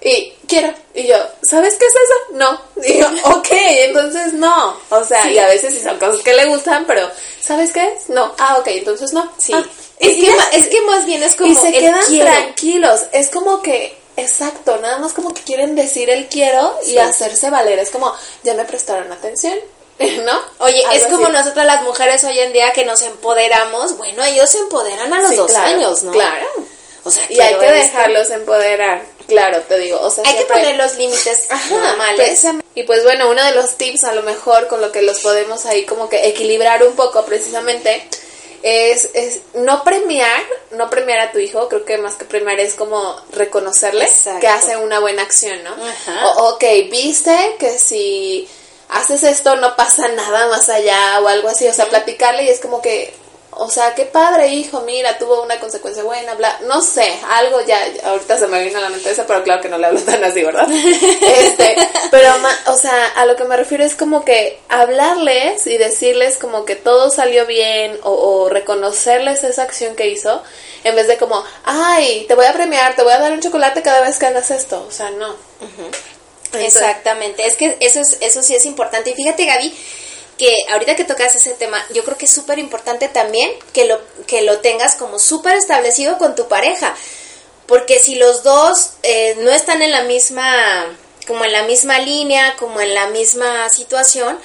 y 0.00 0.32
quiero. 0.46 0.72
Y 0.94 1.08
yo, 1.08 1.16
¿sabes 1.42 1.74
qué 1.74 1.86
es 1.86 1.92
eso? 1.92 2.34
No. 2.34 2.60
Y 2.84 2.98
yo, 3.00 3.08
ok, 3.36 3.48
entonces 3.50 4.32
no. 4.34 4.78
O 4.90 5.02
sea, 5.02 5.28
y 5.28 5.38
a 5.38 5.48
veces 5.48 5.74
sí 5.74 5.80
son 5.80 5.98
cosas 5.98 6.22
que 6.22 6.34
le 6.34 6.46
gustan, 6.46 6.84
pero 6.86 7.10
¿sabes 7.40 7.72
qué 7.72 7.84
es? 7.94 8.10
No. 8.10 8.32
Ah, 8.38 8.58
ok, 8.60 8.68
entonces 8.68 9.12
no. 9.12 9.32
Sí. 9.38 9.52
Ah, 9.52 9.64
es, 9.98 10.14
que, 10.14 10.58
es 10.58 10.66
que 10.68 10.80
más 10.82 11.06
bien 11.06 11.22
es 11.22 11.34
como. 11.34 11.50
Y 11.50 11.54
se 11.54 11.72
quedan 11.72 12.18
tranquilos. 12.18 13.00
Es 13.12 13.30
como 13.30 13.62
que. 13.62 13.96
Exacto, 14.16 14.76
nada 14.76 14.98
más 14.98 15.12
como 15.12 15.34
que 15.34 15.42
quieren 15.42 15.74
decir 15.74 16.08
el 16.08 16.28
quiero 16.28 16.78
y 16.86 16.98
hacerse 16.98 17.50
valer. 17.50 17.80
Es 17.80 17.90
como, 17.90 18.14
ya 18.44 18.54
me 18.54 18.64
prestaron 18.64 19.10
atención, 19.10 19.54
¿no? 19.98 20.40
Oye, 20.58 20.84
es 20.92 21.04
como 21.06 21.28
nosotras 21.28 21.66
las 21.66 21.82
mujeres 21.82 22.22
hoy 22.22 22.38
en 22.38 22.52
día 22.52 22.70
que 22.72 22.84
nos 22.84 23.02
empoderamos. 23.02 23.96
Bueno, 23.96 24.22
ellos 24.22 24.50
se 24.50 24.58
empoderan 24.58 25.12
a 25.12 25.20
los 25.20 25.36
dos 25.36 25.54
años, 25.54 26.04
¿no? 26.04 26.12
Claro. 26.12 26.46
O 27.04 27.10
sea, 27.10 27.24
y 27.28 27.38
hay 27.40 27.54
que 27.56 27.70
dejarlos 27.70 28.30
empoderar. 28.30 29.02
Claro, 29.26 29.60
te 29.62 29.78
digo, 29.78 30.00
o 30.00 30.10
sea, 30.10 30.24
hay 30.26 30.36
que 30.36 30.44
poner 30.44 30.76
los 30.76 30.96
límites 30.96 31.48
normales. 31.70 32.46
Y 32.74 32.82
pues 32.84 33.04
bueno, 33.04 33.30
uno 33.30 33.42
de 33.42 33.52
los 33.52 33.76
tips 33.76 34.04
a 34.04 34.14
lo 34.14 34.22
mejor 34.22 34.68
con 34.68 34.80
lo 34.80 34.92
que 34.92 35.02
los 35.02 35.20
podemos 35.20 35.66
ahí 35.66 35.84
como 35.84 36.08
que 36.08 36.28
equilibrar 36.28 36.82
un 36.84 36.94
poco 36.94 37.24
precisamente 37.24 38.06
es, 38.66 39.10
es 39.12 39.42
no 39.52 39.84
premiar, 39.84 40.42
no 40.70 40.88
premiar 40.88 41.18
a 41.20 41.32
tu 41.32 41.38
hijo, 41.38 41.68
creo 41.68 41.84
que 41.84 41.98
más 41.98 42.14
que 42.14 42.24
premiar 42.24 42.58
es 42.60 42.72
como 42.72 43.14
reconocerle 43.32 44.08
que 44.40 44.48
hace 44.48 44.78
una 44.78 45.00
buena 45.00 45.20
acción, 45.20 45.62
¿no? 45.62 45.74
O, 46.38 46.54
ok, 46.54 46.64
viste 46.90 47.56
que 47.58 47.78
si 47.78 48.48
haces 48.88 49.22
esto 49.22 49.54
no 49.56 49.76
pasa 49.76 50.08
nada 50.08 50.48
más 50.48 50.70
allá 50.70 51.20
o 51.20 51.28
algo 51.28 51.48
así, 51.48 51.68
o 51.68 51.74
sea, 51.74 51.90
platicarle 51.90 52.44
y 52.44 52.48
es 52.48 52.60
como 52.60 52.80
que 52.80 53.12
o 53.56 53.68
sea, 53.70 53.94
qué 53.94 54.04
padre, 54.04 54.48
hijo, 54.48 54.80
mira, 54.82 55.18
tuvo 55.18 55.42
una 55.42 55.58
consecuencia 55.58 56.02
buena, 56.02 56.34
bla, 56.34 56.58
no 56.66 56.80
sé, 56.80 57.08
algo 57.30 57.60
ya, 57.62 57.78
ahorita 58.04 58.38
se 58.38 58.46
me 58.46 58.64
vino 58.64 58.78
a 58.78 58.82
la 58.82 58.88
mente 58.88 59.10
eso, 59.10 59.24
pero 59.26 59.42
claro 59.42 59.62
que 59.62 59.68
no 59.68 59.78
le 59.78 59.86
hablo 59.86 60.00
tan 60.00 60.22
así, 60.24 60.42
¿verdad? 60.42 60.68
este, 60.72 61.76
pero, 62.10 62.32
o 62.66 62.76
sea, 62.76 63.06
a 63.16 63.26
lo 63.26 63.36
que 63.36 63.44
me 63.44 63.56
refiero 63.56 63.84
es 63.84 63.94
como 63.94 64.24
que 64.24 64.60
hablarles 64.68 65.66
y 65.66 65.78
decirles 65.78 66.36
como 66.36 66.64
que 66.64 66.76
todo 66.76 67.10
salió 67.10 67.46
bien 67.46 67.98
o, 68.02 68.48
reconocerles 68.48 69.44
esa 69.44 69.62
acción 69.62 69.96
que 69.96 70.08
hizo, 70.08 70.42
en 70.84 70.94
vez 70.94 71.08
de 71.08 71.16
como, 71.16 71.44
ay, 71.64 72.24
te 72.28 72.34
voy 72.34 72.46
a 72.46 72.52
premiar, 72.52 72.94
te 72.94 73.02
voy 73.02 73.12
a 73.12 73.18
dar 73.18 73.32
un 73.32 73.40
chocolate 73.40 73.82
cada 73.82 74.00
vez 74.02 74.18
que 74.18 74.26
hagas 74.26 74.50
esto, 74.50 74.84
o 74.86 74.90
sea, 74.90 75.10
no. 75.10 75.34
Exactamente, 76.52 77.46
es 77.46 77.54
que 77.54 77.76
eso, 77.80 78.00
es, 78.00 78.18
eso 78.20 78.42
sí 78.42 78.54
es 78.54 78.66
importante. 78.66 79.10
Y 79.10 79.14
fíjate, 79.14 79.44
Gaby, 79.44 79.74
que 80.38 80.56
ahorita 80.70 80.96
que 80.96 81.04
tocas 81.04 81.34
ese 81.34 81.52
tema, 81.52 81.84
yo 81.94 82.04
creo 82.04 82.16
que 82.16 82.24
es 82.24 82.30
súper 82.32 82.58
importante 82.58 83.08
también 83.08 83.52
que 83.72 83.84
lo, 83.86 84.00
que 84.26 84.42
lo 84.42 84.60
tengas 84.60 84.96
como 84.96 85.18
súper 85.18 85.56
establecido 85.56 86.18
con 86.18 86.34
tu 86.34 86.48
pareja. 86.48 86.94
Porque 87.66 87.98
si 87.98 88.16
los 88.16 88.42
dos 88.42 88.92
eh, 89.02 89.36
no 89.40 89.50
están 89.50 89.80
en 89.82 89.90
la 89.90 90.02
misma, 90.02 90.96
como 91.26 91.44
en 91.44 91.52
la 91.52 91.62
misma 91.62 91.98
línea, 91.98 92.56
como 92.56 92.80
en 92.80 92.94
la 92.94 93.06
misma 93.08 93.68
situación, 93.70 94.38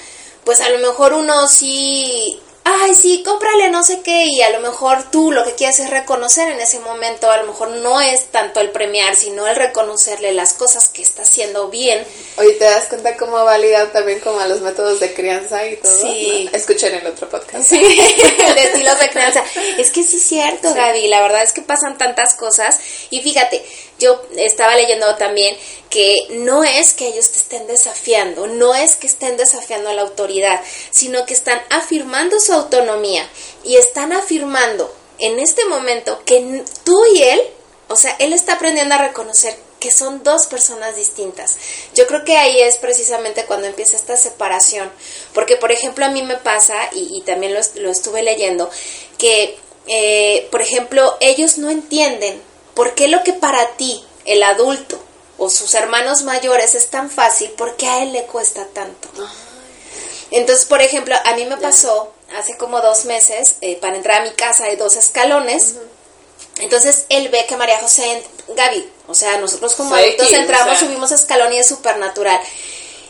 pues 0.44 0.60
a 0.60 0.70
lo 0.70 0.78
mejor 0.78 1.12
uno 1.12 1.46
sí 1.46 2.40
ay, 2.64 2.94
sí, 2.94 3.22
cómprale 3.24 3.70
no 3.70 3.82
sé 3.84 4.00
qué, 4.02 4.26
y 4.26 4.42
a 4.42 4.50
lo 4.50 4.60
mejor 4.60 5.10
tú 5.10 5.32
lo 5.32 5.44
que 5.44 5.54
quieres 5.54 5.80
es 5.80 5.90
reconocer 5.90 6.48
en 6.48 6.60
ese 6.60 6.78
momento, 6.80 7.30
a 7.30 7.38
lo 7.38 7.46
mejor 7.46 7.68
no 7.68 8.00
es 8.00 8.26
tanto 8.26 8.60
el 8.60 8.70
premiar, 8.70 9.16
sino 9.16 9.46
el 9.46 9.56
reconocerle 9.56 10.32
las 10.32 10.54
cosas 10.54 10.88
que 10.88 11.02
está 11.02 11.22
haciendo 11.22 11.68
bien. 11.68 12.04
Oye, 12.36 12.52
¿te 12.52 12.64
das 12.64 12.86
cuenta 12.86 13.16
cómo 13.16 13.36
ha 13.38 13.44
validado 13.44 13.88
también 13.88 14.20
como 14.20 14.40
a 14.40 14.46
los 14.46 14.60
métodos 14.60 15.00
de 15.00 15.14
crianza 15.14 15.66
y 15.66 15.76
todo? 15.76 16.02
Sí. 16.02 16.48
Escuchen 16.52 16.94
el 16.94 17.06
otro 17.06 17.28
podcast. 17.28 17.68
Sí, 17.68 17.78
de 18.54 18.62
estilos 18.62 18.98
de 18.98 19.10
crianza. 19.10 19.44
Es 19.78 19.90
que 19.90 20.02
sí 20.02 20.16
es 20.16 20.22
cierto, 20.22 20.74
Gaby, 20.74 21.08
la 21.08 21.22
verdad 21.22 21.42
es 21.42 21.52
que 21.52 21.62
pasan 21.62 21.98
tantas 21.98 22.34
cosas, 22.34 22.78
y 23.10 23.20
fíjate, 23.22 23.64
yo 24.00 24.20
estaba 24.36 24.74
leyendo 24.74 25.14
también 25.14 25.56
que 25.90 26.16
no 26.30 26.64
es 26.64 26.94
que 26.94 27.08
ellos 27.08 27.30
te 27.30 27.38
estén 27.38 27.66
desafiando, 27.66 28.46
no 28.48 28.74
es 28.74 28.96
que 28.96 29.06
estén 29.06 29.36
desafiando 29.36 29.90
a 29.90 29.94
la 29.94 30.02
autoridad, 30.02 30.60
sino 30.90 31.26
que 31.26 31.34
están 31.34 31.60
afirmando 31.70 32.40
su 32.40 32.52
autonomía 32.52 33.28
y 33.62 33.76
están 33.76 34.12
afirmando 34.12 34.92
en 35.18 35.38
este 35.38 35.64
momento 35.66 36.22
que 36.24 36.64
tú 36.84 37.04
y 37.14 37.22
él, 37.22 37.40
o 37.88 37.96
sea, 37.96 38.16
él 38.18 38.32
está 38.32 38.54
aprendiendo 38.54 38.94
a 38.94 38.98
reconocer 38.98 39.56
que 39.80 39.90
son 39.90 40.22
dos 40.22 40.46
personas 40.46 40.94
distintas. 40.94 41.56
Yo 41.94 42.06
creo 42.06 42.24
que 42.24 42.36
ahí 42.36 42.60
es 42.60 42.76
precisamente 42.76 43.46
cuando 43.46 43.66
empieza 43.66 43.96
esta 43.96 44.16
separación, 44.16 44.90
porque 45.32 45.56
por 45.56 45.72
ejemplo 45.72 46.04
a 46.04 46.10
mí 46.10 46.22
me 46.22 46.36
pasa, 46.36 46.74
y, 46.92 47.22
también 47.22 47.54
lo, 47.54 47.90
estuve 47.90 48.22
leyendo, 48.22 48.70
que 49.18 49.58
eh, 49.86 50.46
por 50.50 50.62
ejemplo 50.62 51.16
ellos 51.20 51.58
no 51.58 51.70
entienden 51.70 52.40
por 52.80 52.94
qué 52.94 53.08
lo 53.08 53.22
que 53.22 53.34
para 53.34 53.72
ti, 53.72 54.02
el 54.24 54.42
adulto, 54.42 54.98
o 55.36 55.50
sus 55.50 55.74
hermanos 55.74 56.22
mayores 56.22 56.74
es 56.74 56.88
tan 56.88 57.10
fácil, 57.10 57.52
porque 57.58 57.86
a 57.86 58.02
él 58.02 58.14
le 58.14 58.24
cuesta 58.24 58.64
tanto? 58.72 59.06
Entonces, 60.30 60.64
por 60.64 60.80
ejemplo, 60.80 61.14
a 61.26 61.34
mí 61.34 61.44
me 61.44 61.58
pasó 61.58 62.10
hace 62.34 62.56
como 62.56 62.80
dos 62.80 63.04
meses, 63.04 63.56
eh, 63.60 63.76
para 63.76 63.96
entrar 63.96 64.22
a 64.22 64.24
mi 64.24 64.30
casa 64.30 64.64
hay 64.64 64.76
dos 64.76 64.96
escalones. 64.96 65.74
Entonces 66.60 67.04
él 67.10 67.28
ve 67.28 67.44
que 67.46 67.58
María 67.58 67.78
José, 67.80 68.22
Gaby, 68.48 68.90
o 69.08 69.14
sea, 69.14 69.36
nosotros 69.36 69.74
como 69.74 69.94
adultos 69.94 70.32
entramos, 70.32 70.78
subimos 70.78 71.12
escalón 71.12 71.52
y 71.52 71.58
es 71.58 71.66
súper 71.66 71.98
natural. 71.98 72.40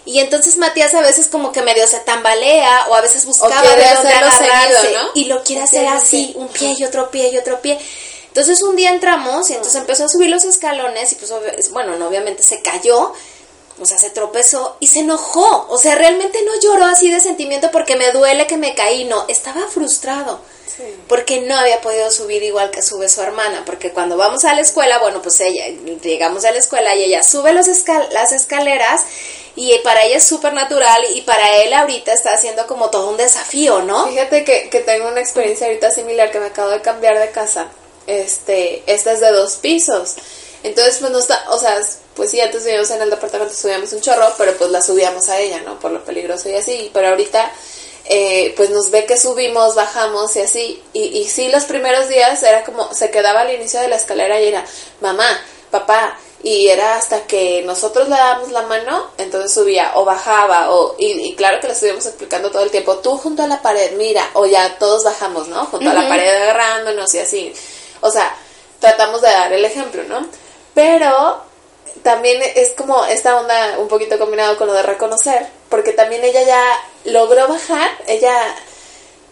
Y 0.05 0.19
entonces 0.19 0.57
Matías 0.57 0.95
a 0.95 1.01
veces 1.01 1.29
como 1.29 1.53
que 1.53 1.63
medio 1.63 1.87
se 1.87 2.01
tambalea 2.01 2.89
o 2.89 2.97
a 2.97 3.03
veces 3.03 3.25
buscaba 3.25 3.63
de 3.63 3.95
dónde 3.95 4.13
agarrarse 4.15 4.97
y 5.15 5.27
lo 5.27 5.45
quiere 5.45 5.63
hacer 5.63 5.87
así, 5.87 6.33
un 6.35 6.49
pie 6.49 6.75
y 6.77 6.83
otro 6.83 7.13
pie 7.13 7.29
y 7.29 7.39
otro 7.39 7.61
pie. 7.61 7.79
Entonces 8.31 8.63
un 8.63 8.77
día 8.77 8.91
entramos 8.91 9.51
y 9.51 9.55
entonces 9.55 9.81
empezó 9.81 10.05
a 10.05 10.09
subir 10.09 10.31
los 10.31 10.45
escalones 10.45 11.13
y 11.13 11.17
pues 11.17 11.71
bueno, 11.73 11.97
no, 11.97 12.09
obviamente 12.09 12.43
se 12.43 12.63
cayó 12.63 13.13
o 13.81 13.87
sea, 13.87 13.99
se 13.99 14.11
tropezó 14.11 14.77
y 14.79 14.89
se 14.89 15.01
enojó. 15.01 15.67
O 15.71 15.79
sea, 15.79 15.95
realmente 15.95 16.39
no 16.45 16.53
lloró 16.61 16.85
así 16.85 17.11
de 17.11 17.21
sentimiento 17.21 17.71
porque 17.71 17.97
me 17.97 18.13
duele 18.13 18.47
que 18.47 18.59
me 18.59 18.75
caí, 18.75 19.05
no, 19.05 19.25
estaba 19.29 19.67
frustrado. 19.69 20.41
Porque 21.09 21.43
no 21.43 21.55
había 21.55 21.83
podido 21.83 22.11
subir 22.11 22.43
igual 22.43 22.71
que 22.71 22.81
sube 22.81 23.11
su 23.11 23.21
hermana, 23.21 23.65
porque 23.67 23.93
cuando 23.93 24.17
vamos 24.17 24.47
a 24.47 24.55
la 24.55 24.63
escuela, 24.63 24.99
bueno, 24.99 25.21
pues 25.21 25.39
ella, 25.41 25.67
llegamos 26.03 26.47
a 26.47 26.53
la 26.53 26.59
escuela 26.59 26.95
y 26.95 27.05
ella 27.05 27.23
sube 27.23 27.53
los 27.53 27.67
las 28.13 28.33
escaleras 28.33 29.03
y 29.57 29.77
para 29.85 30.05
ella 30.05 30.17
es 30.17 30.27
súper 30.27 30.55
natural 30.55 31.03
y 31.15 31.21
para 31.21 31.51
él 31.59 31.75
ahorita 31.75 32.15
está 32.15 32.33
haciendo 32.33 32.67
como 32.67 32.89
todo 32.89 33.11
un 33.11 33.19
desafío, 33.19 33.83
¿no? 33.83 34.07
Fíjate 34.07 34.43
que, 34.43 34.71
que 34.71 34.81
tengo 34.81 35.09
una 35.09 35.21
experiencia 35.21 35.67
ahorita 35.67 35.91
similar 35.91 36.31
que 36.31 36.41
me 36.41 36.47
acabo 36.47 36.71
de 36.71 36.81
cambiar 36.81 37.19
de 37.19 37.31
casa. 37.31 37.69
Este, 38.11 38.83
esta 38.87 39.13
es 39.13 39.21
de 39.21 39.31
dos 39.31 39.57
pisos. 39.57 40.17
Entonces, 40.63 40.99
pues 41.01 41.11
no 41.11 41.19
está, 41.19 41.45
o 41.51 41.59
sea, 41.59 41.81
pues 42.15 42.31
sí, 42.31 42.41
antes 42.41 42.65
vivíamos 42.65 42.91
en 42.91 43.03
el 43.03 43.11
departamento, 43.11 43.55
subíamos 43.55 43.93
un 43.93 44.01
chorro, 44.01 44.27
pero 44.37 44.55
pues 44.57 44.71
la 44.71 44.83
subíamos 44.83 45.29
a 45.29 45.39
ella, 45.39 45.61
¿no? 45.63 45.79
Por 45.81 45.91
lo 45.91 46.05
peligroso 46.05 46.51
y 46.51 46.55
así. 46.55 46.91
Pero 46.93 47.09
ahorita, 47.09 47.51
eh, 48.05 48.53
pues 48.57 48.71
nos 48.71 48.91
ve 48.91 49.07
que 49.07 49.17
subimos, 49.17 49.75
bajamos 49.75 50.37
y 50.37 50.41
así. 50.41 50.83
Y, 50.93 51.19
y 51.19 51.29
sí, 51.29 51.49
los 51.49 51.65
primeros 51.65 52.09
días 52.09 52.43
era 52.43 52.65
como, 52.65 52.93
se 52.93 53.11
quedaba 53.11 53.41
al 53.41 53.55
inicio 53.55 53.81
de 53.81 53.89
la 53.89 53.97
escalera 53.97 54.41
y 54.41 54.49
era, 54.49 54.65
mamá, 55.01 55.41
papá, 55.71 56.19
y 56.43 56.69
era 56.69 56.97
hasta 56.97 57.27
que 57.27 57.63
nosotros 57.67 58.09
le 58.09 58.17
dábamos 58.17 58.51
la 58.51 58.63
mano, 58.63 59.11
entonces 59.19 59.53
subía 59.53 59.93
o 59.95 60.05
bajaba, 60.05 60.71
o, 60.73 60.95
y, 60.99 61.35
claro 61.35 61.61
que 61.61 61.67
le 61.67 61.75
estuvimos 61.75 62.07
explicando 62.07 62.51
todo 62.51 62.63
el 62.63 62.71
tiempo, 62.71 62.97
tú 62.99 63.17
junto 63.19 63.43
a 63.43 63.47
la 63.47 63.61
pared, 63.61 63.93
mira, 63.97 64.29
o 64.35 64.47
ya 64.47 64.79
todos 64.79 65.05
bajamos, 65.05 65.49
¿no? 65.49 65.67
Junto 65.67 65.91
a 65.91 65.95
la 65.95 66.09
pared 66.09 66.29
agarrándonos 66.29 67.15
y 67.15 67.19
así. 67.19 67.53
O 68.01 68.11
sea, 68.11 68.35
tratamos 68.79 69.23
de 69.23 69.29
dar 69.29 69.53
el 69.53 69.65
ejemplo, 69.65 70.03
¿no? 70.05 70.27
Pero 70.75 71.43
también 72.03 72.41
es 72.55 72.71
como 72.71 73.05
esta 73.05 73.39
onda 73.39 73.79
un 73.79 73.89
poquito 73.89 74.19
combinado 74.19 74.57
con 74.57 74.67
lo 74.67 74.73
de 74.73 74.83
reconocer, 74.83 75.47
porque 75.69 75.93
también 75.93 76.25
ella 76.25 76.43
ya 76.43 76.65
logró 77.05 77.49
bajar, 77.49 77.91
ella 78.07 78.37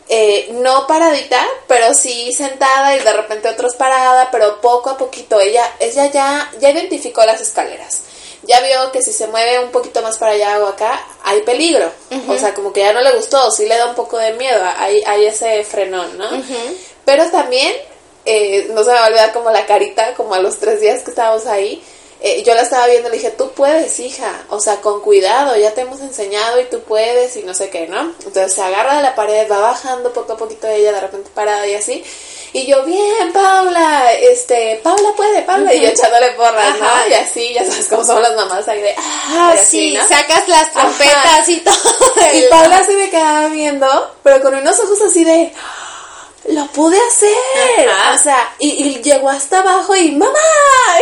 eh, 0.09 0.49
no 0.53 0.87
paradita, 0.87 1.47
pero 1.67 1.93
sí 1.93 2.33
sentada 2.33 2.97
y 2.97 3.01
de 3.01 3.13
repente 3.13 3.49
otros 3.49 3.75
parada, 3.77 4.31
pero 4.31 4.61
poco 4.61 4.91
a 4.91 4.99
poquito 4.99 5.41
ella, 5.41 5.71
ella 5.81 6.07
ya, 6.07 6.51
ya 6.61 6.71
identificó 6.71 7.25
las 7.25 7.41
escaleras. 7.41 8.03
Ya 8.45 8.61
vio 8.61 8.93
que 8.93 9.03
si 9.03 9.13
se 9.13 9.27
mueve 9.27 9.59
un 9.59 9.71
poquito 9.71 10.01
más 10.01 10.17
para 10.17 10.33
allá 10.33 10.61
o 10.61 10.69
acá, 10.69 11.05
hay 11.25 11.43
peligro. 11.43 11.91
O 12.29 12.39
sea, 12.39 12.55
como 12.55 12.73
que 12.73 12.81
ya 12.81 12.93
no 12.93 13.03
le 13.03 13.13
gustó, 13.13 13.51
sí 13.51 13.67
le 13.67 13.77
da 13.77 13.87
un 13.87 13.95
poco 13.95 14.17
de 14.17 14.33
miedo, 14.33 14.65
hay, 14.79 15.03
hay 15.07 15.27
ese 15.27 15.65
frenón, 15.65 16.17
¿no? 16.17 16.29
Pero 17.05 17.31
también, 17.31 17.75
eh, 18.31 18.69
no 18.75 18.85
se 18.85 18.91
me 18.91 18.97
va 18.97 19.05
a 19.05 19.09
olvidar 19.09 19.33
como 19.33 19.51
la 19.51 19.65
carita, 19.65 20.15
como 20.15 20.35
a 20.35 20.39
los 20.39 20.59
tres 20.59 20.83
días 20.83 21.03
que 21.03 21.11
estábamos 21.11 21.47
ahí, 21.47 21.83
eh, 22.21 22.43
yo 22.45 22.53
la 22.55 22.63
estaba 22.63 22.89
viendo, 22.89 23.09
le 23.09 23.17
dije, 23.17 23.31
tú 23.31 23.53
puedes, 23.53 24.01
hija, 24.01 24.45
o 24.51 24.59
sea, 24.59 24.81
con 24.81 25.01
cuidado, 25.01 25.57
ya 25.57 25.73
te 25.73 25.83
hemos 25.83 26.01
enseñado 26.01 26.61
y 26.61 26.65
tú 26.65 26.81
puedes 26.81 27.37
y 27.37 27.43
no 27.45 27.55
sé 27.55 27.71
qué, 27.71 27.87
¿no? 27.87 28.01
Entonces 28.01 28.53
se 28.53 28.61
agarra 28.61 28.97
de 28.97 29.03
la 29.05 29.15
pared, 29.15 29.51
va 29.51 29.61
bajando 29.61 30.13
poco 30.13 30.33
a 30.33 30.37
poquito 30.37 30.67
ella, 30.67 30.93
de 30.93 31.01
repente 31.01 31.31
parada 31.33 31.67
y 31.67 31.75
así. 31.75 32.05
Y 32.53 32.67
yo, 32.67 32.85
bien, 32.85 33.33
Paula, 33.33 34.13
este, 34.15 34.81
Paula 34.83 35.11
puede, 35.17 35.43
Paula, 35.43 35.73
y 35.73 35.81
yo 35.81 35.89
echándole 35.89 36.33
porras, 36.33 36.79
¿no? 36.81 37.09
Y 37.09 37.15
así, 37.15 37.55
ya 37.55 37.65
sabes 37.65 37.87
cómo 37.87 38.05
son 38.05 38.21
las 38.21 38.35
mamás 38.35 38.67
ahí 38.67 38.83
de, 38.83 38.95
ah, 38.99 39.55
sí, 39.65 39.97
sacas 40.09 40.49
las 40.49 40.73
trompetas 40.73 41.49
y 41.49 41.61
todo. 41.61 41.77
Y 42.33 42.43
Paula 42.51 42.85
se 42.85 42.95
me 42.95 43.11
quedaba 43.11 43.49
viendo, 43.49 43.87
pero 44.25 44.43
con 44.43 44.55
unos 44.55 44.79
ojos 44.81 45.01
así 45.03 45.23
de, 45.23 45.53
lo 46.51 46.67
pude 46.69 46.99
hacer. 47.09 47.89
O 48.15 48.19
sea, 48.19 48.55
y, 48.59 49.01
llegó 49.03 49.31
hasta 49.31 49.61
abajo 49.61 49.95
y 49.97 50.13
mamá, 50.13 50.33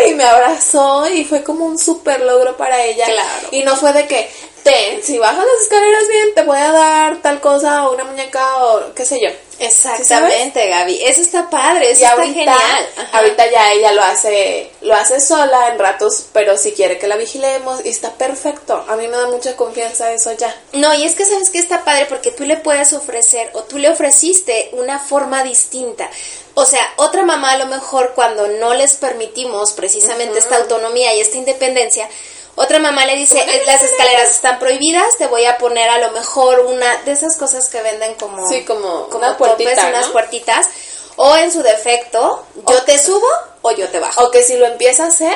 y 0.06 0.14
me 0.14 0.24
abrazó 0.24 1.08
y 1.08 1.24
fue 1.24 1.42
como 1.42 1.66
un 1.66 1.78
super 1.78 2.20
logro 2.20 2.56
para 2.56 2.82
ella. 2.84 3.06
Claro. 3.06 3.48
Y 3.50 3.62
no 3.62 3.76
fue 3.76 3.92
de 3.92 4.06
que, 4.06 4.30
ten, 4.62 5.02
si 5.02 5.18
bajas 5.18 5.44
las 5.44 5.62
escaleras 5.62 6.08
bien, 6.08 6.34
te 6.34 6.42
voy 6.42 6.58
a 6.58 6.72
dar 6.72 7.22
tal 7.22 7.40
cosa 7.40 7.88
o 7.88 7.94
una 7.94 8.04
muñeca 8.04 8.64
o 8.64 8.94
qué 8.94 9.04
sé 9.04 9.20
yo. 9.20 9.30
Exactamente, 9.58 10.68
Gaby. 10.68 11.02
Eso 11.04 11.22
está 11.22 11.48
padre, 11.48 11.90
eso 11.90 12.04
está 12.04 12.22
genial. 12.22 12.88
Ahorita 13.12 13.50
ya 13.50 13.72
ella 13.72 13.92
lo 13.92 14.02
hace, 14.02 14.70
lo 14.82 14.94
hace 14.94 15.20
sola 15.20 15.68
en 15.68 15.78
ratos, 15.78 16.26
pero 16.32 16.56
si 16.56 16.72
quiere 16.72 16.98
que 16.98 17.08
la 17.08 17.16
vigilemos 17.16 17.84
y 17.84 17.88
está 17.88 18.12
perfecto. 18.12 18.84
A 18.88 18.96
mí 18.96 19.08
me 19.08 19.16
da 19.16 19.26
mucha 19.28 19.56
confianza 19.56 20.12
eso 20.12 20.32
ya. 20.32 20.54
No, 20.72 20.94
y 20.94 21.04
es 21.04 21.14
que 21.14 21.24
sabes 21.24 21.50
que 21.50 21.58
está 21.58 21.84
padre 21.84 22.06
porque 22.06 22.32
tú 22.32 22.44
le 22.44 22.56
puedes 22.56 22.92
ofrecer 22.92 23.50
o 23.54 23.62
tú 23.64 23.78
le 23.78 23.88
ofreciste 23.88 24.70
una 24.72 24.98
forma 24.98 25.42
distinta. 25.42 26.10
O 26.54 26.64
sea, 26.64 26.80
otra 26.96 27.22
mamá 27.22 27.52
a 27.52 27.58
lo 27.58 27.66
mejor 27.66 28.12
cuando 28.14 28.48
no 28.48 28.74
les 28.74 28.96
permitimos 28.96 29.72
precisamente 29.72 30.38
esta 30.38 30.56
autonomía 30.56 31.14
y 31.14 31.20
esta 31.20 31.36
independencia, 31.36 32.08
otra 32.56 32.78
mamá 32.78 33.04
le 33.04 33.16
dice, 33.16 33.44
las 33.66 33.82
escaleras 33.82 34.30
están 34.30 34.58
prohibidas, 34.58 35.18
te 35.18 35.26
voy 35.26 35.44
a 35.44 35.58
poner 35.58 35.90
a 35.90 35.98
lo 35.98 36.12
mejor 36.12 36.60
una 36.60 37.02
de 37.04 37.12
esas 37.12 37.36
cosas 37.36 37.68
que 37.68 37.82
venden 37.82 38.14
como, 38.14 38.48
sí, 38.48 38.64
como, 38.64 39.08
como 39.08 39.18
unas 39.18 39.36
puertitas. 39.36 40.68
O 41.16 41.34
en 41.36 41.50
su 41.52 41.62
defecto, 41.62 42.44
yo 42.68 42.82
te 42.82 42.98
subo 42.98 43.26
o 43.62 43.72
yo 43.72 43.88
te 43.88 44.00
bajo. 44.00 44.24
O 44.24 44.30
que 44.30 44.42
si 44.42 44.56
lo 44.56 44.66
empieza 44.66 45.04
a 45.04 45.08
hacer, 45.08 45.34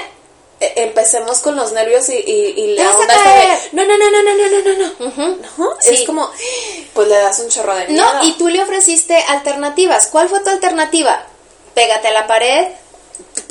e, 0.61 0.83
empecemos 0.83 1.41
con 1.41 1.57
los 1.57 1.73
nervios 1.73 2.09
y, 2.09 2.17
y, 2.17 2.77
la 2.77 2.91
onda 2.97 3.15
no, 3.73 3.85
no, 3.85 3.97
no, 3.97 4.11
no, 4.11 4.23
no, 4.23 4.35
no, 4.35 4.61
no, 4.61 5.17
no, 5.17 5.37
no. 5.59 5.77
Es 5.83 6.03
como, 6.03 6.31
pues 6.95 7.09
le 7.09 7.17
das 7.17 7.39
un 7.41 7.49
chorro 7.49 7.75
de 7.75 7.87
miedo. 7.87 8.05
No, 8.05 8.25
y 8.25 8.33
tú 8.33 8.49
le 8.49 8.63
ofreciste 8.63 9.17
alternativas. 9.29 10.09
¿Cuál 10.09 10.29
fue 10.29 10.41
tu 10.41 10.51
alternativa? 10.51 11.23
Pégate 11.75 12.09
a 12.09 12.13
la 12.13 12.27
pared, 12.27 12.69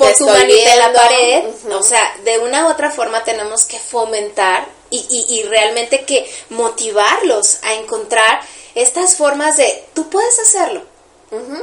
por 0.00 0.14
tu 0.14 0.26
manita 0.26 0.72
en 0.72 0.78
la 0.78 0.92
pared. 0.92 1.44
O 1.72 1.82
sea, 1.82 2.16
de 2.24 2.38
una 2.38 2.66
u 2.66 2.70
otra 2.70 2.90
forma 2.90 3.22
tenemos 3.24 3.64
que 3.64 3.78
fomentar 3.78 4.66
y, 4.90 5.06
y, 5.28 5.42
realmente 5.44 6.04
que 6.04 6.28
motivarlos 6.48 7.58
a 7.62 7.74
encontrar 7.74 8.40
estas 8.74 9.14
formas 9.14 9.56
de 9.56 9.84
tú 9.94 10.10
puedes 10.10 10.38
hacerlo. 10.40 10.82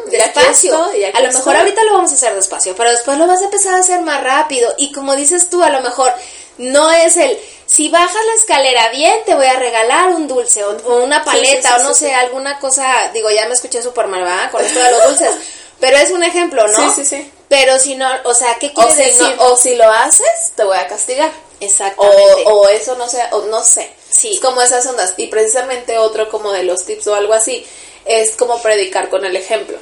Despacio. 0.10 0.82
a 1.14 1.22
lo 1.22 1.34
mejor 1.34 1.58
ahorita 1.58 1.84
lo 1.84 1.94
vamos 1.94 2.12
a 2.12 2.16
hacer 2.16 2.34
despacio, 2.34 2.74
pero 2.78 2.90
después 2.90 3.18
lo 3.18 3.28
vas 3.28 3.42
a 3.42 3.46
empezar 3.46 3.76
a 3.76 3.80
hacer 3.80 4.02
más 4.02 4.24
rápido. 4.24 4.74
Y 4.78 4.94
como 4.94 5.18
dices 5.18 5.50
tú, 5.50 5.62
a 5.62 5.70
lo 5.70 5.82
mejor 5.82 6.14
no 6.58 6.90
es 6.92 7.18
el 7.18 7.38
si 7.68 7.90
bajas 7.90 8.26
la 8.26 8.34
escalera 8.36 8.90
bien, 8.92 9.20
te 9.26 9.36
voy 9.36 9.46
a 9.46 9.60
regalar 9.60 10.08
un 10.08 10.28
dulce 10.28 10.64
o, 10.64 11.04
una 11.04 11.24
paleta 11.26 11.76
o 11.76 11.84
no 11.84 11.94
sé, 11.94 12.14
alguna 12.14 12.60
cosa. 12.60 13.12
Digo, 13.14 13.30
ya 13.30 13.46
me 13.48 13.56
escuché 13.56 13.84
súper 13.84 14.08
mal, 14.08 14.22
¿verdad? 14.22 14.50
Con 14.52 14.64
esto 14.64 14.80
de 14.80 14.92
los 14.92 15.04
dulces. 15.10 15.32
Pero 15.80 15.98
es 15.98 16.10
un 16.12 16.24
ejemplo, 16.24 16.66
¿no? 16.66 16.94
Sí, 16.94 17.04
sí, 17.04 17.06
sí. 17.06 17.32
Pero 17.50 17.80
si 17.80 17.96
no, 17.96 18.10
o 18.26 18.34
sea, 18.34 18.58
¿qué 18.60 18.74
quiere 18.74 18.94
decir? 18.94 19.36
o 19.40 19.56
si 19.56 19.76
lo 19.76 19.90
haces, 19.90 20.52
te 20.56 20.64
voy 20.64 20.78
a 20.78 20.88
castigar. 20.88 21.32
Exactamente. 21.60 22.44
O, 22.46 22.68
eso 22.68 22.96
no 22.96 23.08
sé, 23.08 23.24
o 23.32 23.46
no 23.46 23.64
sé. 23.64 23.90
Sí. 24.10 24.34
Es 24.34 24.40
como 24.40 24.62
esas 24.62 24.86
ondas. 24.86 25.14
Y 25.18 25.28
precisamente 25.28 25.98
otro 25.98 26.30
como 26.30 26.52
de 26.52 26.64
los 26.64 26.86
tips 26.86 27.08
o 27.08 27.16
algo 27.16 27.34
así, 27.34 27.66
es 28.06 28.36
como 28.36 28.62
predicar 28.62 29.10
con 29.10 29.26
el 29.26 29.36
ejemplo, 29.36 29.78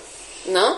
¿no? 0.45 0.78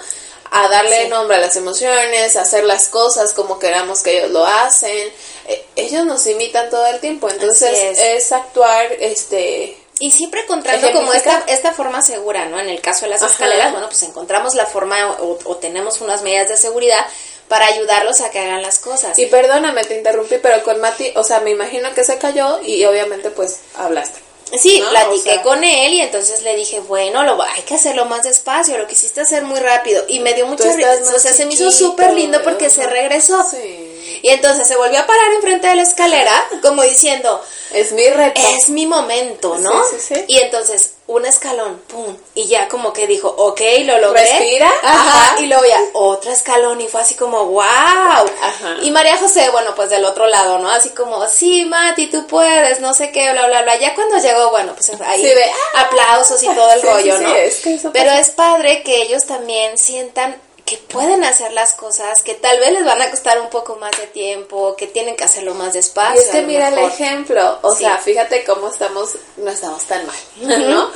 A 0.49 0.69
darle 0.69 1.09
nombre 1.09 1.35
a 1.35 1.41
las 1.41 1.57
emociones, 1.57 2.37
a 2.37 2.41
hacer 2.41 2.63
las 2.63 2.87
cosas 2.87 3.33
como 3.33 3.59
queramos 3.59 4.01
que 4.01 4.17
ellos 4.17 4.31
lo 4.31 4.45
hacen. 4.45 5.11
Eh, 5.47 5.65
ellos 5.75 6.05
nos 6.05 6.25
imitan 6.25 6.69
todo 6.69 6.85
el 6.87 6.99
tiempo, 6.99 7.29
entonces 7.29 7.73
es. 7.73 7.99
es 7.99 8.31
actuar, 8.31 8.91
este, 8.99 9.77
y 9.99 10.11
siempre 10.11 10.41
encontrando 10.41 10.91
como 10.91 11.11
esta, 11.13 11.43
esta 11.47 11.73
forma 11.73 12.01
segura, 12.01 12.45
¿no? 12.45 12.59
En 12.59 12.69
el 12.69 12.81
caso 12.81 13.05
de 13.05 13.11
las 13.11 13.21
escaleras, 13.23 13.71
bueno, 13.71 13.87
pues 13.87 14.03
encontramos 14.03 14.53
la 14.53 14.65
forma 14.65 14.95
o, 15.19 15.55
tenemos 15.57 16.01
unas 16.01 16.21
medidas 16.21 16.49
de 16.49 16.57
seguridad 16.57 17.05
para 17.47 17.65
ayudarlos 17.65 18.21
a 18.21 18.29
que 18.29 18.39
hagan 18.39 18.61
las 18.61 18.79
cosas. 18.79 19.17
Y 19.17 19.25
perdóname, 19.25 19.83
te 19.85 19.97
interrumpí, 19.97 20.35
pero 20.41 20.63
con 20.63 20.79
Mati, 20.81 21.13
o 21.15 21.23
sea, 21.23 21.39
me 21.39 21.49
imagino 21.49 21.93
que 21.95 22.03
se 22.03 22.17
cayó 22.17 22.61
y 22.61 22.85
obviamente 22.85 23.31
pues 23.31 23.57
hablaste. 23.75 24.19
Sí, 24.55 24.81
platiqué 24.89 25.41
con 25.41 25.63
él 25.63 25.93
y 25.93 26.01
entonces 26.01 26.43
le 26.43 26.55
dije, 26.55 26.79
bueno, 26.81 27.23
lo, 27.23 27.41
hay 27.41 27.63
que 27.63 27.75
hacerlo 27.75 28.05
más 28.05 28.23
despacio, 28.23 28.77
lo 28.77 28.87
quisiste 28.87 29.21
hacer 29.21 29.43
muy 29.43 29.59
rápido. 29.59 30.05
Y 30.07 30.19
me 30.19 30.33
dio 30.35 30.45
mucha 30.47 30.71
risa, 30.71 31.15
o 31.15 31.19
sea, 31.19 31.33
se 31.33 31.45
me 31.45 31.53
hizo 31.53 31.71
súper 31.71 32.13
lindo 32.13 32.41
porque 32.43 32.69
se 32.69 32.85
regresó. 32.85 33.43
Sí. 33.49 33.86
Y 34.21 34.29
entonces 34.29 34.67
se 34.67 34.75
volvió 34.75 34.99
a 34.99 35.07
parar 35.07 35.33
enfrente 35.33 35.67
de 35.67 35.75
la 35.75 35.83
escalera, 35.83 36.47
como 36.61 36.83
diciendo, 36.83 37.41
es 37.71 37.91
mi 37.91 38.07
reto. 38.07 38.39
Es 38.55 38.69
mi 38.69 38.85
momento, 38.85 39.57
¿no? 39.57 39.83
Sí, 39.85 39.97
sí, 39.99 40.15
sí. 40.15 40.25
Y 40.27 40.37
entonces, 40.39 40.93
un 41.07 41.25
escalón, 41.25 41.81
pum, 41.87 42.15
y 42.33 42.47
ya 42.47 42.67
como 42.67 42.93
que 42.93 43.07
dijo, 43.07 43.27
ok, 43.29 43.61
lo 43.83 43.99
logré. 43.99 44.21
Respira. 44.21 44.71
Ajá. 44.83 45.41
Y 45.41 45.47
luego 45.47 45.65
ya, 45.65 45.79
otro 45.93 46.31
escalón, 46.31 46.81
y 46.81 46.87
fue 46.87 47.01
así 47.01 47.15
como, 47.15 47.45
wow. 47.45 47.63
Ajá. 47.63 48.77
Y 48.81 48.91
María 48.91 49.17
José, 49.17 49.49
bueno, 49.49 49.73
pues 49.75 49.89
del 49.89 50.05
otro 50.05 50.27
lado, 50.27 50.59
¿no? 50.59 50.69
Así 50.69 50.89
como, 50.89 51.27
sí, 51.27 51.65
Mati, 51.65 52.07
tú 52.07 52.25
puedes, 52.27 52.79
no 52.79 52.93
sé 52.93 53.11
qué, 53.11 53.31
bla, 53.31 53.47
bla, 53.47 53.61
bla. 53.63 53.77
Ya 53.77 53.95
cuando 53.95 54.17
llegó, 54.17 54.49
bueno, 54.49 54.73
pues 54.73 54.91
ahí 55.01 55.21
ve, 55.21 55.51
aplausos 55.75 56.41
y 56.43 56.47
todo 56.47 56.71
el 56.71 56.81
rollo, 56.81 57.19
¿no? 57.19 57.35
Es 57.35 57.59
que 57.59 57.75
eso 57.75 57.91
Pero 57.91 58.11
es 58.11 58.29
padre 58.29 58.83
que 58.83 59.01
ellos 59.01 59.25
también 59.25 59.77
sientan 59.77 60.41
que 60.67 60.77
pueden 60.77 61.23
hacer 61.23 61.53
las 61.53 61.73
cosas, 61.73 62.21
que 62.21 62.33
tal 62.33 62.59
vez 62.59 62.73
les 62.73 62.83
van 62.83 63.01
a 63.01 63.09
costar 63.09 63.39
un 63.39 63.49
poco 63.49 63.77
más 63.77 63.91
de 63.97 64.05
tiempo, 64.07 64.75
que 64.75 64.85
tienen 64.85 65.15
que 65.15 65.23
hacerlo 65.23 65.53
más 65.53 65.73
despacio. 65.73 66.21
Y 66.21 66.25
es 66.25 66.29
que 66.29 66.41
mira 66.41 66.67
el 66.67 66.77
ejemplo, 66.79 67.59
o 67.61 67.73
sea, 67.73 67.97
fíjate 67.99 68.43
cómo 68.43 68.67
estamos, 68.67 69.15
no 69.37 69.49
estamos 69.49 69.85
tan 69.85 70.05
mal, 70.05 70.17
¿no? 70.69 70.91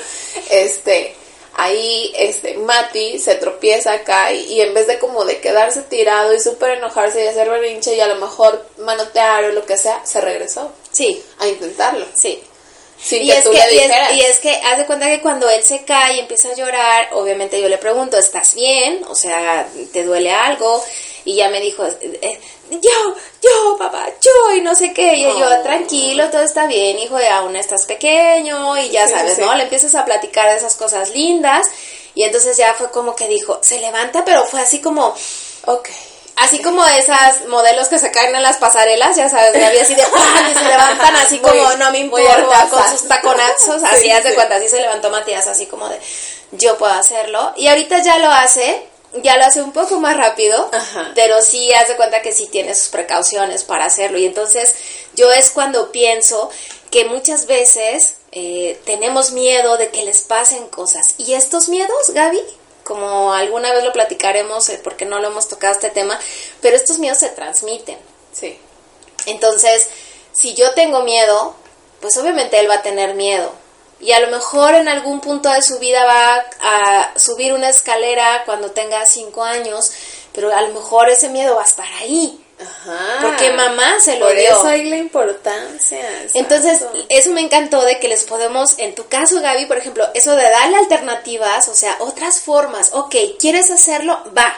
Este, 0.50 1.16
ahí, 1.56 2.12
este, 2.18 2.58
Mati 2.58 3.18
se 3.18 3.36
tropieza 3.36 3.94
acá 3.94 4.34
y, 4.34 4.60
en 4.60 4.74
vez 4.74 4.88
de 4.88 5.00
como 5.00 5.24
de 5.24 5.40
quedarse 5.40 5.84
tirado 5.84 6.34
y 6.34 6.42
súper 6.42 6.72
enojarse 6.72 7.24
y 7.24 7.28
hacer 7.28 7.50
berrinche 7.50 7.96
y 7.96 8.02
a 8.02 8.08
lo 8.08 8.16
mejor 8.16 8.66
manotear 8.80 9.46
o 9.46 9.54
lo 9.54 9.66
que 9.66 9.78
sea, 9.78 10.06
se 10.06 10.20
regresó. 10.20 10.70
Sí. 10.92 11.24
A 11.40 11.48
intentarlo. 11.48 12.06
Sí 12.14 12.44
y, 13.10 13.32
es 13.32 13.44
que, 13.48 14.14
y, 14.14 14.22
es, 14.22 14.40
que, 14.40 14.52
haz 14.52 14.78
de 14.78 14.86
cuenta 14.86 15.08
que 15.08 15.22
cuando 15.22 15.50
él 15.50 15.64
se 15.64 15.84
cae 15.84 16.16
y 16.16 16.20
empieza 16.20 16.50
a 16.50 16.56
llorar, 16.56 17.10
obviamente 17.14 17.60
yo 17.60 17.68
le 17.68 17.78
pregunto, 17.78 18.18
¿estás 18.18 18.54
bien? 18.54 19.04
O 19.10 19.16
sea, 19.16 19.68
¿te 19.92 20.04
duele 20.04 20.32
algo? 20.32 20.84
Y 21.26 21.36
ya 21.36 21.50
me 21.50 21.60
dijo, 21.60 21.86
eh, 21.86 22.40
yo, 22.70 23.16
yo, 23.42 23.78
papá, 23.78 24.08
yo, 24.22 24.56
y 24.56 24.62
no 24.62 24.76
sé 24.76 24.94
qué. 24.94 25.16
Y 25.16 25.24
yo, 25.24 25.48
oh. 25.48 25.64
tranquilo, 25.64 26.30
todo 26.30 26.44
está 26.44 26.68
bien, 26.68 27.00
hijo, 27.00 27.18
aún 27.32 27.56
estás 27.56 27.86
pequeño, 27.86 28.78
y 28.78 28.90
ya 28.90 29.08
sabes, 29.08 29.40
¿no? 29.40 29.54
Le 29.56 29.64
empiezas 29.64 29.96
a 29.96 30.06
platicar 30.06 30.50
de 30.50 30.58
esas 30.58 30.76
cosas 30.76 31.10
lindas. 31.10 31.68
Y 32.14 32.24
entonces 32.24 32.58
ya 32.58 32.74
fue 32.76 32.92
como 32.92 33.16
que 33.16 33.28
dijo, 33.28 33.60
se 33.64 33.80
levanta, 33.80 34.24
pero 34.26 34.46
fue 34.46 34.62
así 34.62 34.80
como, 34.80 35.16
ok 35.66 35.90
Así 36.42 36.60
como 36.62 36.84
esas 36.86 37.46
modelos 37.48 37.88
que 37.88 38.00
se 38.00 38.12
caen 38.12 38.36
en 38.36 38.42
las 38.42 38.58
pasarelas, 38.58 39.16
ya 39.16 39.30
sabes, 39.30 39.56
había 39.56 39.84
así 39.84 39.94
de 39.94 40.04
¡pam! 40.04 40.52
y 40.52 40.56
se 40.56 40.64
levantan 40.64 41.16
así 41.18 41.38
como 41.40 41.76
no 41.76 41.92
me 41.92 42.00
importa, 42.00 42.68
con 42.70 42.84
sus 42.92 43.08
taconazos, 43.08 43.84
así 43.84 44.10
hace 44.10 44.34
cuenta, 44.34 44.56
así 44.56 44.68
se 44.68 44.82
levantó 44.82 45.10
Matías, 45.12 45.46
así 45.48 45.68
como 45.68 45.88
de 45.88 46.00
yo 46.52 46.78
puedo 46.78 46.94
hacerlo. 46.94 47.54
Y 47.56 47.68
ahorita 47.68 48.00
ya 48.00 48.18
lo 48.18 48.30
hace 48.32 48.88
ya 49.22 49.38
lo 49.38 49.44
hace 49.44 49.62
un 49.62 49.72
poco 49.72 50.00
más 50.00 50.18
rápido, 50.18 50.70
Ajá. 50.72 51.12
pero 51.16 51.42
sí 51.42 51.72
hace 51.74 51.96
cuenta 51.96 52.22
que 52.22 52.32
sí 52.32 52.48
tiene 52.48 52.74
sus 52.76 52.90
precauciones 52.90 53.64
para 53.64 53.86
hacerlo. 53.86 54.18
Y 54.18 54.26
entonces 54.26 54.74
yo 55.16 55.32
es 55.32 55.52
cuando 55.52 55.92
pienso 55.92 56.50
que 56.90 57.06
muchas 57.06 57.46
veces 57.46 58.16
eh, 58.32 58.80
tenemos 58.86 59.32
miedo 59.32 59.78
de 59.78 59.90
que 59.90 60.06
les 60.06 60.22
pasen 60.22 60.68
cosas. 60.70 61.16
Y 61.18 61.34
estos 61.34 61.70
miedos, 61.70 62.10
Gaby, 62.14 62.42
como 62.92 63.32
alguna 63.34 63.72
vez 63.72 63.86
lo 63.86 63.94
platicaremos, 63.94 64.68
eh, 64.68 64.82
porque 64.84 65.06
no 65.06 65.20
lo 65.20 65.30
hemos 65.30 65.48
tocado 65.48 65.72
este 65.72 65.92
tema, 65.92 66.20
pero 66.60 66.76
estos 66.76 67.00
miedos 67.00 67.20
se 67.20 67.30
transmiten. 67.30 67.98
Sí. 68.34 68.60
Entonces, 69.28 69.88
si 70.34 70.56
yo 70.56 70.74
tengo 70.74 71.04
miedo, 71.04 71.56
pues 72.02 72.18
obviamente 72.18 72.60
él 72.60 72.70
va 72.70 72.76
a 72.76 72.82
tener 72.82 73.14
miedo. 73.14 73.54
Y 74.02 74.12
a 74.12 74.20
lo 74.20 74.28
mejor 74.28 74.74
en 74.74 74.90
algún 74.90 75.22
punto 75.22 75.48
de 75.48 75.62
su 75.62 75.80
vida 75.80 76.04
va 76.04 76.44
a 76.60 77.18
subir 77.18 77.54
una 77.54 77.70
escalera 77.70 78.44
cuando 78.46 78.72
tenga 78.72 79.06
cinco 79.06 79.46
años, 79.46 79.94
pero 80.34 80.54
a 80.54 80.62
lo 80.62 80.74
mejor 80.74 81.08
ese 81.08 81.30
miedo 81.30 81.56
va 81.56 81.62
a 81.62 81.66
estar 81.66 81.88
ahí. 82.02 82.41
Ajá. 82.62 83.20
Porque 83.22 83.52
mamá 83.54 84.00
se 84.00 84.18
lo 84.20 84.28
Por 84.28 84.36
dio. 84.36 84.50
eso 84.50 84.68
hay 84.68 84.90
la 84.90 84.98
importancia. 84.98 86.00
exacto. 86.00 86.40
Entonces, 86.40 86.86
eso 87.10 87.32
me 87.32 87.42
encantó 87.42 87.82
de 87.84 88.00
que 88.00 88.08
les 88.08 88.24
podemos, 88.24 88.78
en 88.78 88.94
tu 88.96 89.08
caso, 89.08 89.40
Gaby, 89.42 89.66
por 89.66 89.78
ejemplo, 89.78 90.08
eso 90.14 90.36
de 90.36 90.50
darle 90.50 90.78
alternativas, 90.78 91.68
o 91.68 91.74
sea, 91.74 91.96
otras 92.00 92.40
formas. 92.40 92.92
Ok, 92.94 93.16
¿quieres 93.40 93.72
hacerlo? 93.72 94.22
Va. 94.38 94.54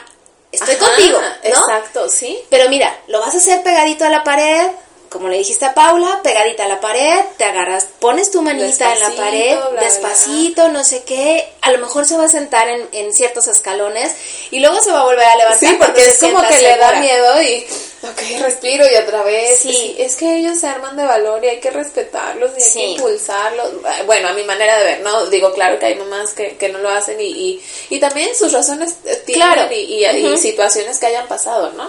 Estoy 0.52 0.76
Ajá, 0.76 0.86
contigo, 0.86 1.20
¿no? 1.20 1.48
Exacto, 1.48 2.08
sí. 2.08 2.38
Pero 2.48 2.68
mira, 2.68 2.96
lo 3.08 3.20
vas 3.20 3.34
a 3.34 3.38
hacer 3.38 3.62
pegadito 3.62 4.04
a 4.04 4.08
la 4.08 4.22
pared, 4.22 4.68
como 5.14 5.28
le 5.28 5.38
dijiste 5.38 5.64
a 5.64 5.72
Paula, 5.72 6.20
pegadita 6.22 6.66
a 6.66 6.68
la 6.68 6.80
pared, 6.80 7.20
te 7.38 7.44
agarras, 7.44 7.86
pones 8.00 8.30
tu 8.30 8.42
manita 8.42 8.92
en 8.92 9.00
la 9.00 9.10
pared, 9.12 9.56
bla, 9.56 9.68
bla, 9.70 9.80
despacito, 9.80 10.68
no 10.68 10.84
sé 10.84 11.04
qué, 11.04 11.48
a 11.62 11.70
lo 11.72 11.78
mejor 11.78 12.04
se 12.04 12.18
va 12.18 12.24
a 12.24 12.28
sentar 12.28 12.68
en, 12.68 12.86
en 12.92 13.14
ciertos 13.14 13.46
escalones 13.48 14.12
y 14.50 14.60
luego 14.60 14.78
se 14.82 14.90
va 14.92 15.00
a 15.00 15.04
volver 15.04 15.24
a 15.24 15.36
levantar. 15.36 15.68
Sí, 15.70 15.76
porque 15.78 16.08
es 16.08 16.18
como 16.18 16.42
que 16.46 16.58
le 16.58 16.76
da 16.76 16.92
miedo 17.00 17.40
y, 17.42 17.66
ok, 18.02 18.40
respiro 18.42 18.84
y 18.92 18.94
otra 18.96 19.22
vez. 19.22 19.60
Sí. 19.60 19.96
Es 19.98 20.16
que 20.16 20.36
ellos 20.36 20.58
se 20.60 20.66
arman 20.66 20.96
de 20.96 21.04
valor 21.06 21.42
y 21.44 21.48
hay 21.48 21.60
que 21.60 21.70
respetarlos 21.70 22.50
y 22.58 22.62
hay 22.62 22.68
Sí. 22.68 22.78
que 22.80 22.86
impulsarlos. 22.90 23.70
Bueno, 24.04 24.28
a 24.28 24.32
mi 24.34 24.42
manera 24.44 24.76
de 24.78 24.84
ver, 24.84 25.00
¿no? 25.00 25.26
Digo, 25.26 25.54
claro 25.54 25.78
que 25.78 25.86
hay 25.86 25.94
mamás 25.94 26.32
que, 26.34 26.56
que 26.58 26.68
no 26.68 26.80
lo 26.80 26.90
hacen 26.90 27.18
y, 27.20 27.24
y, 27.28 27.64
y 27.88 28.00
también 28.00 28.34
sus 28.34 28.52
razones 28.52 28.96
tienen 29.24 29.48
Claro. 29.48 29.72
y, 29.72 30.04
y- 30.04 30.36
situaciones 30.38 30.98
que 30.98 31.06
hayan 31.06 31.26
pasado, 31.28 31.70
¿no? 31.72 31.88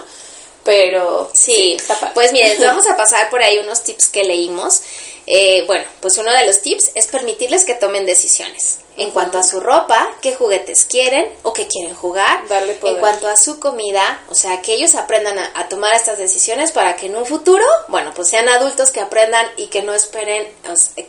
Pero 0.66 1.30
Sí, 1.32 1.76
está 1.80 2.12
pues 2.12 2.32
miren, 2.32 2.60
vamos 2.60 2.86
a 2.86 2.96
pasar 2.96 3.30
por 3.30 3.42
ahí 3.42 3.58
unos 3.58 3.82
tips 3.82 4.08
que 4.08 4.24
leímos. 4.24 4.82
Eh, 5.28 5.64
bueno, 5.66 5.84
pues 6.00 6.18
uno 6.18 6.30
de 6.32 6.46
los 6.46 6.60
tips 6.60 6.90
es 6.94 7.06
permitirles 7.06 7.64
que 7.64 7.74
tomen 7.74 8.06
decisiones. 8.06 8.78
En 8.98 9.10
cuanto 9.10 9.38
a 9.38 9.42
su 9.42 9.60
ropa, 9.60 10.10
qué 10.22 10.34
juguetes 10.34 10.86
quieren 10.86 11.28
o 11.42 11.52
qué 11.52 11.66
quieren 11.66 11.94
jugar. 11.94 12.46
Darle 12.48 12.74
poder. 12.74 12.94
En 12.94 13.00
cuanto 13.00 13.28
a 13.28 13.36
su 13.36 13.58
comida, 13.60 14.22
o 14.30 14.34
sea, 14.34 14.62
que 14.62 14.72
ellos 14.72 14.94
aprendan 14.94 15.38
a, 15.38 15.52
a 15.54 15.68
tomar 15.68 15.94
estas 15.94 16.16
decisiones 16.16 16.72
para 16.72 16.96
que 16.96 17.06
en 17.06 17.16
un 17.16 17.26
futuro, 17.26 17.64
bueno, 17.88 18.12
pues 18.14 18.28
sean 18.28 18.48
adultos 18.48 18.90
que 18.90 19.00
aprendan 19.00 19.46
y 19.56 19.66
que 19.66 19.82
no 19.82 19.92
esperen 19.94 20.46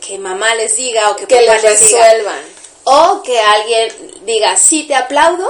que 0.06 0.18
mamá 0.18 0.54
les 0.56 0.76
diga 0.76 1.10
o 1.10 1.16
que, 1.16 1.26
que 1.26 1.36
papá 1.36 1.54
les 1.54 1.62
les 1.62 1.80
diga. 1.80 2.04
resuelvan. 2.04 2.40
O 2.84 3.22
que 3.22 3.38
alguien 3.40 4.24
diga, 4.26 4.56
sí 4.56 4.84
te 4.86 4.94
aplaudo 4.94 5.48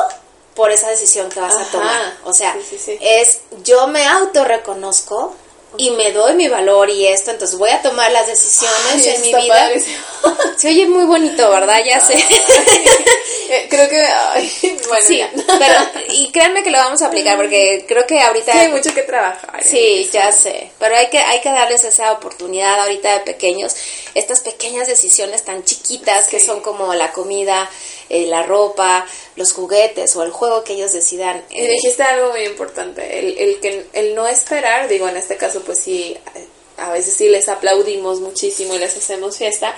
por 0.59 0.73
esa 0.73 0.91
decisión 0.91 1.29
que 1.31 1.39
vas 1.41 1.55
a 1.57 1.65
tomar. 1.71 2.17
O 2.25 2.35
sea, 2.35 2.53
Sí, 2.55 2.67
sí, 2.69 2.79
sí. 2.85 2.99
es 3.01 3.39
yo 3.63 3.87
me 3.87 4.05
autorreconozco 4.05 5.35
y 5.77 5.91
me 5.93 6.11
doy 6.13 6.35
mi 6.35 6.49
valor 6.49 6.91
y 6.91 7.07
esto, 7.07 7.31
entonces 7.31 7.57
voy 7.59 7.71
a 7.71 7.81
tomar 7.81 8.11
las 8.11 8.27
decisiones 8.27 9.07
Ay, 9.07 9.09
en 9.15 9.21
mi 9.23 9.35
vida. 9.35 9.55
padrísimo. 9.55 9.97
Se 10.57 10.69
oye 10.69 10.87
muy 10.87 11.05
bonito, 11.05 11.49
¿verdad? 11.51 11.79
Ya 11.87 12.01
sé. 12.01 12.15
Eh, 13.51 13.67
Creo 13.71 13.89
que, 13.89 13.97
ay, 13.97 14.51
bueno, 14.89 15.07
sí, 15.07 15.19
ya. 15.19 15.31
pero 15.59 15.75
y 16.11 16.31
créanme 16.33 16.63
que 16.63 16.71
lo 16.71 16.77
vamos 16.79 17.01
a 17.01 17.07
aplicar 17.07 17.37
porque 17.37 17.85
creo 17.89 18.07
que 18.07 18.21
ahorita 18.21 18.53
Sí, 18.53 18.59
hay 18.59 18.69
mucho 18.69 18.93
que 18.95 19.03
trabajar. 19.03 19.63
Sí, 19.65 20.09
ya 20.13 20.33
sé, 20.33 20.71
pero 20.79 20.95
hay 20.97 21.09
que 21.09 21.19
hay 21.19 21.41
que 21.41 21.49
darles 21.51 21.83
esa 21.85 22.13
oportunidad 22.13 22.79
ahorita 22.81 23.11
de 23.15 23.21
pequeños, 23.21 23.75
estas 24.15 24.41
pequeñas 24.41 24.87
decisiones 24.89 25.45
tan 25.45 25.65
chiquitas 25.65 26.29
que 26.29 26.41
son 26.41 26.61
como 26.61 26.93
la 26.95 27.13
comida, 27.13 27.71
eh, 28.11 28.27
la 28.27 28.43
ropa, 28.43 29.07
los 29.39 29.53
juguetes 29.53 30.15
o 30.17 30.23
el 30.23 30.31
juego 30.31 30.65
que 30.65 30.75
ellos 30.75 30.93
decidan. 30.93 31.43
Y 31.51 31.61
eh, 31.61 31.71
dijiste 31.71 32.03
algo 32.03 32.31
muy 32.33 32.43
importante, 32.45 33.19
el, 33.21 33.39
el, 33.39 33.61
que, 33.61 33.87
el 33.95 34.15
no 34.15 34.27
esperar, 34.27 34.89
digo, 34.89 35.09
en 35.09 35.17
este 35.17 35.37
caso 35.37 35.63
pues 35.63 35.79
sí, 35.81 36.17
a 36.77 36.93
veces 36.93 37.15
sí 37.15 37.29
les 37.29 37.49
aplaudimos 37.49 38.21
muchísimo 38.21 38.75
y 38.75 38.79
les 38.79 38.97
hacemos 38.97 39.39
fiesta, 39.39 39.75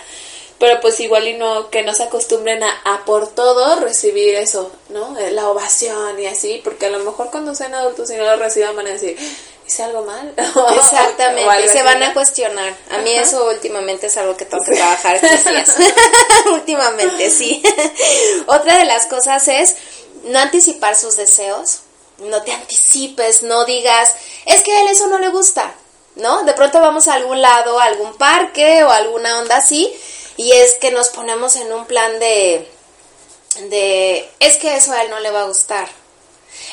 pero 0.59 0.81
pues 0.81 1.01
igual 1.01 1.27
y 1.29 1.35
no, 1.39 1.71
que 1.71 1.83
no 1.83 1.95
se 1.95 2.03
acostumbren 2.03 2.63
a, 2.63 2.81
a 2.85 3.05
por 3.05 3.29
todo 3.29 3.81
recibir 3.81 4.35
eso, 4.35 4.71
¿no? 4.91 5.19
Eh, 5.19 5.31
La 5.31 5.49
ovación 5.49 6.21
y 6.21 6.27
así, 6.27 6.61
porque 6.63 6.87
a 6.87 6.91
lo 6.91 6.99
mejor 6.99 7.31
cuando 7.31 7.55
sean 7.55 7.75
adultos 7.75 8.11
y 8.11 8.17
no 8.17 8.25
lo 8.25 8.37
reciban 8.37 8.77
van 8.77 8.87
a 8.87 8.91
decir, 8.91 9.17
¿hice 9.71 9.85
algo 9.85 10.03
mal? 10.03 10.35
O 10.57 10.71
Exactamente, 10.71 11.49
algo 11.49 11.65
y 11.65 11.69
se 11.69 11.83
van 11.85 12.03
a 12.03 12.13
cuestionar. 12.13 12.77
A 12.91 12.99
mí 12.99 13.15
Ajá. 13.15 13.23
eso 13.23 13.47
últimamente 13.49 14.09
es 14.09 14.17
algo 14.17 14.37
que 14.37 14.45
tengo 14.45 14.65
que 14.65 14.73
trabajar 14.77 15.17
estos 15.17 15.45
días. 15.45 15.77
últimamente, 16.53 17.31
sí. 17.31 17.63
Otra 18.47 18.79
de 18.79 18.85
las 18.85 19.07
cosas 19.07 19.47
es 19.47 19.77
no 20.25 20.41
anticipar 20.41 20.97
sus 20.97 21.17
deseos. 21.17 21.81
No 22.19 22.43
te 22.43 22.53
anticipes, 22.53 23.43
no 23.45 23.65
digas, 23.65 24.13
es 24.45 24.63
que 24.63 24.73
a 24.73 24.83
él 24.83 24.89
eso 24.89 25.07
no 25.07 25.19
le 25.19 25.29
gusta, 25.29 25.73
¿no? 26.17 26.43
De 26.43 26.53
pronto 26.53 26.79
vamos 26.79 27.09
a 27.09 27.15
algún 27.15 27.41
lado, 27.41 27.81
a 27.81 27.85
algún 27.85 28.15
parque 28.19 28.85
o 28.85 28.91
alguna 28.91 29.39
onda 29.39 29.57
así, 29.57 29.91
y 30.37 30.53
es 30.53 30.75
que 30.75 30.91
nos 30.91 31.09
ponemos 31.09 31.57
en 31.57 31.73
un 31.73 31.87
plan 31.87 32.19
de, 32.19 32.71
de, 33.71 34.31
es 34.39 34.59
que 34.59 34.77
eso 34.77 34.93
a 34.93 35.01
él 35.03 35.09
no 35.09 35.19
le 35.21 35.31
va 35.31 35.45
a 35.45 35.47
gustar. 35.47 35.89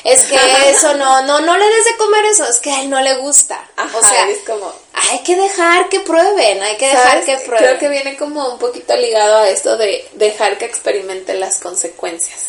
Es 0.04 0.24
que 0.24 0.36
eso 0.70 0.94
no, 0.94 1.22
no, 1.22 1.40
no 1.40 1.56
le 1.56 1.68
des 1.68 1.84
de 1.84 1.96
comer 1.96 2.24
eso, 2.26 2.44
es 2.44 2.58
que 2.58 2.70
a 2.70 2.82
él 2.82 2.90
no 2.90 3.00
le 3.00 3.16
gusta. 3.16 3.60
Ajá, 3.76 3.98
o 3.98 4.00
sea, 4.00 4.28
es 4.28 4.38
como... 4.46 4.72
hay 5.10 5.20
que 5.20 5.36
dejar 5.36 5.88
que 5.88 6.00
prueben, 6.00 6.62
hay 6.62 6.76
que 6.76 6.86
dejar 6.86 7.22
¿Sabes? 7.22 7.24
que 7.26 7.36
prueben. 7.38 7.66
Creo 7.66 7.78
que 7.78 7.88
viene 7.88 8.16
como 8.16 8.48
un 8.48 8.58
poquito 8.58 8.96
ligado 8.96 9.38
a 9.38 9.48
esto 9.48 9.76
de 9.76 10.08
dejar 10.14 10.58
que 10.58 10.64
experimenten 10.66 11.40
las 11.40 11.58
consecuencias. 11.58 12.46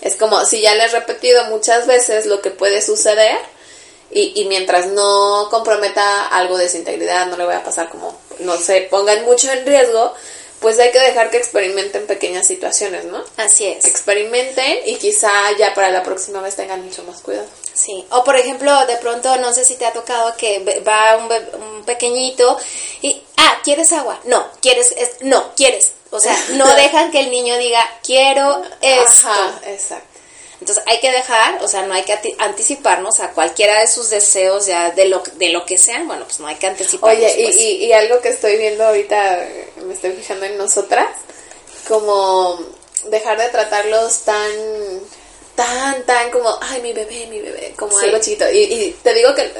Es 0.00 0.16
como 0.16 0.44
si 0.44 0.60
ya 0.60 0.74
les 0.74 0.92
he 0.92 0.98
repetido 0.98 1.44
muchas 1.44 1.86
veces 1.86 2.26
lo 2.26 2.42
que 2.42 2.50
puede 2.50 2.82
suceder 2.82 3.38
y, 4.10 4.40
y 4.40 4.44
mientras 4.44 4.86
no 4.88 5.48
comprometa 5.50 6.28
algo 6.28 6.58
de 6.58 6.68
su 6.68 6.76
integridad, 6.76 7.26
no 7.26 7.36
le 7.36 7.46
voy 7.46 7.54
a 7.54 7.64
pasar 7.64 7.88
como, 7.88 8.18
no 8.40 8.56
sé, 8.58 8.86
pongan 8.90 9.24
mucho 9.24 9.50
en 9.50 9.64
riesgo, 9.64 10.14
pues 10.62 10.78
hay 10.78 10.90
que 10.92 11.00
dejar 11.00 11.28
que 11.30 11.36
experimenten 11.36 12.06
pequeñas 12.06 12.46
situaciones, 12.46 13.04
¿no? 13.04 13.22
Así 13.36 13.66
es. 13.66 13.84
experimenten 13.84 14.78
y 14.86 14.96
quizá 14.96 15.30
ya 15.58 15.74
para 15.74 15.90
la 15.90 16.02
próxima 16.02 16.40
vez 16.40 16.56
tengan 16.56 16.82
mucho 16.84 17.02
más 17.04 17.20
cuidado. 17.20 17.46
Sí. 17.74 18.04
O 18.10 18.24
por 18.24 18.36
ejemplo, 18.36 18.86
de 18.86 18.96
pronto, 18.98 19.36
no 19.38 19.52
sé 19.52 19.64
si 19.64 19.74
te 19.76 19.84
ha 19.84 19.92
tocado 19.92 20.34
que 20.36 20.60
va 20.86 21.16
un, 21.18 21.60
un 21.62 21.84
pequeñito 21.84 22.58
y, 23.02 23.22
ah, 23.36 23.58
¿quieres 23.64 23.92
agua? 23.92 24.18
No, 24.24 24.46
¿quieres? 24.62 24.92
es- 24.96 25.16
no, 25.20 25.52
¿quieres? 25.56 25.92
O 26.10 26.20
sea, 26.20 26.36
no 26.50 26.66
dejan 26.76 27.10
que 27.10 27.20
el 27.20 27.30
niño 27.30 27.56
diga, 27.58 27.82
quiero 28.04 28.62
esto. 28.80 29.28
Ajá, 29.28 29.60
exacto. 29.66 30.11
Entonces 30.62 30.84
hay 30.86 31.00
que 31.00 31.10
dejar, 31.10 31.60
o 31.64 31.66
sea, 31.66 31.82
no 31.86 31.92
hay 31.92 32.04
que 32.04 32.16
anticiparnos 32.38 33.18
a 33.18 33.32
cualquiera 33.32 33.80
de 33.80 33.88
sus 33.88 34.10
deseos, 34.10 34.66
ya 34.66 34.92
de 34.92 35.06
lo, 35.06 35.20
de 35.34 35.48
lo 35.48 35.66
que 35.66 35.76
sean, 35.76 36.06
bueno, 36.06 36.24
pues 36.24 36.38
no 36.38 36.46
hay 36.46 36.54
que 36.54 36.68
anticiparnos. 36.68 37.18
Oye, 37.20 37.34
y, 37.36 37.44
pues. 37.44 37.56
y, 37.56 37.68
y 37.86 37.92
algo 37.92 38.20
que 38.20 38.28
estoy 38.28 38.56
viendo 38.58 38.84
ahorita, 38.84 39.44
me 39.84 39.92
estoy 39.92 40.12
fijando 40.12 40.46
en 40.46 40.56
nosotras, 40.56 41.08
como 41.88 42.60
dejar 43.10 43.38
de 43.38 43.48
tratarlos 43.48 44.20
tan, 44.20 44.52
tan, 45.56 46.06
tan 46.06 46.30
como, 46.30 46.56
ay, 46.60 46.80
mi 46.80 46.92
bebé, 46.92 47.26
mi 47.26 47.40
bebé, 47.40 47.74
como 47.76 47.98
Sí. 47.98 48.04
algo 48.06 48.18
chiquito. 48.20 48.48
Y, 48.52 48.58
y 48.58 48.96
te 49.02 49.14
digo 49.14 49.34
que 49.34 49.50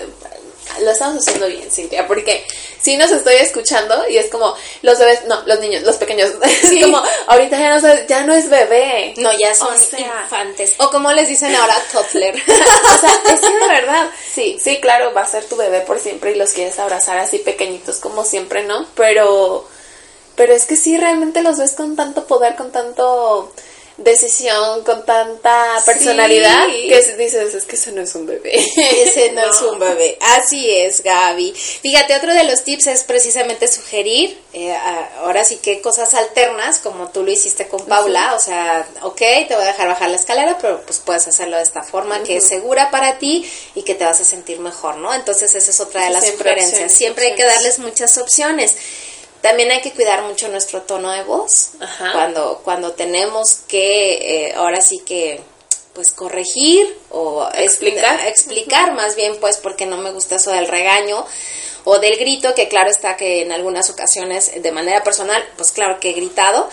lo 0.80 0.90
estamos 0.90 1.18
haciendo 1.18 1.46
bien, 1.46 1.70
Cintia, 1.70 2.06
porque 2.06 2.46
si 2.80 2.96
nos 2.96 3.10
estoy 3.10 3.34
escuchando 3.36 4.08
y 4.08 4.16
es 4.16 4.30
como, 4.30 4.54
los 4.82 4.98
bebés, 4.98 5.24
no, 5.26 5.42
los 5.46 5.60
niños, 5.60 5.82
los 5.82 5.96
pequeños, 5.96 6.30
Sí. 6.62 6.78
es 6.80 6.84
como, 6.86 7.02
ahorita 7.26 7.58
ya 7.58 7.70
no, 7.70 7.80
se- 7.80 8.06
ya 8.08 8.22
no 8.24 8.34
es 8.34 8.48
bebé. 8.48 9.14
No, 9.18 9.30
ya 9.38 9.54
son 9.54 9.74
O 9.74 9.78
sea, 9.78 10.00
infantes. 10.24 10.74
O 10.78 10.90
como 10.90 11.12
les 11.12 11.28
dicen 11.28 11.54
ahora, 11.54 11.76
toddler. 11.92 12.34
o 12.48 12.98
sea, 12.98 13.22
es 13.34 13.40
que 13.40 13.50
de 13.58 13.68
verdad, 13.68 14.10
sí, 14.34 14.58
sí, 14.62 14.80
claro, 14.80 15.12
va 15.14 15.22
a 15.22 15.26
ser 15.26 15.44
tu 15.44 15.56
bebé 15.56 15.80
por 15.82 15.98
siempre 16.00 16.32
y 16.32 16.36
los 16.36 16.50
quieres 16.52 16.78
abrazar 16.78 17.18
así 17.18 17.38
pequeñitos 17.38 17.96
como 17.96 18.24
siempre, 18.24 18.64
¿no? 18.64 18.86
Pero, 18.94 19.68
pero 20.34 20.54
es 20.54 20.64
que 20.64 20.76
sí, 20.76 20.96
realmente 20.96 21.42
los 21.42 21.58
ves 21.58 21.72
con 21.72 21.94
tanto 21.96 22.26
poder, 22.26 22.56
con 22.56 22.72
tanto 22.72 23.52
decisión, 23.97 24.82
con 24.84 25.05
tanta 25.05 25.78
Sí. 25.78 25.84
personalidad, 25.86 26.66
que 26.66 27.14
dices, 27.18 27.55
es 27.55 27.64
que 27.64 27.76
eso 27.76 27.90
no 27.93 28.03
es 28.03 28.14
un 28.14 28.26
bebé. 28.26 28.53
Ese 28.76 29.32
no, 29.32 29.43
es 29.51 29.61
un 29.62 29.78
bebé. 29.78 30.18
Así 30.20 30.70
es, 30.70 31.03
Gaby. 31.03 31.53
Fíjate, 31.53 32.16
otro 32.16 32.34
de 32.34 32.45
los 32.45 32.64
tips 32.64 32.86
es 32.88 33.05
precisamente 33.05 33.68
sugerir, 33.68 34.38
eh, 34.53 34.74
ahora 35.18 35.45
sí 35.45 35.57
que 35.57 35.80
cosas 35.80 36.14
alternas, 36.14 36.78
como 36.78 37.09
tú 37.09 37.22
lo 37.22 37.30
hiciste 37.30 37.68
con 37.68 37.84
Paula, 37.86 38.34
o 38.34 38.40
sea, 38.40 38.86
ok, 39.03 39.18
te 39.18 39.55
voy 39.55 39.64
a 39.64 39.68
dejar 39.68 39.88
bajar 39.88 40.11
la 40.11 40.16
escalera, 40.16 40.59
pero 40.61 40.80
pues 40.82 40.99
puedes 40.99 41.26
hacerlo 41.28 41.57
de 41.57 41.62
esta 41.62 41.82
forma 41.82 42.22
que 42.22 42.36
es 42.38 42.45
segura 42.49 42.90
para 42.90 43.18
ti 43.18 43.51
y 43.74 43.82
que 43.82 43.95
te 43.95 44.05
vas 44.05 44.20
a 44.20 44.24
sentir 44.24 44.59
mejor, 44.59 44.97
¿no? 44.97 45.12
Entonces 45.14 45.55
esa 45.55 45.70
es 45.70 45.80
otra 45.80 46.05
de 46.05 46.11
las 46.11 46.24
Siempre 46.24 46.51
sugerencias. 46.51 46.72
opciones, 46.72 46.93
Siempre 46.99 47.26
hay 47.26 47.34
que 47.34 47.45
darles 47.45 47.78
muchas 47.78 48.16
opciones. 48.18 48.74
También 49.43 49.70
hay 49.72 49.80
que 49.82 49.93
cuidar 49.93 50.22
mucho 50.22 50.49
nuestro 50.49 50.82
tono 50.82 51.11
de 51.11 51.22
voz 51.24 51.70
Ajá. 51.80 52.12
cuando 52.12 52.61
cuando 52.64 52.93
tenemos 52.93 53.57
que 53.68 54.47
eh, 54.47 54.55
ahora 54.55 54.80
sí 54.80 55.01
que 55.01 55.40
pues 55.95 56.12
corregir 56.12 56.99
o 57.11 57.47
Explicar. 57.55 58.20
explicar 58.28 58.93
más 58.95 59.14
bien 59.16 59.36
pues 59.40 59.59
porque 59.59 59.84
no 59.84 59.99
me 59.99 60.11
gusta 60.12 60.36
eso 60.36 60.51
del 60.53 60.68
regaño 60.68 61.26
o 61.84 61.99
del 61.99 62.16
grito 62.16 62.55
que 62.55 62.68
claro 62.68 62.88
está 62.90 63.16
que 63.16 63.43
en 63.43 63.53
algunas 63.53 63.90
ocasiones 63.90 64.62
de 64.62 64.72
manera 64.72 65.03
personal 65.03 65.45
pues 65.57 65.72
claro 65.72 65.99
que 66.01 66.11
he 66.11 66.12
gritado 66.14 66.68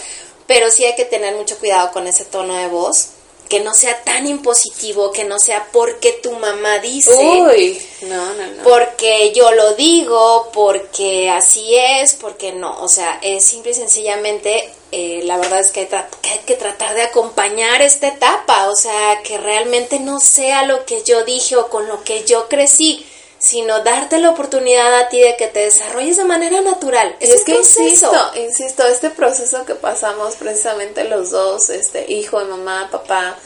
pero 0.48 0.70
sí 0.72 0.86
hay 0.86 0.96
que 0.96 1.06
tener 1.06 1.36
mucho 1.36 1.58
cuidado 1.58 1.92
con 1.92 2.08
ese 2.08 2.24
tono 2.24 2.56
de 2.56 2.68
voz 2.68 3.10
que 3.50 3.60
no 3.62 3.74
sea 3.74 4.04
tan 4.04 4.28
impositivo, 4.28 5.12
que 5.12 5.24
no 5.24 5.40
sea 5.40 5.68
porque 5.74 6.14
tu 6.14 6.32
mamá 6.34 6.78
dice, 6.80 7.12
Uy, 7.16 7.82
no, 8.04 8.34
no, 8.36 8.48
no. 8.48 8.64
porque 8.64 9.32
yo 9.34 9.52
lo 9.52 9.74
digo, 9.74 10.50
porque 10.54 11.30
así 11.30 11.76
es, 11.76 12.14
porque 12.14 12.52
no. 12.54 12.82
O 12.84 12.88
sea, 12.88 13.20
es 13.24 13.44
simple 13.44 13.72
y 13.72 13.76
sencillamente, 13.76 14.72
eh, 14.92 15.22
la 15.24 15.38
verdad 15.38 15.60
es 15.60 15.72
que 15.72 15.82
hay, 15.82 15.88
tra- 15.88 16.08
que 16.22 16.30
hay 16.30 16.40
que 16.46 16.56
tratar 16.56 16.94
de 16.94 17.02
acompañar 17.02 17.82
esta 17.82 18.08
etapa, 18.10 18.70
o 18.70 18.76
sea, 18.76 19.22
que 19.24 19.38
realmente 19.40 20.00
no 20.00 20.20
sea 20.20 20.64
lo 20.64 20.86
que 20.86 21.04
yo 21.04 21.24
dije 21.26 21.56
o 21.58 21.70
con 21.70 21.88
lo 21.88 22.04
que 22.04 22.24
yo 22.26 22.48
crecí, 22.50 23.06
sino 23.40 23.80
darte 23.84 24.20
la 24.20 24.30
oportunidad 24.30 24.94
a 25.00 25.10
ti 25.10 25.22
de 25.22 25.38
que 25.38 25.48
te 25.48 25.62
desarrolles 25.62 26.18
de 26.18 26.26
manera 26.26 26.62
natural. 26.62 27.16
Es, 27.22 27.44
que 27.46 27.54
proceso. 27.54 27.82
insisto, 27.82 28.32
insisto, 28.36 28.86
este 28.86 29.10
proceso 29.10 29.66
que 29.66 29.76
pasamos 29.76 30.36
precisamente 30.36 31.06
los 31.06 31.32
dos, 31.32 31.70
este 31.70 32.12
hijo, 32.12 32.44
mamá, 32.46 32.90
papá, 32.92 33.38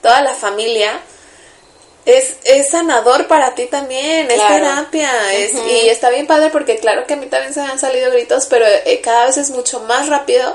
toda 0.00 0.22
la 0.22 0.34
familia, 0.34 0.98
es, 2.06 2.36
es 2.44 2.70
sanador 2.70 3.26
para 3.28 3.54
ti 3.54 3.66
también, 3.66 4.30
es 4.30 4.48
terapia, 4.48 5.34
es, 5.34 5.54
y 5.54 5.88
está 5.88 6.10
bien 6.10 6.26
padre 6.26 6.50
porque 6.50 6.78
claro 6.78 7.06
que 7.06 7.14
a 7.14 7.16
mí 7.16 7.26
también 7.26 7.54
se 7.54 7.60
me 7.60 7.68
han 7.68 7.78
salido 7.78 8.10
gritos, 8.10 8.46
pero 8.46 8.66
eh, 8.66 9.00
cada 9.02 9.26
vez 9.26 9.36
es 9.36 9.50
mucho 9.50 9.80
más 9.80 10.08
rápido 10.08 10.54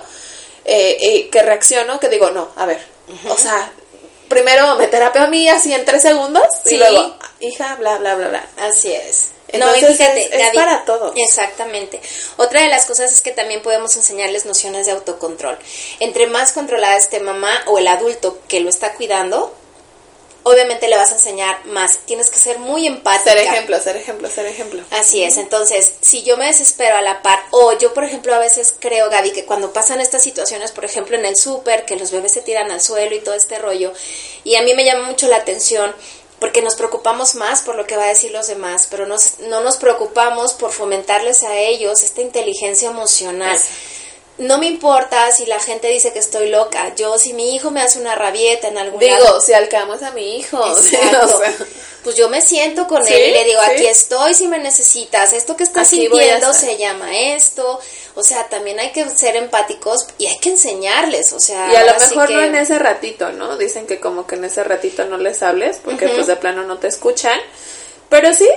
eh, 0.65 0.97
eh, 1.01 1.29
que 1.29 1.41
reacciono, 1.41 1.99
que 1.99 2.09
digo, 2.09 2.31
no, 2.31 2.49
a 2.55 2.65
ver, 2.65 2.79
o 3.29 3.37
sea, 3.37 3.71
primero 4.29 4.75
me 4.77 4.87
terapio 4.87 5.23
a 5.23 5.27
mí 5.27 5.49
así 5.49 5.73
en 5.73 5.83
tres 5.85 6.01
segundos 6.03 6.43
Sí. 6.63 6.75
y 6.75 6.77
luego, 6.77 7.15
hija, 7.41 7.75
bla, 7.75 7.97
bla, 7.97 8.15
bla, 8.15 8.27
bla. 8.29 8.47
Así 8.57 8.93
es. 8.93 9.31
Entonces, 9.51 9.81
no, 9.81 9.89
y 9.89 9.93
fíjate, 9.93 10.21
es- 10.27 10.31
es 10.31 10.39
Gaby, 10.39 10.55
para 10.57 10.85
todos. 10.85 11.13
Exactamente. 11.17 11.99
Otra 12.37 12.61
de 12.61 12.67
las 12.67 12.85
cosas 12.85 13.11
es 13.11 13.21
que 13.21 13.31
también 13.31 13.63
podemos 13.63 13.95
enseñarles 13.95 14.45
nociones 14.45 14.85
de 14.85 14.91
autocontrol. 14.91 15.57
Entre 15.99 16.27
más 16.27 16.51
controlada 16.51 16.95
esté 16.97 17.19
mamá 17.19 17.59
o 17.65 17.79
el 17.79 17.87
adulto 17.87 18.39
que 18.47 18.59
lo 18.59 18.69
está 18.69 18.93
cuidando, 18.93 19.51
obviamente 20.49 20.87
le 20.87 20.95
vas 20.97 21.11
a 21.11 21.15
enseñar 21.15 21.65
más. 21.65 21.99
Tienes 22.05 22.29
que 22.29 22.37
ser 22.37 22.59
muy 22.59 22.87
empática. 22.87 23.31
Ser 23.31 23.37
ejemplo, 23.39 23.79
ser 23.79 23.95
ejemplo, 23.97 24.29
ser 24.29 24.45
ejemplo. 24.45 24.83
Así 24.91 25.23
es, 25.23 25.37
entonces, 25.37 25.93
si 26.01 26.23
yo 26.23 26.37
me 26.37 26.45
desespero 26.47 26.95
a 26.97 27.01
la 27.01 27.21
par, 27.21 27.39
o 27.51 27.77
yo, 27.77 27.93
por 27.93 28.03
ejemplo, 28.03 28.33
a 28.33 28.39
veces 28.39 28.73
creo, 28.79 29.09
Gaby, 29.09 29.31
que 29.31 29.45
cuando 29.45 29.73
pasan 29.73 30.01
estas 30.01 30.23
situaciones, 30.23 30.71
por 30.71 30.85
ejemplo, 30.85 31.17
en 31.17 31.25
el 31.25 31.35
súper, 31.35 31.85
que 31.85 31.95
los 31.95 32.11
bebés 32.11 32.31
se 32.33 32.41
tiran 32.41 32.71
al 32.71 32.81
suelo 32.81 33.15
y 33.15 33.19
todo 33.19 33.35
este 33.35 33.57
rollo, 33.59 33.93
y 34.43 34.55
a 34.55 34.61
mí 34.61 34.73
me 34.73 34.83
llama 34.85 35.07
mucho 35.07 35.27
la 35.27 35.37
atención, 35.37 35.93
porque 36.39 36.61
nos 36.61 36.75
preocupamos 36.75 37.35
más 37.35 37.61
por 37.63 37.75
lo 37.75 37.85
que 37.85 37.97
va 37.97 38.05
a 38.05 38.07
decir 38.09 38.31
los 38.31 38.47
demás, 38.47 38.87
pero 38.89 39.05
nos- 39.05 39.39
no 39.39 39.59
nos 39.61 39.75
preocupamos 39.77 40.53
por 40.53 40.71
fomentarles 40.71 41.43
a 41.43 41.57
ellos 41.57 42.01
esta 42.03 42.21
inteligencia 42.21 42.89
emocional. 42.89 43.57
No 44.39 44.57
me 44.57 44.67
importa 44.67 45.31
si 45.31 45.45
la 45.45 45.59
gente 45.59 45.87
dice 45.89 46.11
que 46.13 46.19
estoy 46.19 46.49
loca. 46.49 46.95
Yo, 46.95 47.17
si 47.19 47.33
mi 47.33 47.55
hijo 47.55 47.71
me 47.71 47.81
hace 47.81 47.99
una 47.99 48.15
rabieta 48.15 48.67
en 48.69 48.77
algún 48.77 48.99
Digo, 48.99 49.13
lado, 49.17 49.41
si 49.41 49.53
alcamos 49.53 50.01
a 50.01 50.11
mi 50.11 50.37
hijo. 50.37 50.57
sí, 50.81 50.95
o 50.95 51.27
sea, 51.27 51.53
Pues 52.03 52.15
yo 52.15 52.29
me 52.29 52.41
siento 52.41 52.87
con 52.87 53.05
Sí, 53.05 53.13
él 53.13 53.29
y 53.29 53.33
le 53.33 53.43
digo, 53.43 53.59
sí. 53.65 53.71
aquí 53.71 53.85
estoy 53.87 54.33
si 54.33 54.47
me 54.47 54.57
necesitas, 54.59 55.33
esto 55.33 55.57
que 55.57 55.63
estás 55.63 55.87
Aquí 55.87 56.07
voy 56.07 56.21
a 56.21 56.39
sintiendo 56.39 56.53
se 56.53 56.77
llama 56.77 57.17
esto, 57.17 57.79
o 58.15 58.23
sea, 58.23 58.47
también 58.47 58.79
hay 58.79 58.91
que 58.93 59.07
ser 59.09 59.35
empáticos 59.35 60.07
y 60.17 60.27
hay 60.27 60.37
que 60.39 60.51
enseñarles, 60.51 61.33
o 61.33 61.39
sea, 61.41 61.71
y 61.73 61.75
a 61.75 61.83
lo 61.83 61.99
mejor 61.99 62.27
que- 62.29 62.33
no 62.35 62.41
en 62.41 62.55
ese 62.55 62.79
ratito, 62.79 63.33
¿no? 63.33 63.57
Dicen 63.57 63.85
que 63.85 63.99
como 63.99 64.25
que 64.25 64.35
en 64.35 64.45
ese 64.45 64.63
ratito 64.63 65.03
no 65.05 65.17
les 65.17 65.43
hables 65.43 65.81
porque 65.83 66.07
pues 66.07 66.27
de 66.27 66.37
plano 66.37 66.63
no 66.63 66.77
te 66.77 66.87
escuchan. 66.87 67.37
Pero 68.07 68.33
sí, 68.33 68.47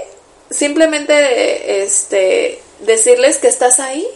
simplemente 0.51 1.83
este 1.83 2.63
decirles 2.81 3.39
que 3.39 3.49
estás 3.49 3.81
ahí, 3.81 4.07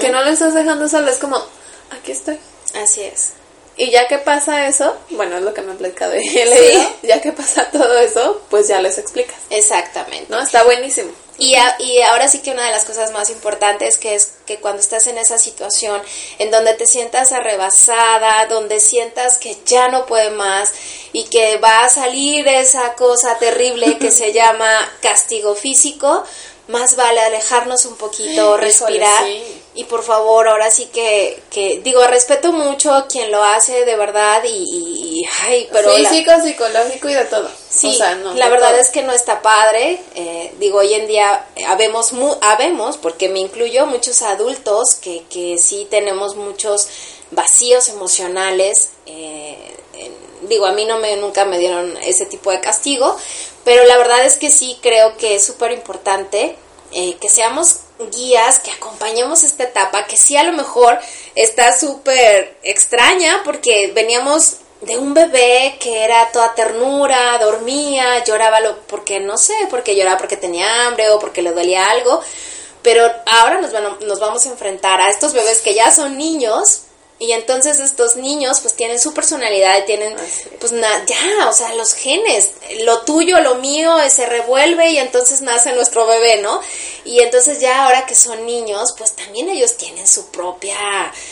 que 0.00 0.10
no 0.10 0.22
lo 0.22 0.30
estás 0.30 0.54
dejando 0.54 0.88
solo, 0.88 1.10
es 1.10 1.18
como, 1.18 1.36
aquí 1.90 2.12
estoy. 2.12 2.38
Así 2.74 3.02
es. 3.02 3.30
Y 3.76 3.90
ya 3.90 4.06
que 4.06 4.18
pasa 4.18 4.68
eso, 4.68 4.96
bueno, 5.10 5.36
es 5.36 5.42
lo 5.42 5.52
que 5.52 5.60
me 5.62 5.72
han 5.72 5.78
platicado 5.78 6.14
y 6.16 6.28
he 6.38 6.46
leído, 6.46 6.88
ya 7.02 7.20
que 7.20 7.32
pasa 7.32 7.68
todo 7.72 7.98
eso, 7.98 8.40
pues 8.48 8.68
ya 8.68 8.80
les 8.80 8.98
explicas, 8.98 9.34
Exactamente. 9.50 10.26
¿no? 10.28 10.40
Está 10.40 10.62
buenísimo. 10.62 11.10
Y, 11.38 11.56
a- 11.56 11.74
y 11.80 12.00
ahora 12.02 12.28
sí 12.28 12.38
que 12.38 12.52
una 12.52 12.64
de 12.66 12.70
las 12.70 12.84
cosas 12.84 13.10
más 13.10 13.30
importantes 13.30 13.98
que 13.98 14.14
es 14.14 14.28
que 14.46 14.60
cuando 14.60 14.80
estás 14.80 15.08
en 15.08 15.18
esa 15.18 15.38
situación 15.38 16.00
en 16.38 16.52
donde 16.52 16.74
te 16.74 16.86
sientas 16.86 17.32
arrebasada, 17.32 18.46
donde 18.46 18.78
sientas 18.78 19.38
que 19.38 19.56
ya 19.66 19.88
no 19.88 20.06
puede 20.06 20.30
más 20.30 20.72
y 21.12 21.24
que 21.24 21.56
va 21.58 21.84
a 21.84 21.88
salir 21.88 22.46
esa 22.46 22.94
cosa 22.94 23.36
terrible 23.38 23.98
que 23.98 24.12
se 24.12 24.32
llama 24.32 24.88
castigo 25.02 25.56
físico, 25.56 26.22
más 26.68 26.94
vale 26.94 27.20
alejarnos 27.20 27.84
un 27.86 27.96
poquito, 27.96 28.30
Híjole, 28.30 28.62
respirar 28.62 29.24
sí. 29.24 29.62
Y 29.76 29.84
por 29.84 30.02
favor, 30.04 30.46
ahora 30.48 30.70
sí 30.70 30.86
que, 30.86 31.42
que 31.50 31.80
digo, 31.82 32.06
respeto 32.06 32.52
mucho 32.52 32.94
a 32.94 33.06
quien 33.08 33.30
lo 33.32 33.42
hace 33.42 33.84
de 33.84 33.96
verdad 33.96 34.42
y, 34.44 35.24
ay, 35.42 35.68
pero 35.72 35.96
la- 35.98 36.08
Físico, 36.08 36.30
psicológico 36.44 37.08
y 37.08 37.14
de 37.14 37.24
todo. 37.24 37.48
Sí, 37.68 37.88
O 37.88 37.92
sea, 37.92 38.14
no, 38.14 38.34
la 38.34 38.48
verdad 38.48 38.70
todo. 38.70 38.80
es 38.80 38.88
que 38.90 39.02
no 39.02 39.12
está 39.12 39.42
padre. 39.42 40.00
eh, 40.14 40.54
digo, 40.60 40.78
hoy 40.78 40.94
en 40.94 41.06
día 41.08 41.44
habemos, 41.66 42.12
mu- 42.12 42.36
habemos, 42.40 42.96
porque 42.98 43.28
me 43.28 43.40
incluyo, 43.40 43.86
muchos 43.86 44.22
adultos 44.22 44.94
que, 44.94 45.24
que 45.28 45.58
sí 45.58 45.86
tenemos 45.90 46.36
muchos 46.36 46.86
vacíos 47.32 47.88
emocionales. 47.88 48.90
eh, 49.06 49.76
en- 49.94 50.48
digo, 50.48 50.66
a 50.66 50.72
mí 50.72 50.84
no 50.84 50.98
me, 50.98 51.16
nunca 51.16 51.44
me 51.44 51.58
dieron 51.58 51.96
ese 52.04 52.26
tipo 52.26 52.50
de 52.50 52.60
castigo, 52.60 53.16
pero 53.64 53.84
la 53.84 53.96
verdad 53.96 54.24
es 54.24 54.36
que 54.36 54.50
sí 54.50 54.78
creo 54.82 55.16
que 55.16 55.36
es 55.36 55.44
súper 55.44 55.72
importante 55.72 56.56
eh, 56.92 57.16
que 57.20 57.28
seamos 57.28 57.76
guías, 58.10 58.58
que 58.58 58.70
acompañemos 58.70 59.42
esta 59.42 59.64
etapa, 59.64 60.06
que 60.06 60.16
sí 60.16 60.36
a 60.36 60.42
lo 60.42 60.52
mejor 60.52 60.98
está 61.34 61.76
súper 61.78 62.56
extraña 62.62 63.42
porque 63.44 63.92
veníamos 63.94 64.58
de 64.80 64.98
un 64.98 65.14
bebé 65.14 65.76
que 65.80 66.04
era 66.04 66.30
toda 66.32 66.54
ternura, 66.54 67.38
dormía, 67.38 68.22
lloraba 68.24 68.60
lo, 68.60 68.80
porque 68.82 69.20
no 69.20 69.38
sé, 69.38 69.54
porque 69.70 69.96
lloraba 69.96 70.18
porque 70.18 70.36
tenía 70.36 70.86
hambre 70.86 71.10
o 71.10 71.18
porque 71.18 71.42
le 71.42 71.52
dolía 71.52 71.90
algo, 71.90 72.20
pero 72.82 73.10
ahora 73.26 73.60
nos, 73.60 73.72
van 73.72 73.84
nos 74.06 74.20
vamos 74.20 74.44
a 74.46 74.50
enfrentar 74.50 75.00
a 75.00 75.10
estos 75.10 75.32
bebés 75.32 75.62
que 75.62 75.74
ya 75.74 75.90
son 75.90 76.18
niños 76.18 76.83
y 77.24 77.32
entonces 77.32 77.80
estos 77.80 78.16
niños 78.16 78.60
pues 78.60 78.74
tienen 78.74 78.98
su 79.00 79.12
personalidad 79.14 79.84
tienen 79.84 80.12
es. 80.18 80.42
pues 80.60 80.72
na- 80.72 81.04
ya, 81.06 81.48
o 81.48 81.52
sea, 81.52 81.74
los 81.74 81.94
genes, 81.94 82.50
lo 82.84 83.00
tuyo, 83.02 83.40
lo 83.40 83.56
mío 83.56 83.98
eh, 84.00 84.10
se 84.10 84.26
revuelve 84.26 84.90
y 84.90 84.98
entonces 84.98 85.40
nace 85.42 85.72
nuestro 85.72 86.06
bebé, 86.06 86.38
¿no? 86.42 86.60
Y 87.04 87.20
entonces 87.20 87.60
ya 87.60 87.84
ahora 87.84 88.06
que 88.06 88.14
son 88.14 88.46
niños, 88.46 88.94
pues 88.96 89.12
también 89.12 89.48
ellos 89.50 89.76
tienen 89.76 90.06
su 90.06 90.26
propia 90.30 90.76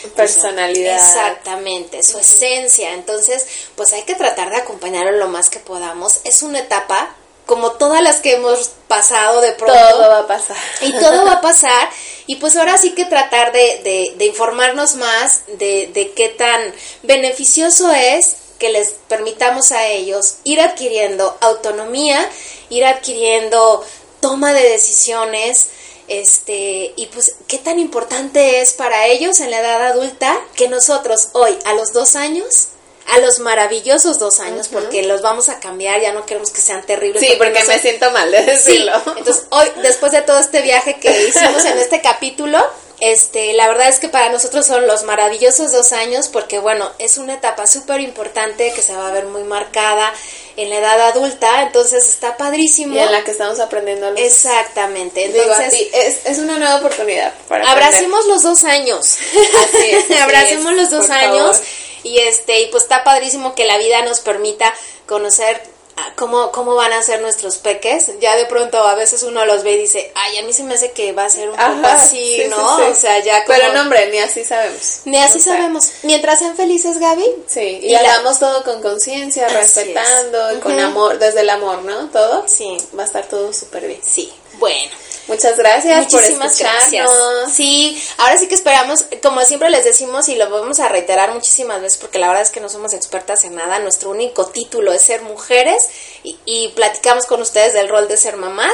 pues, 0.01 0.13
Personalidad. 0.13 0.95
Exactamente, 0.97 2.03
su 2.03 2.19
esencia. 2.19 2.93
Entonces, 2.93 3.45
pues 3.75 3.91
hay 3.93 4.03
que 4.03 4.15
tratar 4.15 4.49
de 4.51 4.57
acompañarlo 4.57 5.11
lo 5.13 5.27
más 5.29 5.49
que 5.49 5.59
podamos. 5.59 6.19
Es 6.25 6.43
una 6.43 6.59
etapa 6.59 7.15
como 7.45 7.71
todas 7.73 8.01
las 8.01 8.17
que 8.17 8.33
hemos 8.33 8.71
pasado 8.87 9.41
de 9.41 9.51
pronto. 9.53 9.73
Todo 9.77 10.09
va 10.09 10.19
a 10.19 10.27
pasar. 10.27 10.57
Y 10.81 10.91
todo 10.93 11.25
va 11.25 11.33
a 11.33 11.41
pasar. 11.49 11.89
Y 12.25 12.37
pues 12.37 12.55
ahora 12.55 12.77
sí 12.77 12.91
que 12.91 13.05
tratar 13.05 13.51
de, 13.51 13.81
de- 13.83 14.13
de 14.17 14.25
informarnos 14.25 14.95
más 14.95 15.41
de, 15.47 15.89
de 15.93 16.11
qué 16.13 16.29
tan 16.29 16.73
beneficioso 17.03 17.91
es 17.91 18.35
que 18.59 18.69
les 18.69 18.91
permitamos 19.09 19.71
a 19.73 19.87
ellos 19.87 20.35
ir 20.45 20.61
adquiriendo 20.61 21.37
autonomía, 21.41 22.29
ir 22.69 22.85
adquiriendo 22.85 23.83
toma 24.21 24.53
de 24.53 24.63
decisiones, 24.69 25.67
este, 26.07 26.93
y 26.95 27.07
pues 27.07 27.35
qué 27.47 27.57
tan 27.57 27.79
importante 27.79 28.61
es 28.61 28.73
para 28.73 29.07
ellos 29.07 29.39
en 29.41 29.51
la 29.51 29.59
edad 29.59 29.87
adulta 29.87 30.39
que 30.55 30.67
nosotros 30.69 31.29
hoy, 31.33 31.57
a 31.65 31.73
los 31.73 31.91
dos 31.93 32.15
años, 32.15 32.67
a 33.07 33.19
los 33.19 33.39
maravillosos 33.39 34.17
dos 34.19 34.39
años, 34.39 34.67
porque 34.69 35.03
los 35.03 35.21
vamos 35.21 35.49
a 35.49 35.59
cambiar, 35.59 36.01
ya 36.01 36.13
no 36.13 36.25
queremos 36.25 36.51
que 36.51 36.61
sean 36.61 36.85
terribles. 36.85 37.21
Sí, 37.21 37.33
porque 37.37 37.53
me 37.53 37.65
son- 37.65 37.79
siento 37.79 38.11
mal 38.11 38.31
de 38.31 38.39
Sí, 38.39 38.45
decirlo. 38.45 38.93
entonces 39.17 39.45
hoy, 39.49 39.67
después 39.81 40.11
de 40.11 40.21
todo 40.21 40.39
este 40.39 40.61
viaje 40.61 40.99
que 40.99 41.09
hicimos 41.27 41.65
en 41.65 41.77
este 41.79 42.01
capítulo, 42.01 42.59
este, 42.99 43.51
la 43.53 43.67
verdad 43.67 43.89
es 43.89 43.99
que 43.99 44.07
para 44.07 44.29
nosotros 44.29 44.65
son 44.65 44.87
los 44.87 45.03
maravillosos 45.03 45.71
dos 45.73 45.91
años 45.91 46.29
porque, 46.29 46.59
bueno, 46.59 46.89
es 46.99 47.17
una 47.17 47.33
etapa 47.33 47.67
súper 47.67 47.99
importante 47.99 48.71
que 48.73 48.81
se 48.81 48.95
va 48.95 49.09
a 49.09 49.11
ver 49.11 49.25
muy 49.25 49.43
marcada 49.43 50.13
en 50.55 50.69
la 50.69 50.77
edad 50.77 51.01
adulta, 51.09 51.63
entonces 51.63 52.07
está 52.07 52.37
padrísimo. 52.37 52.95
y 52.95 52.99
en 52.99 53.11
la 53.11 53.23
que 53.25 53.31
estamos 53.31 53.59
aprendiendo 53.59 54.09
los 54.11 54.19
Exactamente, 54.21 55.27
Digo, 55.27 55.41
entonces 55.43 55.73
sí, 55.73 55.89
es, 55.93 56.19
es 56.25 56.37
una 56.37 56.57
nueva 56.57 56.77
oportunidad 56.77 57.33
para 57.49 57.63
aprender. 57.65 57.83
abracemos 57.85 58.25
los 58.27 58.43
dos 58.43 58.63
años. 58.63 59.05
Así 59.33 59.91
es, 59.91 60.03
así 60.11 60.13
abracemos 60.13 60.71
es, 60.71 60.77
los 60.77 60.89
dos 60.91 61.09
años 61.09 61.57
favor. 61.57 61.67
Y 62.03 62.19
este 62.19 62.61
y 62.61 62.67
pues 62.67 62.83
está 62.83 63.03
padrísimo 63.03 63.55
que 63.55 63.65
la 63.65 63.77
vida 63.77 64.03
nos 64.03 64.19
permita 64.19 64.73
conocer 65.07 65.73
cómo, 66.15 66.51
cómo 66.51 66.75
van 66.75 66.93
a 66.93 67.01
ser 67.01 67.21
nuestros 67.21 67.57
peques. 67.57 68.11
Ya 68.19 68.35
de 68.35 68.45
pronto 68.45 68.77
a 68.77 68.95
veces 68.95 69.23
uno 69.23 69.45
los 69.45 69.63
ve 69.63 69.73
y 69.73 69.77
dice, 69.79 70.11
ay, 70.15 70.37
a 70.37 70.43
mí 70.43 70.53
se 70.53 70.63
me 70.63 70.75
hace 70.75 70.91
que 70.91 71.13
va 71.13 71.25
a 71.25 71.29
ser 71.29 71.49
un 71.49 71.55
poco 71.55 71.87
así, 71.87 72.43
¿no? 72.49 72.87
O 72.87 72.95
sea, 72.95 73.19
ya 73.19 73.45
como... 73.45 73.57
Pero 73.57 73.73
no, 73.73 73.81
hombre, 73.81 74.09
ni 74.11 74.19
así 74.19 74.43
sabemos. 74.43 75.01
Ni 75.05 75.17
así 75.17 75.39
sabemos. 75.39 75.91
Mientras 76.03 76.39
sean 76.39 76.55
felices, 76.55 76.99
Gaby. 76.99 77.25
Sí, 77.47 77.79
y, 77.83 77.95
hagamos 77.95 78.39
todo 78.39 78.63
con 78.63 78.81
conciencia, 78.81 79.47
respetando, 79.49 80.59
con 80.61 80.79
amor, 80.79 81.19
desde 81.19 81.41
el 81.41 81.49
amor, 81.49 81.83
¿no? 81.83 82.09
Todo. 82.09 82.45
Sí. 82.47 82.77
Va 82.97 83.03
a 83.03 83.05
estar 83.05 83.25
todo 83.27 83.53
súper 83.53 83.87
bien. 83.87 84.01
Sí. 84.03 84.31
Bueno. 84.53 84.91
Muchas 85.27 85.57
gracias 85.57 86.11
Muchísimas 86.11 86.57
por 86.57 86.67
Gracias. 86.67 87.11
Sí, 87.53 88.01
ahora 88.17 88.37
sí 88.37 88.47
que 88.47 88.55
esperamos, 88.55 89.05
como 89.21 89.41
siempre 89.41 89.69
les 89.69 89.85
decimos 89.85 90.27
y 90.27 90.35
lo 90.35 90.49
vamos 90.49 90.79
a 90.79 90.89
reiterar 90.89 91.33
muchísimas 91.33 91.81
veces 91.81 91.97
porque 91.97 92.19
la 92.19 92.27
verdad 92.27 92.43
es 92.43 92.49
que 92.49 92.59
no 92.59 92.67
somos 92.67 92.93
expertas 92.93 93.45
en 93.45 93.55
nada, 93.55 93.79
nuestro 93.79 94.09
único 94.09 94.47
título 94.47 94.91
es 94.91 95.01
ser 95.01 95.21
mujeres 95.21 95.89
y, 96.23 96.69
platicamos 96.75 97.25
con 97.25 97.41
ustedes 97.41 97.73
del 97.73 97.89
rol 97.89 98.07
de 98.07 98.17
ser 98.17 98.37
mamás. 98.37 98.73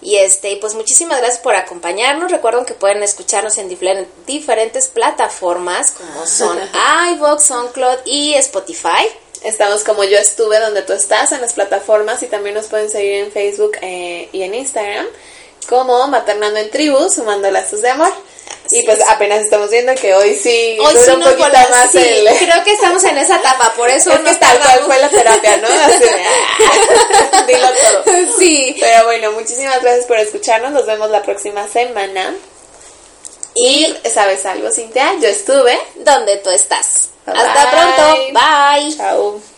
Y 0.00 0.16
este, 0.16 0.56
pues 0.56 0.74
muchísimas 0.74 1.18
gracias 1.18 1.40
por 1.40 1.54
acompañarnos. 1.54 2.32
Recuerden 2.32 2.64
que 2.64 2.74
pueden 2.74 3.04
escucharnos 3.04 3.56
en 3.58 3.68
diferentes 4.26 4.88
plataformas 4.88 5.92
como 5.92 6.26
son 6.26 6.58
iVoox, 7.14 7.42
SoundCloud 7.44 7.98
y 8.04 8.34
Spotify. 8.34 9.06
Estamos 9.44 9.84
como 9.84 10.02
yo 10.02 10.18
estuve 10.18 10.58
donde 10.58 10.82
tú 10.82 10.92
estás 10.92 11.30
en 11.30 11.40
las 11.40 11.52
plataformas 11.52 12.22
y 12.22 12.26
también 12.26 12.56
nos 12.56 12.66
pueden 12.66 12.90
seguir 12.90 13.24
en 13.24 13.32
Facebook 13.32 13.76
eh, 13.80 14.28
y 14.32 14.42
en 14.42 14.54
Instagram 14.54 15.06
como 15.68 16.06
Maternando 16.08 16.58
en 16.58 16.70
Tribu, 16.70 17.08
sumando 17.08 17.50
lazos 17.50 17.82
de 17.82 17.90
amor. 17.90 18.12
y 18.70 18.82
pues 18.84 19.00
apenas 19.08 19.40
estamos 19.40 19.70
viendo 19.70 19.94
que 19.94 20.14
hoy 20.14 20.34
sí 20.34 20.78
hoy 20.80 20.94
sí 21.04 21.10
un 21.10 21.22
poquito 21.22 21.48
más 21.70 21.90
sí, 21.90 22.24
creo 22.38 22.64
que 22.64 22.72
estamos 22.72 23.02
en 23.04 23.18
esa 23.18 23.36
etapa, 23.36 23.72
por 23.76 23.88
eso 23.88 24.12
es 24.12 24.20
que 24.20 24.34
tal 24.36 24.58
cual 24.58 24.80
fue 24.86 24.98
la 24.98 25.08
terapia, 25.08 25.56
¿no? 25.58 25.68
Así 25.68 26.04
ah, 27.32 27.44
dilo 27.46 27.68
todo. 27.68 28.12
Sí. 28.38 28.76
Pero 28.80 29.04
bueno, 29.04 29.32
muchísimas 29.32 29.82
gracias 29.82 30.06
por 30.06 30.18
escucharnos, 30.18 30.72
nos 30.72 30.86
vemos 30.86 31.10
la 31.10 31.22
próxima 31.22 31.68
semana. 31.68 32.34
Y, 33.54 33.94
¿sabes 34.12 34.46
algo, 34.46 34.70
Cintia? 34.70 35.14
Yo 35.20 35.28
estuve 35.28 35.78
donde 35.96 36.38
tú 36.38 36.50
estás. 36.50 37.10
Hasta 37.26 37.70
pronto. 37.70 38.32
Bye. 38.32 38.96
Chao. 38.96 39.51